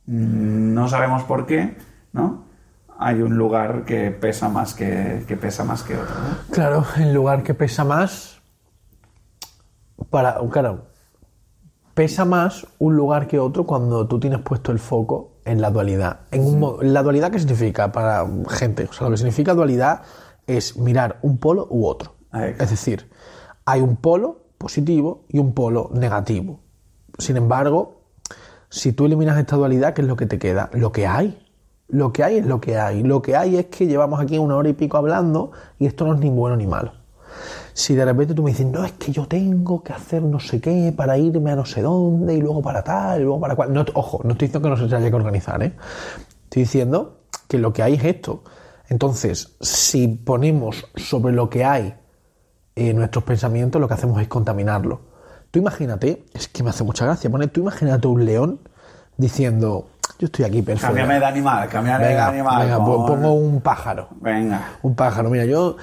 [0.06, 1.76] mm, no sabemos por qué,
[2.12, 2.44] ¿no?
[3.00, 6.14] Hay un lugar que pesa más que, que pesa más que otro.
[6.16, 6.52] ¿no?
[6.55, 8.40] Claro, el lugar que pesa más.
[10.10, 10.86] Para, claro,
[11.99, 16.20] pesa más un lugar que otro cuando tú tienes puesto el foco en la dualidad.
[16.31, 18.85] En un ¿La dualidad qué significa para gente?
[18.85, 20.03] O sea, lo que significa dualidad
[20.47, 22.15] es mirar un polo u otro.
[22.31, 22.55] Ahí.
[22.57, 23.11] Es decir,
[23.65, 26.61] hay un polo positivo y un polo negativo.
[27.19, 28.03] Sin embargo,
[28.69, 30.70] si tú eliminas esta dualidad, ¿qué es lo que te queda?
[30.75, 31.37] Lo que hay.
[31.89, 33.03] Lo que hay es lo que hay.
[33.03, 35.51] Lo que hay es que llevamos aquí una hora y pico hablando
[35.81, 36.93] y esto no es ni bueno ni malo.
[37.73, 40.60] Si de repente tú me dices, no, es que yo tengo que hacer no sé
[40.60, 43.73] qué para irme a no sé dónde y luego para tal y luego para cual.
[43.73, 45.73] No, ojo, no estoy diciendo que no se haya que organizar, ¿eh?
[46.44, 48.43] Estoy diciendo que lo que hay es esto.
[48.89, 51.94] Entonces, si ponemos sobre lo que hay
[52.74, 55.01] eh, nuestros pensamientos, lo que hacemos es contaminarlo.
[55.51, 58.60] Tú imagínate, es que me hace mucha gracia, pone, tú imagínate un león
[59.16, 59.89] diciendo,
[60.19, 60.89] yo estoy aquí perfecto.
[60.89, 62.62] Cámbiame de animal, cámbiame de animal.
[62.65, 64.09] venga, pon- pon- pongo un pájaro.
[64.20, 64.73] Venga.
[64.82, 65.77] Un pájaro, mira, yo,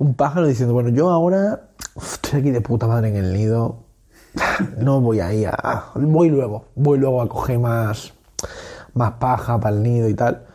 [0.00, 3.84] un pájaro diciendo, bueno, yo ahora estoy aquí de puta madre en el nido,
[4.78, 5.90] no voy ahí a...
[5.94, 8.14] Voy luego, voy luego a coger más,
[8.94, 10.46] más paja para el nido y tal.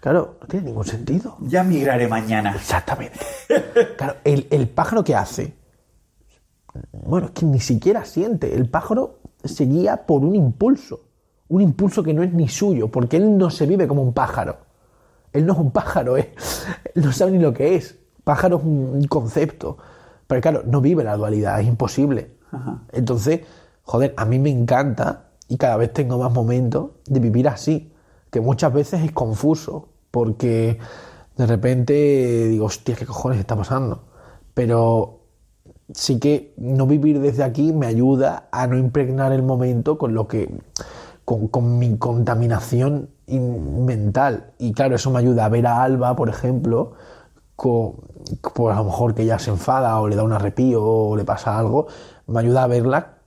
[0.00, 1.36] Claro, no tiene ningún sentido.
[1.40, 2.54] Ya migraré mañana.
[2.54, 3.18] Exactamente.
[3.96, 5.54] Claro, el, el pájaro que hace,
[6.92, 8.54] bueno, es que ni siquiera siente.
[8.54, 11.00] El pájaro se guía por un impulso.
[11.48, 14.58] Un impulso que no es ni suyo, porque él no se vive como un pájaro.
[15.32, 16.32] Él no es un pájaro, ¿eh?
[16.94, 17.98] él no sabe ni lo que es.
[18.24, 19.76] Pájaro es un concepto.
[20.26, 22.32] Pero claro, no vive la dualidad, es imposible.
[22.92, 23.40] Entonces,
[23.82, 27.92] joder, a mí me encanta y cada vez tengo más momentos de vivir así,
[28.30, 30.78] que muchas veces es confuso, porque
[31.36, 34.04] de repente digo, hostia, ¿qué cojones está pasando?
[34.54, 35.20] Pero
[35.92, 40.26] sí que no vivir desde aquí me ayuda a no impregnar el momento con lo
[40.28, 40.48] que
[41.24, 46.16] con, con mi contaminación in- mental y claro eso me ayuda a ver a Alba
[46.16, 46.92] por ejemplo
[47.56, 51.24] pues a lo mejor que ella se enfada o le da un arrepío o le
[51.24, 51.86] pasa algo
[52.26, 53.18] me ayuda a verla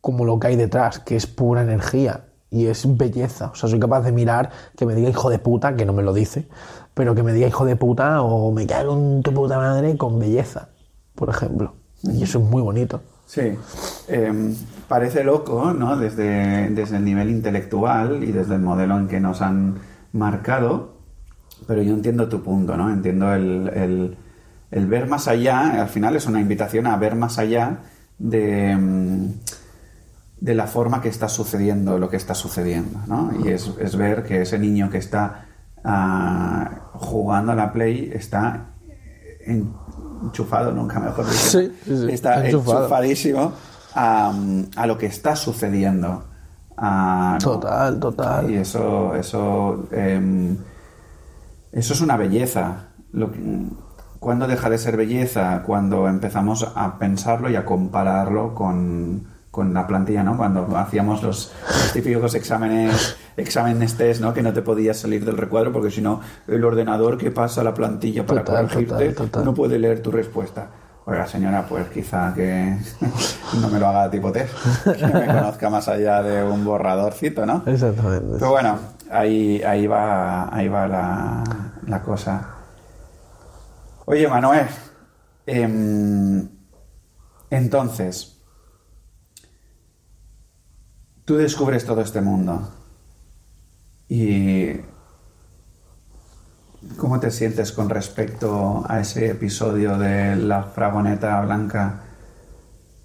[0.00, 3.80] como lo que hay detrás que es pura energía y es belleza o sea soy
[3.80, 6.48] capaz de mirar que me diga hijo de puta que no me lo dice
[6.94, 10.18] pero que me diga hijo de puta o me cago en tu puta madre con
[10.18, 10.68] belleza
[11.14, 13.00] por ejemplo Y eso es muy bonito.
[13.26, 13.56] Sí,
[14.08, 14.54] Em,
[14.88, 15.96] parece loco, ¿no?
[15.96, 19.76] Desde, desde el nivel intelectual y desde el modelo en que nos han
[20.12, 20.94] marcado,
[21.66, 22.90] pero yo entiendo tu punto, ¿no?
[22.90, 24.16] Entiendo el, el-
[24.70, 27.80] el ver más allá, al final es una invitación a ver más allá
[28.18, 29.26] de, mm,
[30.40, 33.30] de la forma que está sucediendo lo que está sucediendo, ¿no?
[33.44, 35.44] Y es, es ver que ese niño que está
[35.84, 38.68] ah, jugando a la Play está
[39.44, 41.36] enchufado, nunca mejor dicho.
[41.36, 42.78] Sí, sí, sí, Está enchufado.
[42.84, 43.52] enchufadísimo
[43.94, 44.32] a,
[44.76, 46.24] a lo que está sucediendo.
[46.76, 47.50] Ah, ¿no?
[47.52, 48.50] Total, total.
[48.50, 50.56] Y eso, eso, em,
[51.72, 52.88] eso es una belleza.
[53.12, 53.40] Lo que-
[54.18, 55.62] ¿Cuándo deja de ser belleza?
[55.66, 60.36] Cuando empezamos a pensarlo y a compararlo con, con la plantilla, ¿no?
[60.36, 64.32] Cuando hacíamos los, los típicos exámenes, exámenes test, ¿no?
[64.32, 67.64] Que no te podías salir del recuadro porque si no, el ordenador que pasa a
[67.64, 69.44] la plantilla para Total, corregirte total, total.
[69.44, 70.68] no puede leer tu respuesta.
[71.04, 72.76] Oiga, señora, pues quizá que
[73.60, 74.54] no me lo haga tipo test,
[74.84, 77.64] que me conozca más allá de un borradorcito, ¿no?
[77.66, 78.36] Exactamente.
[78.38, 78.78] Pero bueno,
[79.12, 81.44] ahí, ahí va, ahí va la,
[81.86, 82.48] la cosa.
[84.06, 84.66] Oye, Manuel,
[85.46, 86.48] em,
[87.50, 88.40] entonces,
[91.24, 92.68] tú descubres todo este mundo
[94.08, 94.72] y
[96.96, 102.11] ¿cómo te sientes con respecto a ese episodio de la fragoneta blanca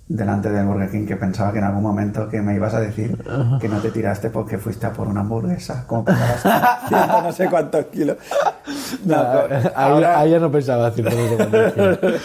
[0.10, 3.22] delante del Burger King que pensaba que en algún momento que me ibas a decir
[3.60, 6.46] que no te tiraste porque fuiste a por una hamburguesa, como pesabas
[6.84, 8.18] haciendo no sé cuántos kilos.
[9.06, 12.00] No, ahí, ahora- ahí no pensaba decir eso.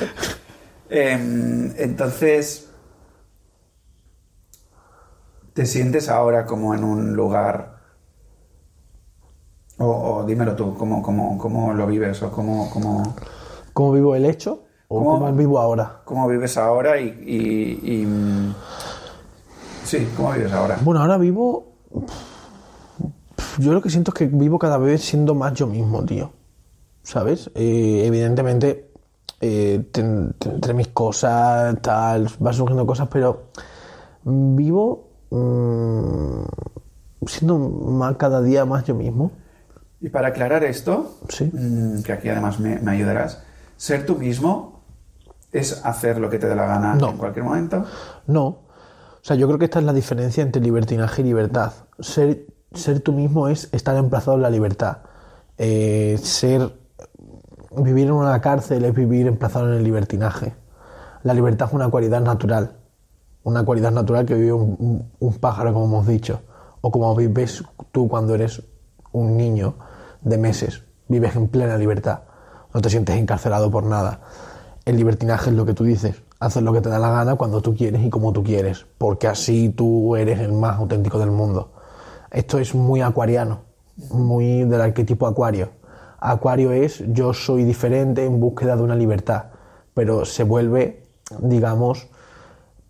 [0.95, 2.69] Em, entonces,
[5.55, 7.77] ¿te sientes ahora como en un lugar?
[9.79, 12.23] O, o dímelo tú, ¿cómo, cómo, cómo lo vives?
[12.23, 13.17] ¿O cómo, cómo,
[13.73, 14.65] ¿Cómo vivo el hecho?
[14.95, 15.19] ¿O ¿Cómo?
[15.21, 16.01] cómo vivo ahora?
[16.05, 17.01] cómo vives ahora?
[17.01, 18.55] Y, y- y,
[19.85, 20.79] Sí, ¿cómo vives ahora?
[20.83, 21.73] Bueno, ahora vivo.
[23.59, 26.31] Yo lo que siento es que vivo cada vez siendo más yo mismo, tío.
[27.03, 27.51] ¿Sabes?
[27.55, 28.91] Eh, evidentemente,
[29.41, 33.45] eh, ten- ten- entre mis cosas, tal, van surgiendo cosas, pero
[34.25, 36.43] vivo mm,
[37.27, 39.33] siendo más, cada día más yo mismo.
[40.03, 41.51] Y para aclarar esto, Sí.
[41.51, 43.43] mm, que aquí además me, me ayudarás,
[43.79, 44.72] ser tú mismo
[45.53, 47.11] es hacer lo que te dé la gana No.
[47.11, 47.85] en cualquier momento.
[48.27, 48.47] No.
[48.47, 51.73] O sea, yo creo que esta es la diferencia entre libertinaje y libertad.
[52.01, 54.99] Ser, ser tú mismo es estar emplazado en la libertad.
[55.59, 56.73] Eh, ser.
[57.77, 60.55] Vivir en una cárcel es vivir emplazado en el libertinaje.
[61.23, 62.77] La libertad es una cualidad natural.
[63.45, 66.41] Una cualidad natural que vive un, un- un pájaro, como hemos dicho.
[66.81, 67.63] O como vives
[67.93, 68.63] tú cuando eres
[69.13, 69.75] un niño
[70.21, 70.83] de meses.
[71.09, 72.21] Vives en plena libertad.
[72.75, 74.21] No te sientes encarcelado por nada.
[74.85, 76.23] El libertinaje es lo que tú dices.
[76.41, 78.85] Haces lo que te da la gana cuando tú quieres y como tú quieres.
[78.99, 81.73] Porque así tú eres el más auténtico del mundo.
[82.33, 83.61] Esto es muy acuariano.
[84.11, 85.71] Muy del arquetipo acuario.
[86.19, 89.47] Acuario es yo soy diferente en búsqueda de una libertad.
[89.95, 91.05] Pero se vuelve,
[91.39, 92.09] digamos,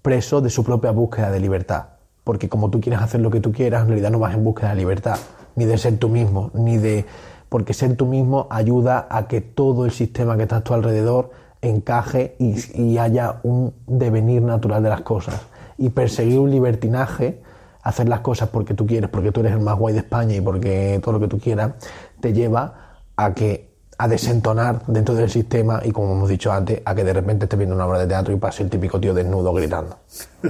[0.00, 1.88] preso de su propia búsqueda de libertad.
[2.24, 4.70] Porque como tú quieres hacer lo que tú quieras, en realidad no vas en búsqueda
[4.70, 5.18] de libertad,
[5.56, 7.04] ni de ser tú mismo, ni de...
[7.48, 11.32] Porque ser tú mismo ayuda a que todo el sistema que está a tu alrededor
[11.62, 15.40] encaje y, y haya un devenir natural de las cosas.
[15.78, 17.40] Y perseguir un libertinaje,
[17.82, 20.40] hacer las cosas porque tú quieres, porque tú eres el más guay de España y
[20.40, 21.72] porque todo lo que tú quieras,
[22.20, 26.94] te lleva a que a desentonar dentro del sistema y como hemos dicho antes, a
[26.94, 29.52] que de repente estés viendo una obra de teatro y pase el típico tío desnudo
[29.52, 29.96] gritando.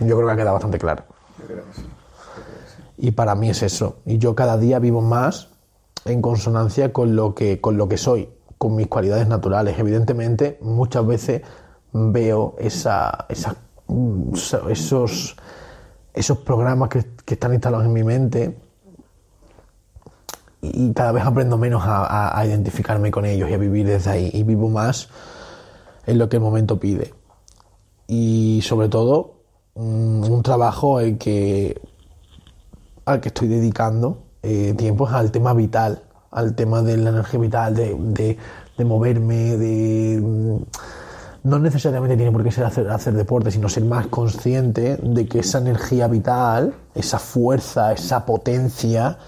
[0.00, 1.04] Yo creo que ha quedado bastante claro.
[2.96, 3.98] Y para mí es eso.
[4.06, 5.50] Y yo cada día vivo más
[6.04, 8.28] en consonancia con lo que, con lo que soy,
[8.58, 9.78] con mis cualidades naturales.
[9.78, 11.42] Evidentemente, muchas veces
[11.92, 13.26] veo esa,
[13.86, 14.32] mm,
[14.70, 15.36] esos,
[16.12, 18.58] esos programas que, están instalados en mi mente
[20.60, 24.30] y cada vez aprendo menos a, identificarme con ellos y a vivir desde ahí.
[24.32, 25.08] Y vivo más
[26.06, 27.14] en lo que el momento pide.
[28.08, 29.34] Y sobre todo,
[29.74, 31.80] mm, un trabajo el que,
[33.04, 37.40] al que estoy dedicando eh, tiempo es al tema vital, al tema de la energía
[37.40, 38.38] vital, de, de-
[38.76, 40.20] de moverme, de...
[40.22, 40.56] mm,
[41.44, 45.58] No necesariamente tiene por qué ser hacer, deporte, sino ser más consciente de que esa
[45.58, 49.18] energía vital, esa fuerza, esa potencia,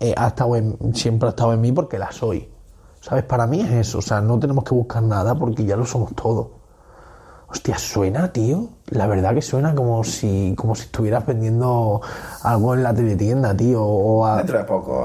[0.00, 0.54] eh, ha estado
[0.94, 2.48] siempre ha estado en mí porque la soy.
[3.00, 3.24] ¿Sabes?
[3.24, 3.98] Para mí es eso.
[3.98, 6.59] O sea, no tenemos que buscar nada porque ya lo somos todo.
[7.50, 8.68] Hostia, suena, tío.
[8.90, 12.00] La verdad que suena como si, como si estuvieras vendiendo
[12.44, 13.82] algo en la teletienda, tío.
[13.84, 15.04] O a, Dentro de poco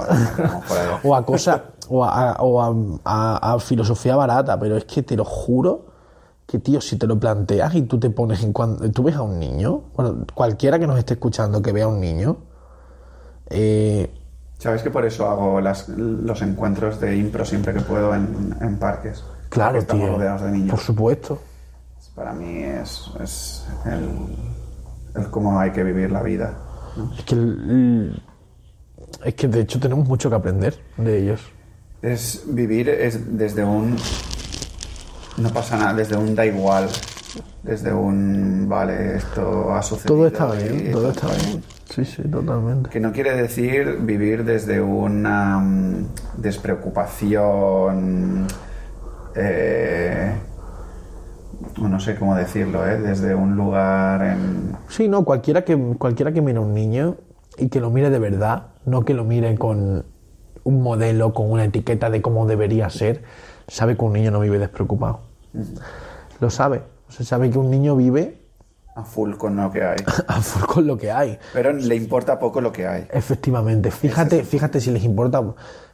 [1.04, 4.60] o a cosas, o, a, o a- a- a filosofía barata.
[4.60, 5.88] Pero es que te lo juro
[6.46, 9.24] que, tío, si te lo planteas y tú te pones en cuando tú ves a
[9.24, 12.38] un niño, bueno, cualquiera que nos esté escuchando que vea a un niño,
[13.50, 14.12] eh,
[14.60, 18.78] ¿Sabes que por eso hago las- los encuentros de impro siempre que puedo en, en
[18.78, 19.24] parques?
[19.50, 20.70] claro, tío, rodeados de niños.
[20.72, 21.40] por supuesto.
[22.16, 24.10] Para mí es, es el,
[25.22, 26.58] el cómo hay que vivir la vida.
[26.96, 27.14] ¿no?
[27.14, 28.24] Es que, el-
[29.24, 31.42] es que de hecho tenemos mucho que aprender de ellos.
[32.02, 33.98] Es vivir es desde un
[35.38, 36.88] no pasa nada, desde un da igual,
[37.64, 40.16] desde un vale, esto ha sucedido.
[40.16, 41.62] Todo está bien, todo está está bien.
[41.94, 42.90] Sí, sí, totalmente.
[42.90, 48.48] Que no quiere decir vivir desde una mm, despreocupación,
[49.36, 50.36] eh,
[51.78, 52.98] no sé cómo decirlo, ¿eh?
[53.00, 54.76] desde un lugar en...
[54.90, 57.18] Sí, no, cualquiera que, cualquiera que mire a un niño
[57.58, 60.06] y que lo mire de verdad, no que lo mire con
[60.64, 63.24] un modelo, con una etiqueta de cómo debería ser,
[63.68, 65.22] sabe que un niño no vive despreocupado.
[66.40, 66.82] Lo sabe.
[67.08, 68.42] O sea, sabe que un niño vive
[68.96, 69.98] a full con lo que hay.
[70.28, 71.38] a full con lo que hay.
[71.54, 73.08] Pero le importa poco lo que hay.
[73.12, 75.44] Efectivamente, fíjate, fíjate si les importa,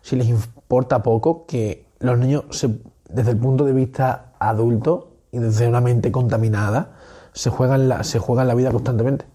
[0.01, 2.79] si les importa poco que los niños, se-
[3.09, 6.91] desde el punto de vista adulto y desde una mente contaminada,
[7.33, 9.25] se juegan la, se juegan la vida constantemente,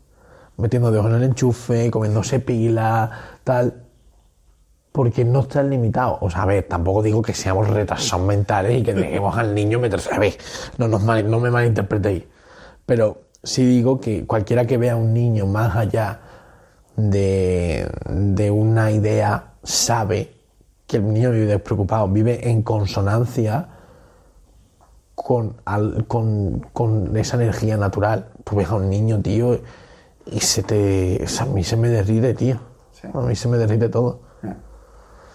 [0.57, 3.11] metiendo dedos en el enchufe, comiéndose pila,
[3.45, 3.83] tal,
[4.93, 6.19] porque no están limitados.
[6.21, 9.79] O sea, a ver, tampoco digo que seamos retrasados mentales y que dejemos al niño
[9.79, 10.15] meterse.
[10.15, 10.35] A ver,
[10.79, 12.25] no, nos mal- no me malinterpretéis.
[12.87, 16.21] Pero sí digo que cualquiera que vea a un niño más allá
[16.97, 20.33] de, de una idea sabe
[20.87, 23.69] que el niño vive despreocupado, vive en consonancia
[25.17, 28.29] con, al- con, con esa energía natural.
[28.45, 29.59] Tú ves a un niño, tío,
[30.27, 31.25] y se te.
[31.41, 32.61] A mí se me derrite, tío.
[32.93, 33.09] Sí.
[33.13, 34.21] A mí se me derrite todo.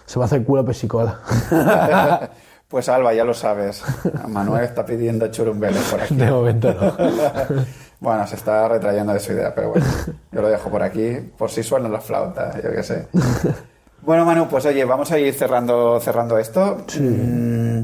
[0.06, 1.20] Se me hace el culo pesicola.
[2.68, 3.84] Pues Alba, ya lo sabes.
[4.28, 6.14] Manuel está pidiendo churumbeles por aquí.
[6.16, 6.94] De momento no.
[8.00, 9.84] Bueno, se está retrayendo de su idea, pero bueno,
[10.32, 13.08] yo lo dejo por aquí, por si suena la flauta, yo qué sé.
[14.04, 16.78] Bueno, Manu, pues oye, vamos a ir cerrando, cerrando esto.
[16.98, 17.82] Mm,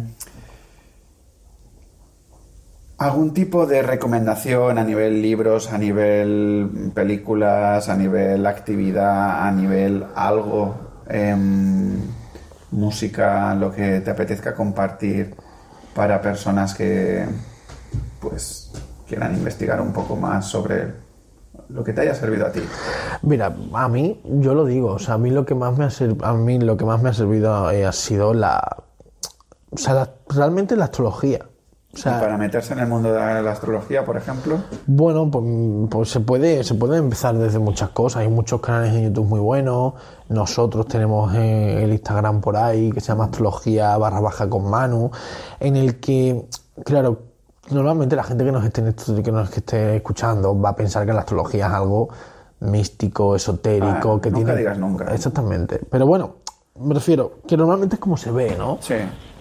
[2.99, 10.05] ¿Algún tipo de recomendación a nivel libros, a nivel películas, a nivel actividad, a nivel
[10.17, 10.75] algo,
[11.09, 11.97] em,
[12.73, 15.33] música, lo que te apetezca compartir
[15.95, 17.25] para personas que
[18.21, 18.73] pues
[19.07, 20.93] quieran investigar un poco más sobre
[21.69, 22.63] lo que te haya servido a ti?
[23.23, 25.91] Mira, a mí, yo lo digo, a mí lo que más me ha,
[26.29, 28.61] a mí lo que más me ha servido eh, ha sido la.
[29.71, 31.47] O sea, la- realmente la astrología.
[31.95, 34.59] O sea, para meterse en el mundo de la astrología, por ejemplo.
[34.87, 35.45] Bueno, pues,
[35.91, 38.23] pues se puede se puede empezar desde muchas cosas.
[38.23, 39.95] Hay muchos canales en YouTube muy buenos.
[40.29, 45.11] Nosotros tenemos eh, el Instagram por ahí que se llama Astrología barra baja con Manu,
[45.61, 46.45] en el que,
[46.85, 47.23] claro,
[47.71, 51.21] normalmente la gente que nos esté, que nos esté escuchando va a pensar que la
[51.21, 52.11] astrología es algo
[52.61, 54.57] místico, esotérico, Ah, que nunca tiene.
[54.57, 55.15] digas nunca.
[55.15, 55.81] Exactamente.
[55.91, 56.35] Pero bueno,
[56.81, 58.77] me refiero que normalmente es como se ve, ¿no?
[58.81, 58.95] Sí.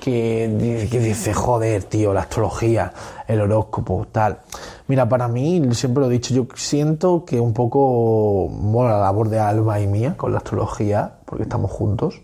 [0.07, 2.93] Que, que dice, joder, tío, la astrología,
[3.27, 4.39] el horóscopo, tal.
[4.87, 9.27] Mira, para mí, siempre lo he dicho, yo siento que un poco, bueno, la labor
[9.27, 12.21] de Alba y mía con la astrología, porque estamos juntos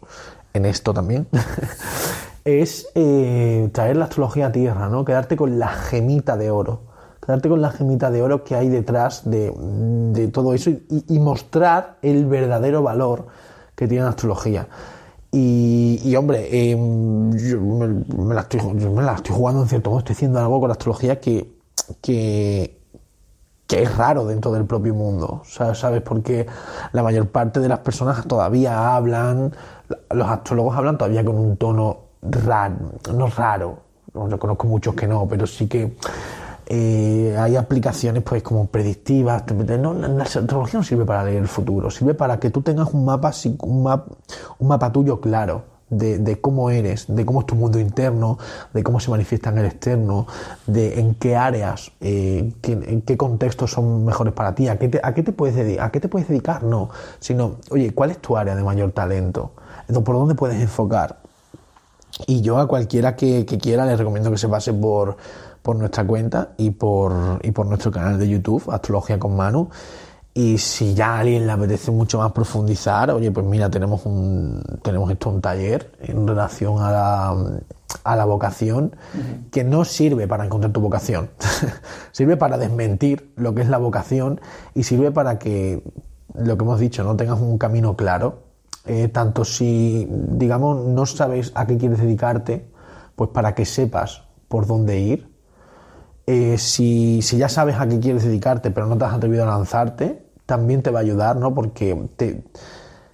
[0.54, 1.28] en esto también,
[2.46, 5.04] es eh, traer la astrología a tierra, ¿no?
[5.04, 6.84] Quedarte con la gemita de oro.
[7.26, 11.20] Quedarte con la gemita de oro que hay detrás de, de todo eso y, y
[11.20, 13.28] mostrar el verdadero valor
[13.76, 14.68] que tiene la astrología.
[15.36, 20.60] Y, y, hombre, eh, yo me, la estoy, jugando en cierto modo, estoy haciendo algo
[20.60, 21.52] con la astrología que,
[22.04, 22.80] que,
[23.66, 26.04] que es raro dentro del propio mundo, o sea, ¿sabes?
[26.04, 26.46] Porque
[26.92, 29.56] la mayor parte de las personas todavía hablan,
[30.12, 32.76] los astrólogos hablan todavía con un tono raro,
[33.12, 33.80] no raro,
[34.14, 35.96] yo conozco muchos que no, pero sí que
[36.68, 39.44] eh, hay aplicaciones pues como predictivas.
[39.80, 43.06] no, la, astrología no sirve para leer el futuro, sirve para que tú tengas un
[43.06, 44.08] mapa, un map-
[44.60, 45.74] un mapa tuyo claro.
[45.90, 48.40] De, cómo eres, de cómo es tu mundo interno,
[48.74, 50.26] de cómo se manifiesta en el externo,
[50.66, 55.32] de en qué áreas, eh, en qué contextos son mejores para ti, a qué te,
[55.34, 58.64] puedes dedicar, a qué te puedes dedicar, no, sino, oye, ¿cuál es tu área de
[58.64, 59.52] mayor talento?
[60.04, 61.20] ¿Por dónde puedes enfocar?
[62.26, 65.18] Y yo a cualquiera que, que quiera les recomiendo que se pase por,
[65.64, 69.70] por nuestra cuenta y por, y por nuestro canal de YouTube, Astrología con Manu.
[70.36, 74.64] Y si ya a alguien le apetece mucho más profundizar, oye, pues mira, tenemos un,
[74.84, 77.36] tenemos esto un taller en relación a la,
[78.04, 78.96] a la vocación
[79.52, 81.30] que no sirve para encontrar tu vocación,
[82.12, 84.42] sirve para desmentir lo que es la vocación
[84.76, 85.84] y sirve para que,
[86.36, 88.54] lo que hemos dicho, no tengas un camino claro
[88.86, 92.70] eh, tanto si, digamos, no sabes a qué quieres dedicarte,
[93.16, 95.33] pues para que sepas por dónde ir.
[96.26, 99.48] Eh, si, si ya sabes a qué quieres dedicarte, pero no te has atrevido a
[99.48, 101.54] lanzarte, también te va a ayudar, ¿no?
[101.54, 102.44] Porque te,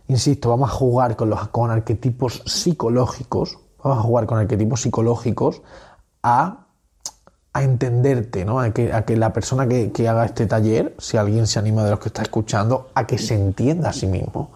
[0.08, 5.62] insisto, vamos a jugar con los con arquetipos psicológicos, vamos a jugar con arquetipos psicológicos
[6.22, 6.68] a,
[7.54, 8.60] a entenderte, ¿no?
[8.60, 11.84] A que, a que la persona que, que haga este taller, si alguien se anima
[11.84, 14.52] de los que está escuchando, a que se entienda a sí mismo.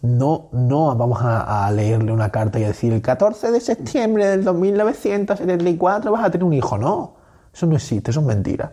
[0.00, 4.26] No, no vamos a, a leerle una carta y a decir el 14 de septiembre
[4.26, 6.76] del 2974 vas a tener un hijo.
[6.76, 7.23] No,
[7.54, 8.72] eso no existe, eso es mentira.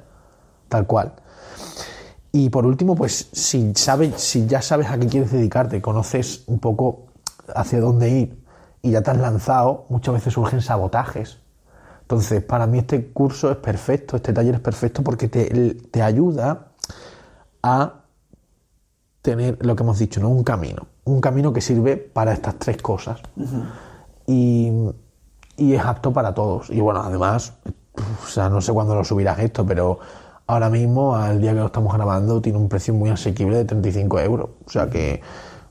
[0.68, 1.14] Tal cual.
[2.32, 6.60] Y por último, pues si, sabes, si ya sabes a qué quieres dedicarte, conoces un
[6.60, 7.08] poco
[7.54, 8.44] hacia dónde ir
[8.82, 11.40] y ya te has lanzado, muchas veces surgen sabotajes.
[12.02, 16.72] Entonces, para mí este curso es perfecto, este taller es perfecto porque te, te ayuda
[17.62, 18.02] a
[19.22, 20.30] tener lo que hemos dicho, ¿no?
[20.30, 20.88] Un camino.
[21.04, 23.20] Un camino que sirve para estas tres cosas.
[24.26, 24.72] y,
[25.58, 26.70] y es apto para todos.
[26.70, 27.54] Y bueno, además,
[27.96, 30.00] o sea, no sé cuándo lo subirás esto, pero
[30.48, 34.20] ahora mismo, al día que lo estamos grabando, tiene un precio muy asequible de 35
[34.20, 34.50] euros.
[34.66, 35.22] O sea que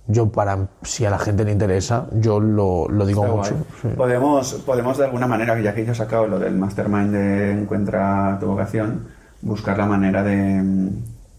[0.07, 3.55] yo, para si a la gente le interesa, yo lo, lo digo Está mucho.
[3.83, 3.89] sí.
[3.97, 8.37] Podemos, podemos de alguna manera, ya que yo he sacado lo del mastermind de Encuentra
[8.41, 9.07] tu vocación,
[9.43, 10.91] buscar la manera de,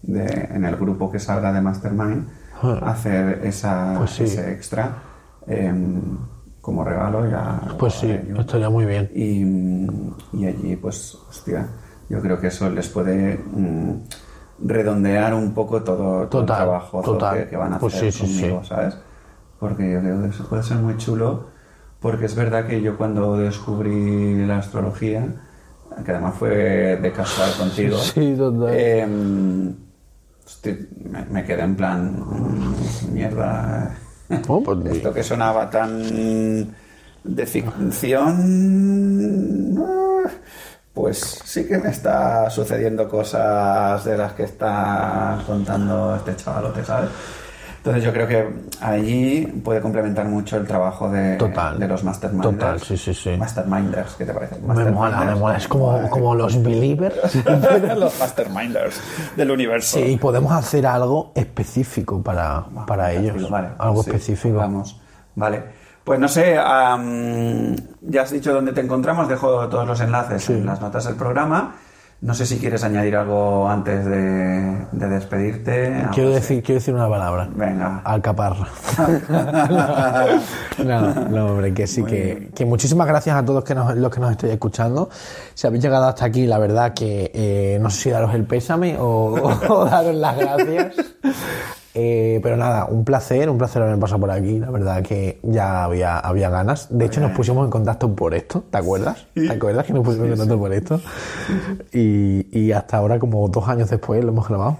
[0.02, 2.28] de, en el grupo que salga de mastermind,
[2.82, 4.24] hacer esa, Pues sí.
[4.24, 4.94] ese extra
[5.46, 6.00] em,
[6.62, 7.28] como regalo.
[7.30, 9.10] Ya Pues sí, estaría muy bien.
[9.14, 9.42] Y,
[10.38, 11.68] y allí, pues, hostia,
[12.08, 13.94] yo creo que eso les puede mm,
[14.64, 17.44] redondear un poco todo, todo Total, el trabajo total.
[17.44, 18.68] que, que van a Pues hacer sí, sí, conmigo, sí.
[18.68, 18.96] ¿sabes?
[19.60, 21.46] Porque yo creo que eso puede ser muy chulo,
[22.00, 25.26] porque es verdad que yo cuando descubrí la astrología,
[26.04, 28.74] que además fue de casual contigo, Sí, total.
[28.74, 29.74] em,
[30.46, 30.76] hostia,
[31.10, 33.94] me, me quedé en plan, mm, mierda,
[34.48, 36.02] Oh, pues, esto que sonaba tan
[37.24, 38.40] de ficción,
[40.94, 47.10] pues sí que me está sucediendo cosas de las que está contando este chavalote, ¿sabes?
[47.82, 48.48] Entonces yo creo que
[48.80, 51.80] allí puede complementar mucho el trabajo de, Total.
[51.80, 52.54] de los masterminders.
[52.54, 53.36] Total, sí, sí, sí.
[53.36, 54.60] Masterminders, ¿qué te parece?
[54.60, 55.56] me mola, me mola.
[55.56, 57.16] Es como, como los believers.
[57.96, 59.00] los masterminders
[59.36, 59.98] del universo.
[59.98, 63.50] Sí, y podemos hacer algo específico para, para ellos.
[63.50, 64.58] Vale, algo sí, específico.
[64.58, 65.00] Vamos,
[65.34, 65.64] vale.
[66.04, 70.64] Pues no sé, am, ya has dicho dónde te encontramos, dejo todos los enlaces en
[70.66, 71.74] las notas del programa.
[72.22, 76.06] No sé si quieres añadir algo antes de, de despedirte.
[76.12, 76.38] Quiero así.
[76.38, 77.48] decir, quiero decir una palabra.
[77.52, 78.00] Venga.
[78.04, 78.68] Alcaparra.
[80.84, 84.20] no, no, hombre, que sí, que, que muchísimas gracias a todos que nos, los que
[84.20, 85.10] nos estéis escuchando.
[85.54, 88.96] Si habéis llegado hasta aquí, la verdad que eh, no sé si daros el pésame
[89.00, 89.34] o,
[89.68, 90.94] o daros las gracias.
[91.94, 94.58] Eh, pero nada, un placer, un placer haber pasado por aquí.
[94.58, 96.86] La verdad que ya había, había ganas.
[96.90, 99.26] De hecho, nos pusimos en contacto por esto, ¿te acuerdas?
[99.34, 101.00] ¿Te acuerdas que nos pusimos en contacto por esto?
[101.92, 104.78] Y, y hasta ahora, como dos años después, lo hemos grabado.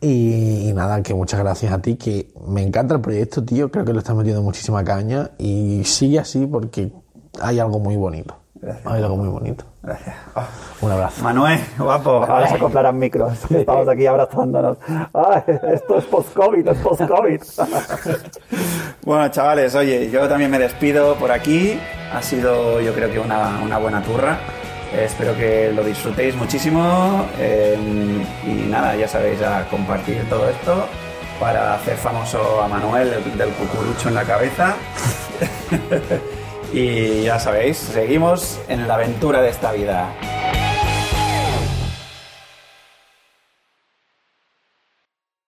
[0.00, 3.70] Y, y nada, que muchas gracias a ti, que me encanta el proyecto, tío.
[3.70, 5.30] Creo que le estás metiendo muchísima caña.
[5.38, 6.92] Y sigue así porque
[7.40, 8.36] hay algo muy bonito.
[8.60, 8.86] Gracias.
[8.86, 9.64] Hay algo muy bonito.
[9.82, 10.14] Gracias.
[10.34, 10.46] Ah.
[10.80, 11.22] Un abrazo.
[11.22, 12.24] Manuel, guapo.
[12.24, 13.50] Ahora se acoplarán micros.
[13.50, 14.78] Estamos aquí abrazándonos.
[15.14, 17.40] Ay, esto es post-COVID, es post-COVID.
[19.04, 21.78] Bueno, chavales, oye, yo también me despido por aquí.
[22.12, 24.38] Ha sido, yo creo que una, una buena turra.
[24.92, 27.24] Eh, espero que lo disfrutéis muchísimo.
[27.38, 27.78] eh,
[28.46, 30.84] y nada, ya sabéis, a compartir todo esto
[31.40, 34.74] para hacer famoso a Manuel del, del cucurucho en la cabeza.
[36.72, 40.12] y ya sabéis, seguimos en la aventura de esta vida.